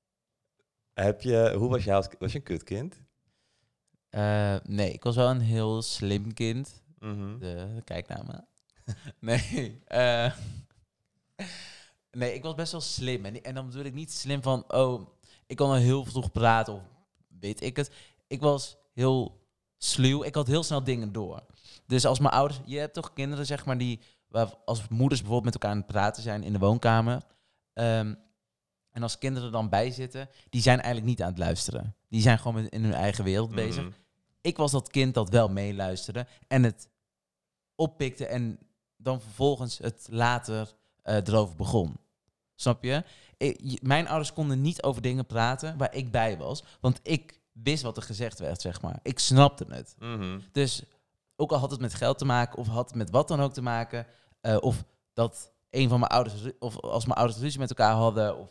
Heb 0.93 1.21
je, 1.21 1.55
hoe 1.57 1.69
was 1.69 1.85
jij 1.85 1.95
als 1.95 2.09
was 2.19 2.33
je 2.33 2.39
een 2.39 2.45
kutkind? 2.45 3.03
Eh, 4.11 4.57
nee, 4.63 4.93
ik 4.93 5.03
was 5.03 5.17
wel 5.17 5.31
een 5.31 5.41
heel 5.41 5.83
slim 5.83 6.35
kind. 6.35 6.83
Mhm. 6.99 7.39
De, 7.39 7.81
kijk 7.85 8.09
naar 8.09 8.25
me. 8.27 8.45
nee, 9.31 9.83
eh, 9.87 10.33
nee, 12.21 12.35
ik 12.35 12.43
was 12.43 12.55
best 12.55 12.73
wel 12.73 12.81
slim. 12.81 13.25
En, 13.25 13.43
en 13.43 13.55
dan 13.55 13.67
bedoel 13.67 13.85
ik 13.85 13.95
niet 13.95 14.13
slim 14.13 14.43
van, 14.43 14.65
oh, 14.73 15.09
ik 15.47 15.57
kon 15.57 15.69
al 15.69 15.75
heel 15.75 16.05
vroeg 16.05 16.33
praten 16.33 16.75
of 16.75 16.83
weet 17.41 17.63
ik 17.63 17.77
het. 17.77 17.91
Ik 18.27 18.41
was 18.41 18.77
heel 18.93 19.41
sluw. 19.79 20.23
Ik 20.23 20.35
had 20.35 20.47
heel 20.47 20.63
snel 20.63 20.85
dingen 20.85 21.13
door. 21.13 21.43
Dus 21.87 22.07
als 22.07 22.19
mijn 22.19 22.35
ouders, 22.35 22.61
je 22.65 22.79
hebt 22.79 22.95
toch 22.95 23.13
kinderen, 23.13 23.47
zeg 23.47 23.65
maar, 23.65 23.79
die 23.79 24.01
waar 24.29 24.55
als 24.65 24.89
moeders 24.89 25.21
bijvoorbeeld 25.21 25.55
met 25.55 25.63
elkaar 25.63 25.71
aan 25.71 25.83
het 25.83 25.93
praten 25.93 26.23
zijn 26.23 26.43
in 26.43 26.53
de 26.53 26.59
woonkamer. 26.59 27.23
Ehm, 27.73 28.15
en 28.91 29.03
als 29.03 29.19
kinderen 29.19 29.53
dan 29.53 29.69
bij 29.69 29.91
zitten, 29.91 30.29
die 30.49 30.63
zijn 30.63 30.81
eigenlijk 30.81 31.07
niet 31.07 31.23
aan 31.23 31.29
het 31.29 31.39
luisteren. 31.39 31.95
Die 32.11 32.21
zijn 32.23 32.39
gewoon 32.39 32.69
in 32.69 32.83
hun 32.85 32.95
eigen 32.95 33.25
wereld 33.25 33.51
bezig 33.55 33.83
Mhm. 33.85 33.93
ik 34.41 34.57
was 34.57 34.71
dat 34.71 34.91
kind 34.91 35.15
dat 35.15 35.29
wel 35.29 35.49
meeluisterde 35.49 36.27
en 36.49 36.63
het 36.63 36.89
oppikte 37.75 38.27
en 38.27 38.59
dan 38.97 39.21
vervolgens 39.21 39.79
het 39.79 40.07
later 40.11 40.75
eh, 41.03 41.17
erover 41.17 41.57
begon. 41.57 41.97
Snap 42.55 42.83
je? 42.85 43.05
Ik- 43.37 43.83
mijn 43.83 44.09
ouders 44.09 44.33
konden 44.33 44.61
niet 44.61 44.83
over 44.83 45.03
dingen 45.03 45.27
praten 45.27 45.77
waar 45.79 45.95
ik 45.95 46.11
bij 46.11 46.37
was, 46.39 46.65
want 46.81 47.01
ik 47.03 47.41
wist 47.53 47.83
wat 47.83 47.97
er 47.97 48.03
gezegd 48.03 48.39
werd, 48.39 48.61
zeg 48.61 48.83
maar. 48.83 48.99
Ik 49.03 49.19
snapte 49.19 49.67
het. 49.69 49.95
Mhm. 49.99 50.41
Dus 50.53 50.83
ook 51.37 51.53
al 51.53 51.59
had 51.59 51.71
het 51.71 51.81
met 51.81 51.95
geld 51.95 52.19
te 52.19 52.25
maken 52.25 52.59
of 52.59 52.67
had 52.67 52.87
het 52.89 52.95
met 52.97 53.11
wat 53.11 53.29
dan 53.29 53.41
ook 53.41 53.53
te 53.53 53.63
maken, 53.63 54.07
eh, 54.41 54.57
of 54.61 54.85
dat 55.13 55.53
een 55.71 55.89
van 55.89 55.99
mijn 56.01 56.11
ouders, 56.13 56.35
of 56.59 56.81
als 56.81 57.05
mijn 57.07 57.19
ouders 57.19 57.41
ruzie 57.41 57.59
met 57.61 57.69
elkaar 57.71 57.95
hadden, 57.95 58.37
of 58.39 58.51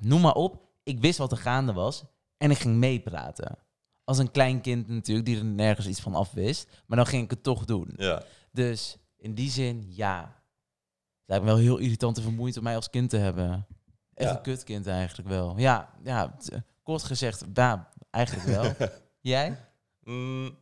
noem 0.00 0.20
maar 0.20 0.34
op. 0.34 0.60
Ik 0.82 1.00
wist 1.00 1.18
wat 1.18 1.32
er 1.32 1.38
gaande 1.38 1.72
was 1.72 2.04
en 2.42 2.50
ik 2.50 2.58
ging 2.58 2.76
meepraten. 2.76 3.58
Als 4.04 4.18
een 4.18 4.30
klein 4.30 4.60
kind 4.60 4.88
natuurlijk, 4.88 5.26
die 5.26 5.36
er 5.38 5.44
nergens 5.44 5.86
iets 5.86 6.00
van 6.00 6.14
af 6.14 6.32
wist. 6.32 6.68
Maar 6.86 6.96
dan 6.96 7.06
ging 7.06 7.24
ik 7.24 7.30
het 7.30 7.42
toch 7.42 7.64
doen. 7.64 7.92
Ja. 7.96 8.22
Dus 8.52 8.96
in 9.16 9.34
die 9.34 9.50
zin, 9.50 9.84
ja. 9.88 10.20
Het 10.20 11.26
lijkt 11.26 11.44
me 11.44 11.50
wel 11.50 11.60
heel 11.60 11.78
irritant 11.78 12.16
en 12.16 12.22
vermoeiend 12.22 12.56
om 12.56 12.62
mij 12.62 12.76
als 12.76 12.90
kind 12.90 13.10
te 13.10 13.16
hebben. 13.16 13.66
Echt 14.14 14.30
Ja. 14.30 14.36
een 14.36 14.42
kutkind 14.42 14.86
eigenlijk 14.86 15.28
wel. 15.28 15.58
Ja, 15.58 15.94
ja 16.02 16.36
t- 16.38 16.50
kort 16.82 17.02
gezegd, 17.02 17.44
ja, 17.54 17.92
eigenlijk 18.10 18.46
wel. 18.46 18.88
Jij? 19.20 19.58
Mm, 20.00 20.56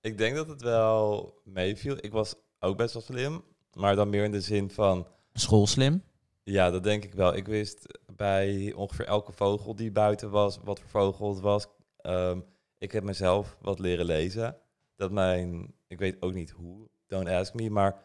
ik 0.00 0.18
denk 0.18 0.36
dat 0.36 0.48
het 0.48 0.62
wel 0.62 1.34
meeviel. 1.44 1.96
Ik 2.00 2.12
was 2.12 2.34
ook 2.58 2.76
best 2.76 2.92
wel 2.94 3.02
slim, 3.02 3.42
maar 3.72 3.96
dan 3.96 4.08
meer 4.10 4.24
in 4.24 4.32
de 4.32 4.40
zin 4.40 4.70
van 4.70 5.06
Schoolslim? 5.32 6.02
Ja, 6.42 6.70
dat 6.70 6.82
denk 6.84 7.04
ik 7.04 7.14
wel. 7.14 7.34
Ik 7.36 7.46
wist 7.46 7.98
bij 8.16 8.72
ongeveer 8.72 9.06
elke 9.06 9.32
vogel 9.32 9.74
die 9.74 9.92
buiten 9.92 10.30
was, 10.30 10.58
wat 10.64 10.80
voor 10.80 10.88
vogel 10.88 11.28
het 11.28 11.40
was. 11.40 11.66
Ehm, 11.96 12.40
ik 12.78 12.92
heb 12.92 13.04
mezelf 13.04 13.56
wat 13.60 13.78
leren 13.78 14.06
lezen. 14.06 14.56
Dat 14.96 15.10
mijn, 15.10 15.74
ik 15.86 15.98
weet 15.98 16.22
ook 16.22 16.32
niet 16.32 16.50
hoe, 16.50 16.88
don't 17.06 17.28
ask 17.28 17.54
me, 17.54 17.70
maar 17.70 18.02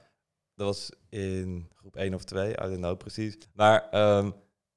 dat 0.55 0.67
was 0.67 0.91
in 1.09 1.69
groep 1.73 1.95
1 1.95 2.13
of 2.13 2.23
2, 2.23 2.51
I 2.51 2.55
don't 2.55 2.77
know 2.77 2.97
precies. 2.97 3.37
Maar 3.53 3.89
ehm, 3.89 4.31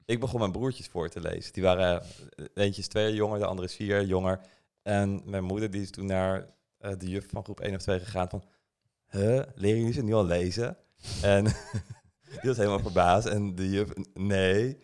ik 0.04 0.20
begon 0.20 0.40
mijn 0.40 0.52
broertjes 0.52 0.88
voor 0.88 1.08
te 1.08 1.20
lezen. 1.20 1.52
Die 1.52 1.62
waren, 1.62 2.02
eh, 2.02 2.44
eentje 2.54 2.86
twee 2.86 3.04
jaar 3.04 3.14
jonger, 3.14 3.38
de 3.38 3.46
andere 3.46 3.68
is 3.68 3.74
vier 3.74 3.86
jaar 3.86 4.04
jonger. 4.04 4.40
En 4.82 5.22
mijn 5.24 5.44
moeder 5.44 5.70
die 5.70 5.82
is 5.82 5.90
toen 5.90 6.06
naar 6.06 6.46
eh, 6.78 6.92
de 6.98 7.08
juf 7.08 7.26
van 7.30 7.44
groep 7.44 7.60
1 7.60 7.74
of 7.74 7.82
2 7.82 7.98
gegaan 7.98 8.28
van, 8.28 8.44
huh, 9.08 9.42
leren 9.54 9.78
jullie 9.78 9.92
ze 9.92 10.02
nu 10.02 10.12
al 10.12 10.24
lezen? 10.24 10.76
En 11.22 11.44
die 12.40 12.50
was 12.50 12.56
helemaal 12.56 12.78
verbaasd. 12.78 13.26
En 13.26 13.54
de 13.54 13.70
juf, 13.70 13.88
nee. 14.14 14.78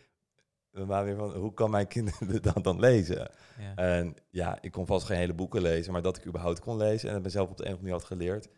We 0.70 0.86
waren 0.86 1.04
weer 1.06 1.16
van, 1.16 1.40
hoe 1.40 1.54
kan 1.54 1.70
mijn 1.70 1.86
kinderen 1.86 2.42
dat 2.52 2.64
dan 2.64 2.80
lezen? 2.80 3.30
Ja. 3.58 3.74
En 3.74 4.14
ja, 4.30 4.58
ik 4.60 4.72
kon 4.72 4.86
vast 4.86 5.06
geen 5.06 5.16
hele 5.18 5.34
boeken 5.34 5.62
lezen, 5.62 5.92
maar 5.92 6.02
dat 6.02 6.16
ik 6.16 6.26
überhaupt 6.26 6.60
kon 6.60 6.76
lezen 6.76 7.08
en 7.08 7.14
het 7.14 7.22
mezelf 7.24 7.50
op 7.50 7.56
de 7.56 7.62
een 7.66 7.72
of 7.72 7.78
andere 7.78 7.92
manier 7.92 8.08
had 8.08 8.18
geleerd. 8.18 8.48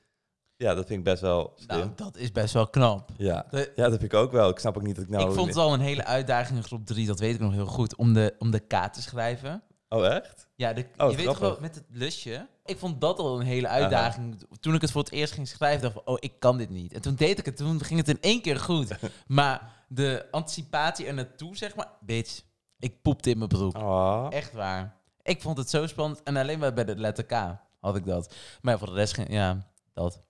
Ja, 0.56 0.74
dat 0.74 0.86
vind 0.86 0.98
ik 0.98 1.04
best 1.04 1.20
wel 1.20 1.52
slim. 1.54 1.78
nou, 1.78 1.90
dat 1.96 2.16
is 2.16 2.32
best 2.32 2.54
wel 2.54 2.68
knap. 2.68 3.10
ja. 3.16 3.46
Ja, 3.50 3.64
dat 3.74 3.90
vind 3.90 4.02
ik 4.02 4.14
ook 4.14 4.32
wel. 4.32 4.48
Ik 4.48 4.58
snap 4.58 4.76
ook 4.76 4.82
niet 4.82 4.94
dat 4.94 5.04
ik 5.04 5.10
nou... 5.10 5.28
ik 5.28 5.34
vond 5.34 5.48
het 5.48 5.56
al 5.56 5.74
een 5.74 5.80
hele 5.80 6.04
uitdaging 6.04 6.58
in 6.58 6.64
groep 6.64 6.86
3, 6.86 7.06
dat 7.06 7.18
weet 7.18 7.34
ik 7.34 7.40
nog 7.40 7.52
heel 7.52 7.66
goed, 7.66 7.96
om 7.96 8.12
de, 8.12 8.34
om 8.38 8.50
de 8.50 8.58
K 8.58 8.72
te 8.92 9.02
schrijven. 9.02 9.62
Oh, 9.88 10.06
echt? 10.06 10.48
Ja, 10.56 10.72
de, 10.72 10.86
Oh, 10.96 11.10
je 11.10 11.16
weet 11.16 11.26
grappig. 11.26 11.60
met 11.60 11.74
het 11.74 11.84
lusje. 11.88 12.46
Ik 12.64 12.78
vond 12.78 13.00
dat 13.00 13.18
al 13.18 13.40
een 13.40 13.46
hele 13.46 13.68
uitdaging. 13.68 14.42
Toen 14.60 14.74
ik 14.74 14.80
het 14.80 14.90
voor 14.90 15.02
het 15.02 15.12
eerst 15.12 15.32
ging 15.32 15.48
schrijven, 15.48 15.82
dacht 15.82 15.96
ik, 15.96 16.02
van, 16.04 16.14
oh, 16.14 16.18
ik 16.20 16.32
kan 16.38 16.58
dit 16.58 16.70
niet. 16.70 16.92
En 16.92 17.00
toen 17.00 17.14
deed 17.14 17.38
ik 17.38 17.44
het, 17.44 17.56
toen 17.56 17.84
ging 17.84 17.98
het 17.98 18.08
in 18.08 18.20
één 18.20 18.42
keer 18.42 18.56
goed. 18.60 18.96
maar 19.26 19.79
de 19.92 20.26
anticipatie 20.30 21.06
er 21.06 21.14
naartoe, 21.14 21.56
zeg 21.56 21.74
maar, 21.76 21.88
bitch, 22.00 22.42
ik 22.78 23.02
poepte 23.02 23.30
in 23.30 23.36
mijn 23.38 23.48
broek. 23.48 23.76
Oh. 23.76 24.26
Echt 24.30 24.52
waar. 24.52 24.96
Ik 25.22 25.40
vond 25.42 25.56
het 25.58 25.70
zo 25.70 25.86
spannend. 25.86 26.22
En 26.22 26.36
alleen 26.36 26.58
maar 26.58 26.72
bij 26.72 26.84
de 26.84 26.96
letter 26.96 27.24
K 27.24 27.32
had 27.80 27.96
ik 27.96 28.04
dat. 28.04 28.34
Maar 28.62 28.78
voor 28.78 28.88
de 28.88 28.94
rest 28.94 29.14
ging, 29.14 29.30
ja, 29.32 29.66
dat. 29.92 30.22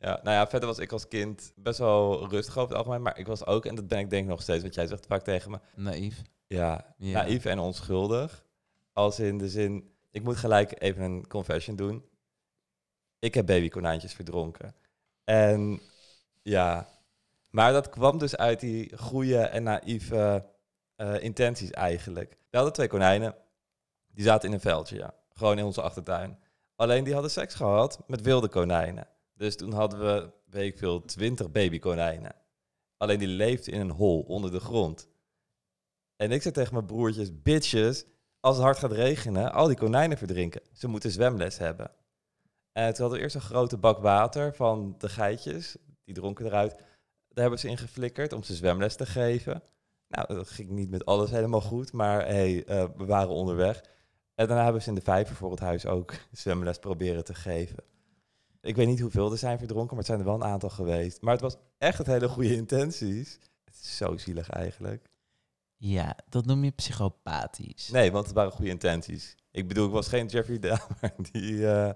Ja, 0.00 0.20
nou 0.22 0.36
ja, 0.36 0.46
verder 0.46 0.68
was 0.68 0.78
ik 0.78 0.92
als 0.92 1.08
kind 1.08 1.52
best 1.56 1.78
wel 1.78 2.28
rustig 2.28 2.56
over 2.56 2.68
het 2.68 2.78
algemeen, 2.78 3.02
maar 3.02 3.18
ik 3.18 3.26
was 3.26 3.46
ook, 3.46 3.64
en 3.66 3.74
dat 3.74 3.88
ben 3.88 3.98
ik 3.98 4.10
denk 4.10 4.22
ik 4.24 4.28
nog 4.30 4.42
steeds, 4.42 4.62
want 4.62 4.74
jij 4.74 4.86
zegt 4.86 5.06
vaak 5.06 5.22
tegen 5.22 5.50
me, 5.50 5.58
Naïef. 5.74 6.22
ja, 6.46 6.94
Ja. 6.96 7.12
naïef 7.22 7.44
en 7.44 7.58
onschuldig. 7.58 8.44
Als 8.92 9.20
in 9.20 9.38
de 9.38 9.48
zin, 9.48 9.90
ik 10.10 10.22
moet 10.22 10.36
gelijk 10.36 10.82
even 10.82 11.02
een 11.02 11.26
confession 11.26 11.76
doen. 11.76 12.04
Ik 13.18 13.34
heb 13.34 13.46
babykonijntjes 13.46 14.12
verdronken. 14.12 14.74
En 15.24 15.80
ja, 16.42 16.88
maar 17.56 17.72
dat 17.72 17.88
kwam 17.88 18.18
dus 18.18 18.36
uit 18.36 18.60
die 18.60 18.96
goede 18.96 19.38
en 19.38 19.62
naïeve 19.62 20.46
eh, 20.96 21.22
intenties 21.22 21.70
eigenlijk. 21.70 22.30
We 22.50 22.56
hadden 22.56 22.74
twee 22.74 22.88
konijnen, 22.88 23.34
die 24.06 24.24
zaten 24.24 24.48
in 24.48 24.54
een 24.54 24.60
veldje, 24.60 24.96
ja. 24.96 25.14
Gewoon 25.28 25.58
in 25.58 25.64
onze 25.64 25.82
achtertuin. 25.82 26.38
Alleen 26.74 27.04
die 27.04 27.12
hadden 27.12 27.30
seks 27.30 27.54
gehad 27.54 28.02
met 28.06 28.20
wilde 28.20 28.48
konijnen. 28.48 29.08
Dus 29.34 29.56
toen 29.56 29.72
hadden 29.72 30.00
we, 30.00 30.32
weet 30.44 30.72
ik 30.72 30.78
veel, 30.78 31.04
twintig 31.04 31.50
babykonijnen. 31.50 32.34
Alleen 32.96 33.18
die 33.18 33.28
leefden 33.28 33.72
in 33.72 33.80
een 33.80 33.90
hol 33.90 34.20
onder 34.20 34.50
de 34.50 34.60
grond. 34.60 35.08
En 36.16 36.32
ik 36.32 36.42
zei 36.42 36.54
tegen 36.54 36.74
mijn 36.74 36.86
broertjes, 36.86 37.42
bitches, 37.42 38.04
als 38.40 38.56
het 38.56 38.64
hard 38.64 38.78
gaat 38.78 38.92
regenen, 38.92 39.52
al 39.52 39.66
die 39.66 39.76
konijnen 39.76 40.18
verdrinken. 40.18 40.62
Ze 40.72 40.88
moeten 40.88 41.10
zwemles 41.10 41.58
hebben. 41.58 41.90
En 42.72 42.92
toen 42.92 43.00
hadden 43.00 43.18
we 43.18 43.24
eerst 43.24 43.34
een 43.34 43.40
grote 43.40 43.76
bak 43.76 43.98
water 43.98 44.54
van 44.54 44.94
de 44.98 45.08
geitjes, 45.08 45.76
die 46.04 46.14
dronken 46.14 46.46
eruit. 46.46 46.76
Daar 47.36 47.44
hebben 47.44 47.58
ze 47.60 47.68
in 47.68 47.78
geflikkerd 47.78 48.32
om 48.32 48.42
ze 48.42 48.54
zwemles 48.54 48.96
te 48.96 49.06
geven. 49.06 49.62
Nou, 50.08 50.26
dat 50.34 50.50
ging 50.50 50.70
niet 50.70 50.90
met 50.90 51.04
alles 51.04 51.30
helemaal 51.30 51.60
goed, 51.60 51.92
maar 51.92 52.26
hey, 52.26 52.64
eh, 52.64 52.84
we 52.96 53.04
waren 53.04 53.28
onderweg. 53.30 53.80
En 54.34 54.46
daarna 54.46 54.64
hebben 54.64 54.82
ze 54.82 54.88
in 54.88 54.94
de 54.94 55.00
vijver 55.00 55.36
voor 55.36 55.50
het 55.50 55.60
huis 55.60 55.86
ook 55.86 56.14
zwemles 56.32 56.78
proberen 56.78 57.24
te 57.24 57.34
geven. 57.34 57.76
Ik 58.60 58.76
weet 58.76 58.86
niet 58.86 59.00
hoeveel 59.00 59.30
er 59.32 59.38
zijn 59.38 59.58
verdronken, 59.58 59.88
maar 59.88 59.98
het 59.98 60.06
zijn 60.06 60.18
er 60.18 60.24
wel 60.24 60.34
een 60.34 60.44
aantal 60.44 60.70
geweest. 60.70 61.20
Maar 61.20 61.32
het 61.32 61.40
was 61.42 61.56
echt 61.78 61.98
het 61.98 62.06
hele 62.06 62.28
goede 62.28 62.54
intenties. 62.56 63.38
Het 63.64 63.74
is 63.82 63.96
zo 63.96 64.16
zielig 64.16 64.50
eigenlijk. 64.50 65.10
Ja, 65.76 66.16
dat 66.28 66.46
noem 66.46 66.64
je 66.64 66.70
psychopathisch. 66.70 67.88
Nee, 67.90 68.12
want 68.12 68.26
het 68.26 68.34
waren 68.34 68.52
goede 68.52 68.70
intenties. 68.70 69.34
Ik 69.50 69.68
bedoel, 69.68 69.86
ik 69.86 69.92
was 69.92 70.08
geen 70.08 70.26
Jeffrey 70.26 70.58
Dahmer 70.58 71.14
die... 71.32 71.68
eh, 71.70 71.92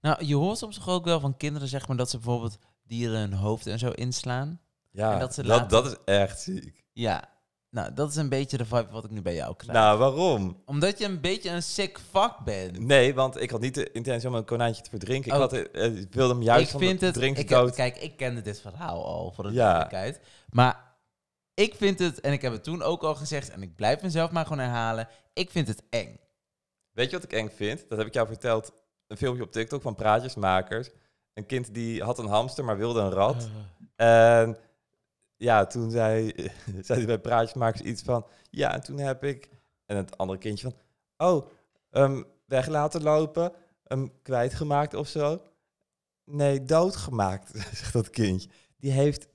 Nou, 0.00 0.24
je 0.24 0.34
hoort 0.34 0.58
soms 0.58 0.76
toch 0.76 0.88
ook 0.88 1.04
wel 1.04 1.20
van 1.20 1.36
kinderen, 1.36 1.68
zeg 1.68 1.88
maar, 1.88 1.96
dat 1.96 2.10
ze 2.10 2.16
bijvoorbeeld 2.16 2.58
dieren 2.82 3.18
hun 3.20 3.32
hoofd 3.32 3.66
en 3.66 3.78
zo 3.78 3.90
inslaan. 3.90 4.60
Ja, 4.90 5.12
En 5.12 5.18
dat 5.18 5.70
dat, 5.70 5.86
is 5.86 5.96
echt 6.04 6.40
ziek. 6.40 6.84
Ja, 6.92 7.24
nou, 7.70 7.94
dat 7.94 8.10
is 8.10 8.16
een 8.16 8.28
beetje 8.28 8.56
de 8.56 8.64
vibe 8.64 8.88
wat 8.90 9.04
ik 9.04 9.10
nu 9.10 9.22
bij 9.22 9.34
jou 9.34 9.56
krijg. 9.56 9.78
Nou, 9.78 9.98
waarom? 9.98 10.62
Omdat 10.64 10.98
je 10.98 11.04
een 11.04 11.20
beetje 11.20 11.50
een 11.50 11.62
sick 11.62 11.98
fuck 12.10 12.32
bent. 12.44 12.78
Nee, 12.78 13.14
want 13.14 13.40
ik 13.40 13.50
had 13.50 13.60
niet 13.60 13.74
de 13.74 13.92
intentie 13.92 14.28
om 14.28 14.34
een 14.34 14.44
konijntje 14.44 14.82
te 14.82 14.90
verdrinken. 14.90 15.30
Ik, 15.30 15.36
Oh. 15.36 15.42
had, 15.42 15.52
eh, 15.52 15.96
ik 15.96 16.14
wilde 16.14 16.34
hem 16.34 16.42
juist 16.42 16.64
ik 16.64 16.70
van 16.70 16.80
vind 16.80 17.00
het. 17.00 17.14
drink 17.14 17.36
Ik 17.38 17.48
heb, 17.48 17.74
kijk, 17.74 17.96
ik 17.98 18.16
kende 18.16 18.40
dit 18.40 18.60
verhaal 18.60 19.04
al 19.06 19.32
voor 19.32 19.44
de 19.44 19.50
Ja. 19.52 19.56
duidelijkheid. 19.64 20.20
Maar 20.50 20.96
ik 21.54 21.74
vind 21.74 21.98
het, 21.98 22.20
en 22.20 22.32
ik 22.32 22.42
heb 22.42 22.52
het 22.52 22.64
toen 22.64 22.82
ook 22.82 23.02
al 23.02 23.14
gezegd, 23.14 23.50
en 23.50 23.62
ik 23.62 23.76
blijf 23.76 24.02
mezelf 24.02 24.30
maar 24.30 24.42
gewoon 24.46 24.58
herhalen. 24.58 25.08
Ik 25.32 25.50
vind 25.50 25.68
het 25.68 25.82
eng. 25.90 26.20
Weet 26.92 27.10
je 27.10 27.16
wat 27.16 27.24
ik 27.24 27.32
eng 27.32 27.48
vind? 27.54 27.84
Dat 27.88 27.98
heb 27.98 28.06
ik 28.06 28.14
jou 28.14 28.26
verteld. 28.26 28.72
Een 29.06 29.16
filmpje 29.16 29.42
op 29.42 29.52
TikTok 29.52 29.82
van 29.82 29.94
praatjesmakers. 29.94 30.90
Een 31.34 31.46
kind 31.46 31.74
die 31.74 32.02
had 32.02 32.18
een 32.18 32.26
hamster, 32.26 32.64
maar 32.64 32.76
wilde 32.78 33.00
een 33.00 33.10
rat. 33.10 33.48
En 33.96 34.56
ja, 35.38 35.66
toen 35.66 35.90
zei, 35.90 36.32
zei 36.86 36.98
hij 36.98 37.06
bij 37.06 37.18
praatjesmakers 37.18 37.82
iets 37.82 38.02
van... 38.02 38.26
Ja, 38.50 38.74
en 38.74 38.82
toen 38.82 38.98
heb 38.98 39.24
ik... 39.24 39.48
En 39.86 39.96
het 39.96 40.18
andere 40.18 40.38
kindje 40.38 40.70
van... 40.70 40.78
Oh, 41.28 41.46
um, 41.90 42.24
weg 42.44 42.66
laten 42.66 43.02
lopen. 43.02 43.52
Hem 43.84 44.12
kwijtgemaakt 44.22 44.94
of 44.94 45.08
zo. 45.08 45.42
Nee, 46.24 46.62
doodgemaakt, 46.62 47.50
zegt 47.78 47.92
dat 47.92 48.10
kindje. 48.10 48.48
Die 48.76 48.90
heeft 48.92 49.28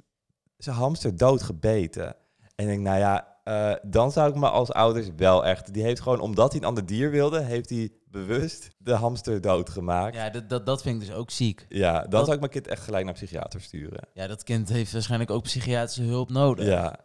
zijn 0.58 0.76
hamster 0.76 1.18
doodgebeten. 1.18 2.08
En 2.56 2.64
ik 2.64 2.66
denk, 2.66 2.82
nou 2.82 3.00
ja, 3.00 3.33
eh, 3.44 3.74
dan 3.82 4.12
zou 4.12 4.30
ik 4.30 4.36
me 4.36 4.50
als 4.50 4.72
ouders 4.72 5.08
wel 5.16 5.46
echt... 5.46 5.74
Die 5.74 5.84
heeft 5.84 6.02
gewoon, 6.02 6.20
omdat 6.20 6.52
hij 6.52 6.62
een 6.62 6.68
ander 6.68 6.86
dier 6.86 7.12
wilde... 7.12 7.42
heeft 7.42 7.70
hij 7.70 7.90
bewust 8.10 8.70
de 8.78 8.94
hamster 8.94 9.42
doodgemaakt. 9.42 10.16
Ja, 10.16 10.24
Ja, 10.24 10.30
dat, 10.30 10.50
dat, 10.50 10.66
dat 10.66 10.82
vind 10.82 11.02
ik 11.02 11.08
dus 11.08 11.16
ook 11.18 11.32
ziek. 11.32 11.66
dan 11.70 12.10
Dat- 12.10 12.22
zou 12.24 12.32
ik 12.34 12.40
mijn 12.40 12.52
kind 12.52 12.68
echt 12.68 12.84
gelijk 12.84 13.06
naar 13.06 13.14
psychiater 13.14 13.62
sturen. 13.62 14.08
Ja, 14.14 14.28
dat 14.28 14.44
kind 14.44 14.70
heeft 14.70 14.92
waarschijnlijk 14.92 15.32
ook 15.32 15.44
psychiatrische 15.44 16.04
hulp 16.04 16.30
nodig. 16.30 16.66
Ja. 16.66 16.96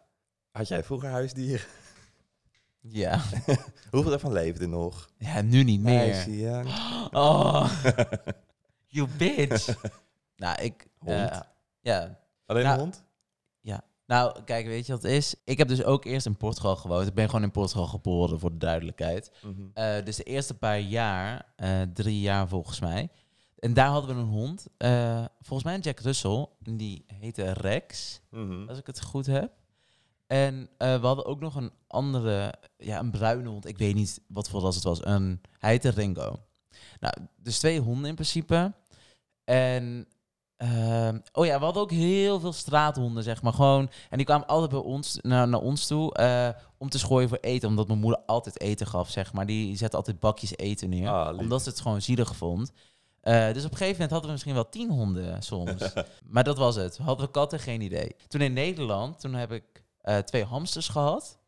Had 0.51 0.69
jij 0.69 0.85
vroeger 0.85 1.09
huisdieren? 1.09 1.67
Ja, 2.81 3.21
Hoeveel 3.91 4.11
daarvan 4.11 4.33
leefden 4.33 4.71
nog? 4.71 5.09
ja 5.19 5.41
nu 5.43 5.63
niet 5.65 5.81
meer. 5.81 6.31
Ja. 6.31 6.63
Oh, 7.13 7.71
you 8.87 9.09
bitch. 9.19 9.75
nou, 10.37 10.63
ik... 10.63 10.87
Hond? 10.99 11.31
eh, 11.31 11.41
ja, 11.81 12.19
Alleen 12.47 12.63
Nou, 12.63 12.75
een 12.75 12.81
hond? 12.83 13.05
Nou, 14.09 14.43
kijk, 14.45 14.67
weet 14.67 14.87
je 14.87 14.93
wat 14.93 15.03
het 15.03 15.11
is? 15.13 15.35
Ik 15.45 15.59
heb 15.59 15.69
dus 15.69 15.85
ook 15.85 16.05
eerst 16.05 16.27
in 16.27 16.37
Portugal 16.37 16.77
gewoond. 16.77 17.07
Ik 17.09 17.15
ben 17.15 17.27
gewoon 17.27 17.43
in 17.43 17.51
Portugal 17.51 17.87
geboren, 17.87 18.39
voor 18.41 18.51
de 18.51 18.57
duidelijkheid. 18.59 19.33
Mhm. 19.43 19.53
Eh, 19.75 20.05
dus 20.05 20.17
de 20.17 20.23
eerste 20.23 20.55
paar 20.55 20.81
jaar, 20.81 21.53
eh, 21.57 21.83
drie 21.95 22.21
jaar 22.21 22.49
volgens 22.49 22.81
mij. 22.81 23.09
En 23.59 23.75
daar 23.75 23.89
hadden 23.89 24.17
we 24.17 24.23
een 24.23 24.29
hond. 24.29 24.67
eh, 24.77 25.25
volgens 25.41 25.65
mij 25.65 25.75
een 25.75 25.81
Jack 25.81 26.01
Russell. 26.01 26.47
Die 26.59 27.05
heette 27.07 27.53
Rex, 27.53 28.21
Mhm. 28.31 28.69
als 28.69 28.79
ik 28.79 28.87
het 28.87 29.03
goed 29.03 29.27
heb. 29.27 29.53
En 30.27 30.69
we 30.79 30.99
hadden 31.03 31.25
ook 31.27 31.41
nog 31.41 31.55
een 31.55 31.73
andere, 31.87 32.55
ja, 32.77 32.99
een 32.99 33.11
bruine 33.11 33.49
hond. 33.49 33.67
Ik 33.67 33.79
weet 33.79 33.95
niet 33.95 34.21
wat 34.27 34.49
voor 34.49 34.61
ras 34.61 34.75
het 34.75 34.85
was. 34.85 35.05
Een, 35.05 35.41
hij 35.59 35.71
heette 35.71 35.89
Ringo. 35.91 36.41
Nou, 37.01 37.15
dus 37.37 37.59
twee 37.59 37.81
honden 37.81 38.09
in 38.09 38.15
principe. 38.15 38.73
En, 39.45 40.07
ehm, 40.59 41.19
oh 41.33 41.47
ja, 41.47 41.59
we 41.59 41.65
hadden 41.65 41.83
ook 41.83 41.91
heel 41.91 42.41
veel 42.41 42.53
straathonden, 42.53 43.23
zeg 43.23 43.43
maar. 43.43 43.53
Gewoon, 43.53 43.91
en 44.11 44.17
die 44.17 44.27
kwamen 44.27 44.47
altijd 44.47 44.71
bij 44.71 44.81
ons, 44.81 45.19
naar, 45.23 45.49
naar 45.49 45.61
ons 45.61 45.87
toe 45.87 46.15
eh, 46.15 46.49
om 46.79 46.89
te 46.89 46.99
schooien 46.99 47.29
voor 47.29 47.39
eten. 47.41 47.69
Omdat 47.69 47.87
mijn 47.87 47.99
moeder 47.99 48.21
altijd 48.27 48.61
eten 48.61 48.87
gaf, 48.87 49.11
zeg 49.11 49.33
maar. 49.33 49.47
Die 49.47 49.77
zette 49.77 49.97
altijd 49.97 50.21
bakjes 50.21 50.57
eten 50.57 50.89
neer. 50.89 51.09
Ah, 51.09 51.39
omdat 51.39 51.63
ze 51.63 51.69
het 51.69 51.81
gewoon 51.81 52.03
zielig 52.03 52.37
vond. 52.37 52.73
Eh, 53.21 53.53
dus 53.53 53.65
op 53.65 53.71
een 53.71 53.77
gegeven 53.77 53.93
moment 53.93 54.11
hadden 54.11 54.27
we 54.27 54.33
misschien 54.33 54.55
wel 54.55 54.69
tien 54.69 54.91
honden 54.91 55.43
soms. 55.43 55.93
maar 56.33 56.45
dat 56.45 56.59
was 56.59 56.77
het. 56.77 56.97
Hadden 56.97 57.27
we 57.27 57.33
katten? 57.33 57.59
Geen 57.59 57.81
idee. 57.81 58.17
Toen 58.29 58.41
in 58.41 58.53
Nederland, 58.53 59.21
toen 59.21 59.35
heb 59.35 59.53
ik 59.53 59.83
eh, 60.01 60.19
twee 60.19 60.45
hamsters 60.45 60.89
gehad. 60.89 61.39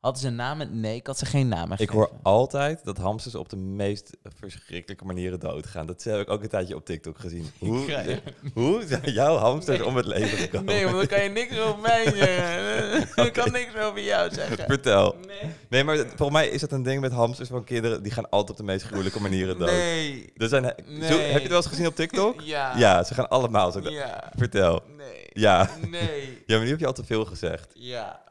Hadden 0.00 0.20
ze 0.20 0.26
een 0.28 0.34
naam? 0.34 0.80
Nee, 0.80 0.94
ik 0.96 1.06
had 1.06 1.18
ze 1.18 1.26
geen 1.26 1.48
naam 1.48 1.72
Ik 1.76 1.88
hoor 1.88 2.10
altijd 2.22 2.84
dat 2.84 2.96
hamsters 2.98 3.34
op 3.34 3.48
de 3.48 3.56
meest 3.56 4.10
verschrikkelijke 4.38 5.04
manieren 5.04 5.40
doodgaan. 5.40 5.86
Dat 5.86 6.02
heb 6.02 6.20
ik 6.20 6.30
ook 6.30 6.42
een 6.42 6.48
tijdje 6.48 6.74
op 6.76 6.84
TikTok 6.84 7.18
gezien. 7.18 7.50
Hoe, 7.58 8.20
hoe 8.54 8.82
zijn 8.86 9.12
jouw 9.12 9.36
hamsters 9.36 9.78
Nee. 9.78 9.86
om 9.86 9.96
het 9.96 10.06
leven 10.06 10.38
gekomen? 10.38 10.64
Nee, 10.74 10.84
want 10.84 10.96
dan 10.96 11.06
kan 11.06 11.22
je 11.22 11.28
niks 11.28 11.58
over 11.58 11.78
mij 11.80 12.04
zeggen. 12.16 13.24
Ik 13.26 13.32
kan 13.32 13.52
niks 13.52 13.76
over 13.76 14.02
jou 14.02 14.34
zeggen. 14.34 14.64
Vertel. 14.66 15.16
Nee. 15.26 15.50
Nee, 15.68 15.84
maar 15.84 15.96
volgens 15.96 16.30
mij 16.30 16.48
is 16.48 16.60
dat 16.60 16.72
een 16.72 16.82
ding 16.82 17.00
met 17.00 17.12
hamsters 17.12 17.48
van 17.48 17.64
kinderen. 17.64 18.02
Die 18.02 18.12
gaan 18.12 18.28
altijd 18.30 18.50
op 18.50 18.56
de 18.56 18.62
meest 18.72 18.84
gruwelijke 18.84 19.20
manieren 19.20 19.58
dood. 19.58 19.70
Nee. 19.70 20.32
Er 20.36 20.48
zijn, 20.48 20.62
Nee. 20.86 21.10
zo, 21.12 21.18
heb 21.18 21.32
je 21.32 21.38
het 21.38 21.48
wel 21.48 21.56
eens 21.56 21.66
gezien 21.66 21.86
op 21.86 21.94
TikTok? 21.94 22.40
Ja. 22.40 22.76
Ja, 22.76 23.02
ze 23.04 23.14
gaan 23.14 23.28
allemaal 23.28 23.72
zo. 23.72 23.80
Ja. 23.90 24.32
Vertel. 24.36 24.82
Nee. 24.96 25.26
Ja. 25.32 25.70
Nee. 25.90 26.38
Ja, 26.46 26.56
maar 26.56 26.64
nu 26.64 26.70
heb 26.70 26.80
je 26.80 26.86
al 26.86 26.92
te 26.92 27.04
veel 27.04 27.24
gezegd. 27.24 27.70
Ja. 27.74 28.28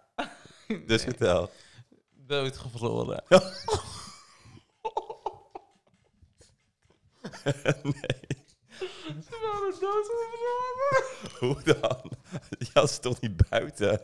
Dus 0.88 0.88
Nee. 0.88 1.00
vertel. 1.00 1.52
Doodgevroren. 2.14 3.24
nee. 7.84 8.28
Ze 9.24 9.40
waren 9.42 9.74
doodgevroren. 9.80 11.04
Hoe 11.40 11.64
dan? 11.64 12.12
Ze 12.88 13.00
toch 13.00 13.22
niet 13.22 13.50
buiten? 13.50 14.02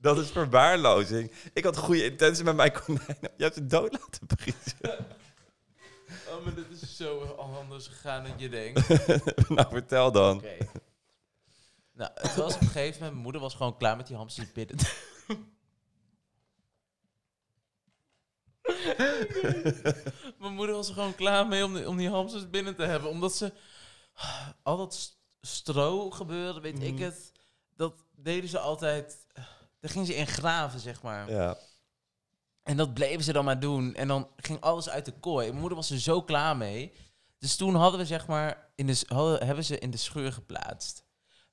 Dat 0.00 0.18
is 0.18 0.30
verwaarlozing. 0.30 1.32
Ik 1.52 1.64
had 1.64 1.76
goede 1.76 2.04
intenties 2.04 2.42
met 2.44 2.56
mijn 2.56 2.72
konijnen. 2.72 3.30
Je 3.36 3.42
hebt 3.42 3.54
ze 3.54 3.66
dood 3.66 3.92
laten 3.92 4.26
vriezen. 4.36 5.06
Oh, 6.30 6.44
maar 6.44 6.54
dit 6.54 6.70
is 6.82 6.96
zo 6.96 7.20
anders 7.24 7.86
gegaan 7.86 8.22
dan 8.24 8.32
je 8.38 8.48
denkt. 8.48 8.88
nou, 9.48 9.68
vertel 9.70 10.12
dan. 10.12 10.36
Oké. 10.36 10.56
Nou, 11.92 12.10
het 12.14 12.34
was 12.34 12.54
op 12.54 12.60
een 12.60 12.66
gegeven 12.66 12.92
moment, 12.92 13.10
mijn 13.12 13.22
moeder 13.22 13.40
was 13.40 13.54
gewoon 13.54 13.76
klaar 13.76 13.96
met 13.96 14.06
die 14.06 14.16
hamsters 14.16 14.52
binnen. 14.52 14.76
mijn 20.38 20.52
moeder 20.54 20.74
was 20.74 20.88
er 20.88 20.94
gewoon 20.94 21.14
klaar 21.14 21.46
mee 21.46 21.64
om 21.64 21.74
die, 21.74 21.88
om 21.88 21.96
die 21.96 22.10
hamsters 22.10 22.50
binnen 22.50 22.74
te 22.76 22.82
hebben. 22.82 23.10
Omdat 23.10 23.34
ze 23.36 23.52
al 24.62 24.76
dat 24.76 24.94
st- 24.94 25.18
stro 25.40 26.10
gebeuren, 26.10 26.62
weet 26.62 26.82
ik 26.82 26.92
Mhm. 26.94 27.02
het. 27.02 27.32
Dat 27.76 27.94
deden 28.16 28.48
ze 28.50 28.58
altijd. 28.58 29.26
Daar 29.80 29.90
gingen 29.90 30.06
ze 30.06 30.14
in 30.14 30.26
graven, 30.26 30.80
zeg 30.80 31.02
maar. 31.02 31.30
Ja. 31.30 31.56
En 32.68 32.76
dat 32.76 32.94
bleven 32.94 33.24
ze 33.24 33.32
dan 33.32 33.44
maar 33.44 33.60
doen. 33.60 33.94
En 33.94 34.08
dan 34.08 34.28
ging 34.36 34.60
alles 34.60 34.88
uit 34.88 35.04
de 35.04 35.12
kooi. 35.20 35.46
Mijn 35.46 35.60
moeder 35.60 35.76
was 35.76 35.90
er 35.90 36.00
zo 36.00 36.22
klaar 36.22 36.56
mee. 36.56 36.92
Dus 37.38 37.56
toen 37.56 37.74
hadden 37.74 38.00
we 38.00 38.06
zeg 38.06 38.26
maar 38.26 38.70
in 38.74 38.86
de, 38.86 39.04
hadden, 39.06 39.46
hebben 39.46 39.64
ze 39.64 39.78
in 39.78 39.90
de 39.90 39.96
schuur 39.96 40.32
geplaatst. 40.32 41.04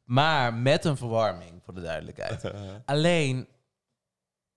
Maar 0.04 0.54
met 0.54 0.86
een 0.86 0.98
verwarming, 0.98 1.64
voor 1.64 1.74
de 1.74 1.82
duidelijkheid. 1.82 2.52
Alleen, 2.86 3.48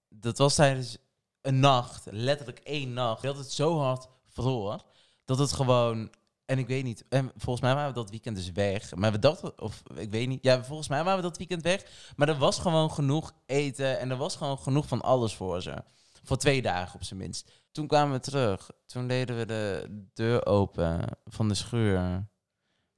dat 0.08 0.38
was 0.38 0.54
tijdens 0.54 0.96
een 1.40 1.60
nacht, 1.60 2.06
letterlijk 2.10 2.58
één 2.58 2.92
nacht, 2.92 3.22
dat 3.22 3.36
het 3.36 3.52
zo 3.52 3.78
hard 3.78 4.08
vroor, 4.28 4.82
dat 5.24 5.38
het 5.38 5.52
gewoon... 5.52 6.10
En 6.44 6.58
ik 6.58 6.66
weet 6.66 6.84
niet, 6.84 7.04
en 7.08 7.32
volgens 7.36 7.64
mij 7.64 7.74
waren 7.74 7.88
we 7.88 8.00
dat 8.00 8.10
weekend 8.10 8.36
dus 8.36 8.52
weg. 8.52 8.94
Maar 8.94 9.12
we 9.12 9.18
dachten, 9.18 9.60
of 9.60 9.82
ik 9.94 10.10
weet 10.10 10.28
niet, 10.28 10.42
ja, 10.42 10.64
volgens 10.64 10.88
mij 10.88 11.04
waren 11.04 11.22
we 11.22 11.28
dat 11.28 11.38
weekend 11.38 11.62
weg. 11.62 11.84
Maar 12.16 12.28
er 12.28 12.38
was 12.38 12.58
gewoon 12.58 12.90
genoeg 12.90 13.32
eten 13.46 13.98
en 13.98 14.10
er 14.10 14.16
was 14.16 14.36
gewoon 14.36 14.58
genoeg 14.58 14.86
van 14.86 15.02
alles 15.02 15.34
voor 15.34 15.62
ze. 15.62 15.82
Voor 16.22 16.36
twee 16.36 16.62
dagen 16.62 16.94
op 16.94 17.02
zijn 17.02 17.20
minst. 17.20 17.52
Toen 17.70 17.86
kwamen 17.86 18.12
we 18.12 18.20
terug. 18.20 18.70
Toen 18.86 19.08
deden 19.08 19.36
we 19.36 19.46
de 19.46 19.86
deur 20.14 20.46
open 20.46 21.18
van 21.24 21.48
de 21.48 21.54
schuur. 21.54 22.28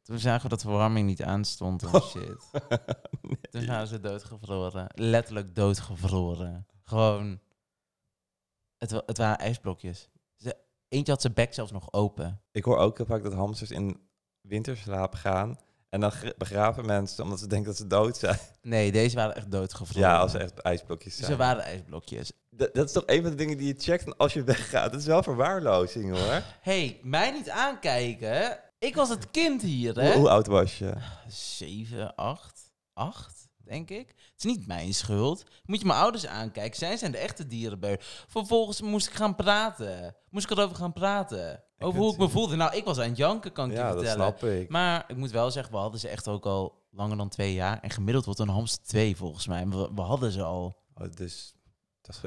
Toen 0.02 0.18
zagen 0.18 0.42
we 0.42 0.48
dat 0.48 0.60
de 0.60 0.68
verwarming 0.68 1.06
niet 1.06 1.22
aanstond 1.22 1.82
en 1.82 2.00
shit. 2.10 2.50
Toen 3.50 3.66
waren 3.66 3.86
ze 3.86 4.00
doodgevroren. 4.00 4.86
Letterlijk 4.94 5.54
doodgevroren. 5.54 6.66
Gewoon. 6.82 7.40
Het, 8.76 8.90
het 8.90 9.18
waren 9.18 9.38
ijsblokjes. 9.38 10.08
Ze, 10.36 10.56
eentje 10.88 11.12
had 11.12 11.20
zijn 11.20 11.34
bek 11.34 11.54
zelfs 11.54 11.72
nog 11.72 11.92
open. 11.92 12.40
Ik 12.50 12.64
hoor 12.64 12.76
ook 12.76 12.96
heel 12.96 13.06
vaak 13.06 13.22
dat 13.22 13.32
hamsters 13.32 13.70
in 13.70 14.00
winterslaap 14.40 15.14
gaan. 15.14 15.58
En 15.90 16.00
dan 16.00 16.12
gra- 16.12 16.32
begraven 16.38 16.86
mensen 16.86 17.24
omdat 17.24 17.38
ze 17.38 17.46
denken 17.46 17.66
dat 17.68 17.76
ze 17.76 17.86
dood 17.86 18.16
zijn. 18.16 18.38
Nee, 18.62 18.92
deze 18.92 19.16
waren 19.16 19.36
echt 19.36 19.50
doodgevroren. 19.50 20.08
Ja, 20.08 20.18
als 20.18 20.30
ze 20.32 20.38
echt 20.38 20.58
ijsblokjes 20.58 21.16
zijn. 21.16 21.30
Ze 21.30 21.36
waren 21.36 21.62
ijsblokjes. 21.62 22.32
Dat, 22.50 22.74
dat 22.74 22.86
is 22.86 22.92
toch 22.92 23.02
een 23.06 23.22
van 23.22 23.30
de 23.30 23.36
dingen 23.36 23.56
die 23.58 23.66
je 23.66 23.80
checkt 23.80 24.18
als 24.18 24.32
je 24.32 24.42
weggaat. 24.44 24.90
Dat 24.92 25.00
is 25.00 25.06
wel 25.06 25.22
verwaarlozing 25.22 26.10
hoor. 26.18 26.42
hey, 26.60 27.00
mij 27.02 27.30
niet 27.30 27.50
aankijken. 27.50 28.58
Ik 28.78 28.94
was 28.94 29.08
het 29.08 29.30
kind 29.30 29.62
hier, 29.62 29.92
Hoe, 29.94 30.02
hè? 30.02 30.14
hoe 30.16 30.28
oud 30.30 30.46
was 30.46 30.78
je? 30.78 30.94
Zeven, 31.28 32.14
acht, 32.14 32.60
acht, 32.92 33.48
denk 33.64 33.90
ik. 33.90 34.08
Het 34.08 34.34
is 34.36 34.44
niet 34.44 34.66
mijn 34.66 34.94
schuld. 34.94 35.44
Moet 35.64 35.80
je 35.80 35.86
mijn 35.86 35.98
ouders 35.98 36.26
aankijken. 36.26 36.78
Zij 36.78 36.96
zijn 36.96 37.12
de 37.12 37.18
echte 37.18 37.46
dierenbeu. 37.46 37.96
Vervolgens 38.28 38.80
moest 38.80 39.06
ik 39.06 39.12
gaan 39.14 39.36
praten. 39.36 40.16
Moest 40.30 40.50
ik 40.50 40.56
erover 40.58 40.76
gaan 40.76 40.92
praten. 40.92 41.62
Over 41.82 42.00
hoe 42.00 42.12
ik 42.12 42.18
me 42.18 42.28
voelde. 42.28 42.56
Nou, 42.56 42.76
ik 42.76 42.84
was 42.84 42.98
aan 42.98 43.08
het 43.08 43.16
janken, 43.16 43.52
kan 43.52 43.70
ik 43.70 43.76
Ja, 43.76 43.88
je 43.88 43.94
dat 43.94 44.04
vertellen. 44.04 44.36
snap 44.38 44.50
ik. 44.50 44.68
Maar 44.68 45.04
ik 45.08 45.16
moet 45.16 45.30
wel 45.30 45.50
zeggen, 45.50 45.72
we 45.72 45.78
hadden 45.78 46.00
ze 46.00 46.08
echt 46.08 46.28
ook 46.28 46.46
al 46.46 46.82
langer 46.90 47.16
dan 47.16 47.28
twee 47.28 47.54
jaar. 47.54 47.80
En 47.80 47.90
gemiddeld 47.90 48.24
wordt 48.24 48.40
een 48.40 48.48
hamster 48.48 48.84
twee 48.84 49.16
volgens 49.16 49.46
mij. 49.46 49.68
We, 49.68 49.90
we 49.94 50.00
hadden 50.00 50.30
ze 50.32 50.42
al. 50.42 50.76
Oh, 50.94 51.06
dus 51.14 51.54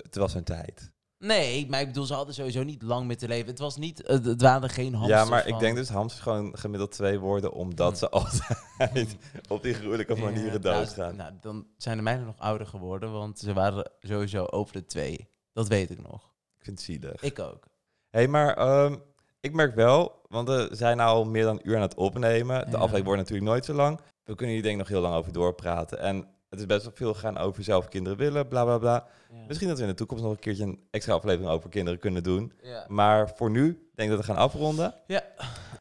het 0.03 0.15
was, 0.15 0.33
een 0.33 0.43
tijd. 0.43 0.91
Nee, 1.17 1.69
maar 1.69 1.79
ik 1.81 1.87
bedoel, 1.87 2.05
ze 2.05 2.13
hadden 2.13 2.33
sowieso 2.33 2.63
niet 2.63 2.81
lang 2.81 3.07
meer 3.07 3.17
te 3.17 3.27
leven. 3.27 3.47
Het 3.47 3.59
was 3.59 3.77
niet, 3.77 4.01
het, 4.05 4.41
waren 4.41 4.69
geen 4.69 4.93
hamsters 4.93 5.21
ja, 5.23 5.29
maar 5.29 5.47
ik 5.47 5.59
denk 5.59 5.75
dus 5.75 5.89
hamsters 5.89 6.23
gewoon 6.23 6.57
gemiddeld 6.57 6.91
twee 6.91 7.19
worden, 7.19 7.51
omdat 7.51 7.91
Hm. 7.91 7.97
ze 7.97 8.09
altijd 8.09 9.15
op 9.47 9.63
die 9.63 9.73
gruwelijke 9.73 10.15
manieren 10.15 10.61
Ja, 10.61 10.69
nou, 10.69 10.85
doodgaan. 10.85 11.15
Nou, 11.15 11.31
dan 11.41 11.67
zijn 11.77 11.97
de 11.97 12.03
mijnen 12.03 12.25
nog 12.25 12.39
ouder 12.39 12.67
geworden, 12.67 13.11
want 13.11 13.39
ze 13.39 13.53
waren 13.53 13.91
sowieso 13.99 14.45
over 14.45 14.73
de 14.73 14.85
twee. 14.85 15.27
Dat 15.53 15.67
weet 15.67 15.89
ik 15.89 16.01
nog. 16.01 16.33
Ik 16.57 16.63
vind 16.63 16.77
het 16.77 16.85
zielig. 16.87 17.21
Ik 17.21 17.39
ook. 17.39 17.63
hey, 18.09 18.27
maar 18.27 18.57
ehm, 18.57 18.95
ik 19.43 19.53
merk 19.53 19.75
wel, 19.75 20.21
want 20.27 20.47
we 20.47 20.69
zijn 20.71 20.97
nou 20.97 21.09
al 21.09 21.25
meer 21.25 21.43
dan 21.43 21.55
een 21.55 21.69
uur 21.69 21.75
aan 21.75 21.81
het 21.81 21.95
opnemen. 21.95 22.59
De 22.65 22.71
Ja. 22.71 22.77
aflevering 22.77 23.05
wordt 23.05 23.19
natuurlijk 23.21 23.49
nooit 23.49 23.65
zo 23.65 23.73
lang. 23.73 23.99
We 24.23 24.35
kunnen 24.35 24.55
hier 24.55 24.63
denk 24.63 24.73
ik 24.75 24.79
nog 24.81 24.89
heel 24.89 25.01
lang 25.01 25.15
over 25.15 25.31
doorpraten. 25.33 25.99
En 25.99 26.27
het 26.49 26.59
is 26.59 26.65
best 26.65 26.83
wel 26.83 26.91
veel 26.95 27.13
gaan 27.13 27.37
over 27.37 27.63
zelf 27.63 27.87
kinderen 27.87 28.17
willen, 28.17 28.47
bla 28.47 28.63
bla 28.63 28.77
bla. 28.77 29.07
Misschien 29.47 29.67
dat 29.67 29.77
we 29.77 29.83
in 29.83 29.89
de 29.89 29.95
toekomst 29.95 30.23
nog 30.23 30.33
een 30.33 30.39
keertje 30.39 30.63
een 30.63 30.79
extra 30.91 31.13
aflevering 31.13 31.51
over 31.51 31.69
kinderen 31.69 31.99
kunnen 31.99 32.23
doen. 32.23 32.53
Ja. 32.61 32.85
Maar 32.87 33.31
voor 33.35 33.49
nu 33.49 33.89
denk 33.95 34.09
ik 34.11 34.15
dat 34.17 34.25
we 34.25 34.31
gaan 34.33 34.41
afronden. 34.43 34.95
Ja. 35.07 35.21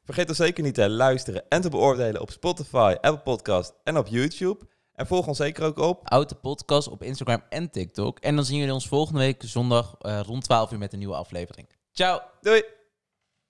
Vergeet 0.05 0.29
ons 0.29 0.39
zeker 0.39 0.63
niet 0.63 0.75
te 0.75 0.91
luisteren 0.91 1.45
en 1.49 1.61
te 1.61 1.71
beoordelen 1.71 2.21
op 2.21 2.31
Spotify, 2.31 2.95
Apple 3.01 3.19
Podcast 3.23 3.75
en 3.85 3.97
op 3.99 4.07
YouTube. 4.07 4.59
En 4.95 5.07
volg 5.07 5.27
ons 5.27 5.37
zeker 5.37 5.65
ook 5.65 5.79
op. 5.79 6.01
Oude 6.09 6.35
podcast 6.35 6.89
op 6.89 7.03
Instagram 7.03 7.43
en 7.49 7.71
TikTok. 7.71 8.19
En 8.19 8.37
dan 8.37 8.45
zien 8.45 8.59
jullie 8.59 8.73
ons 8.75 8.89
volgende 8.89 9.19
week 9.21 9.43
zondag 9.47 9.97
eh, 9.99 10.21
rond 10.27 10.45
12 10.45 10.73
uur 10.73 10.79
met 10.79 10.93
een 10.93 10.99
nieuwe 10.99 11.15
aflevering. 11.15 11.69
Ciao! 11.93 12.21
Doei! 12.41 12.82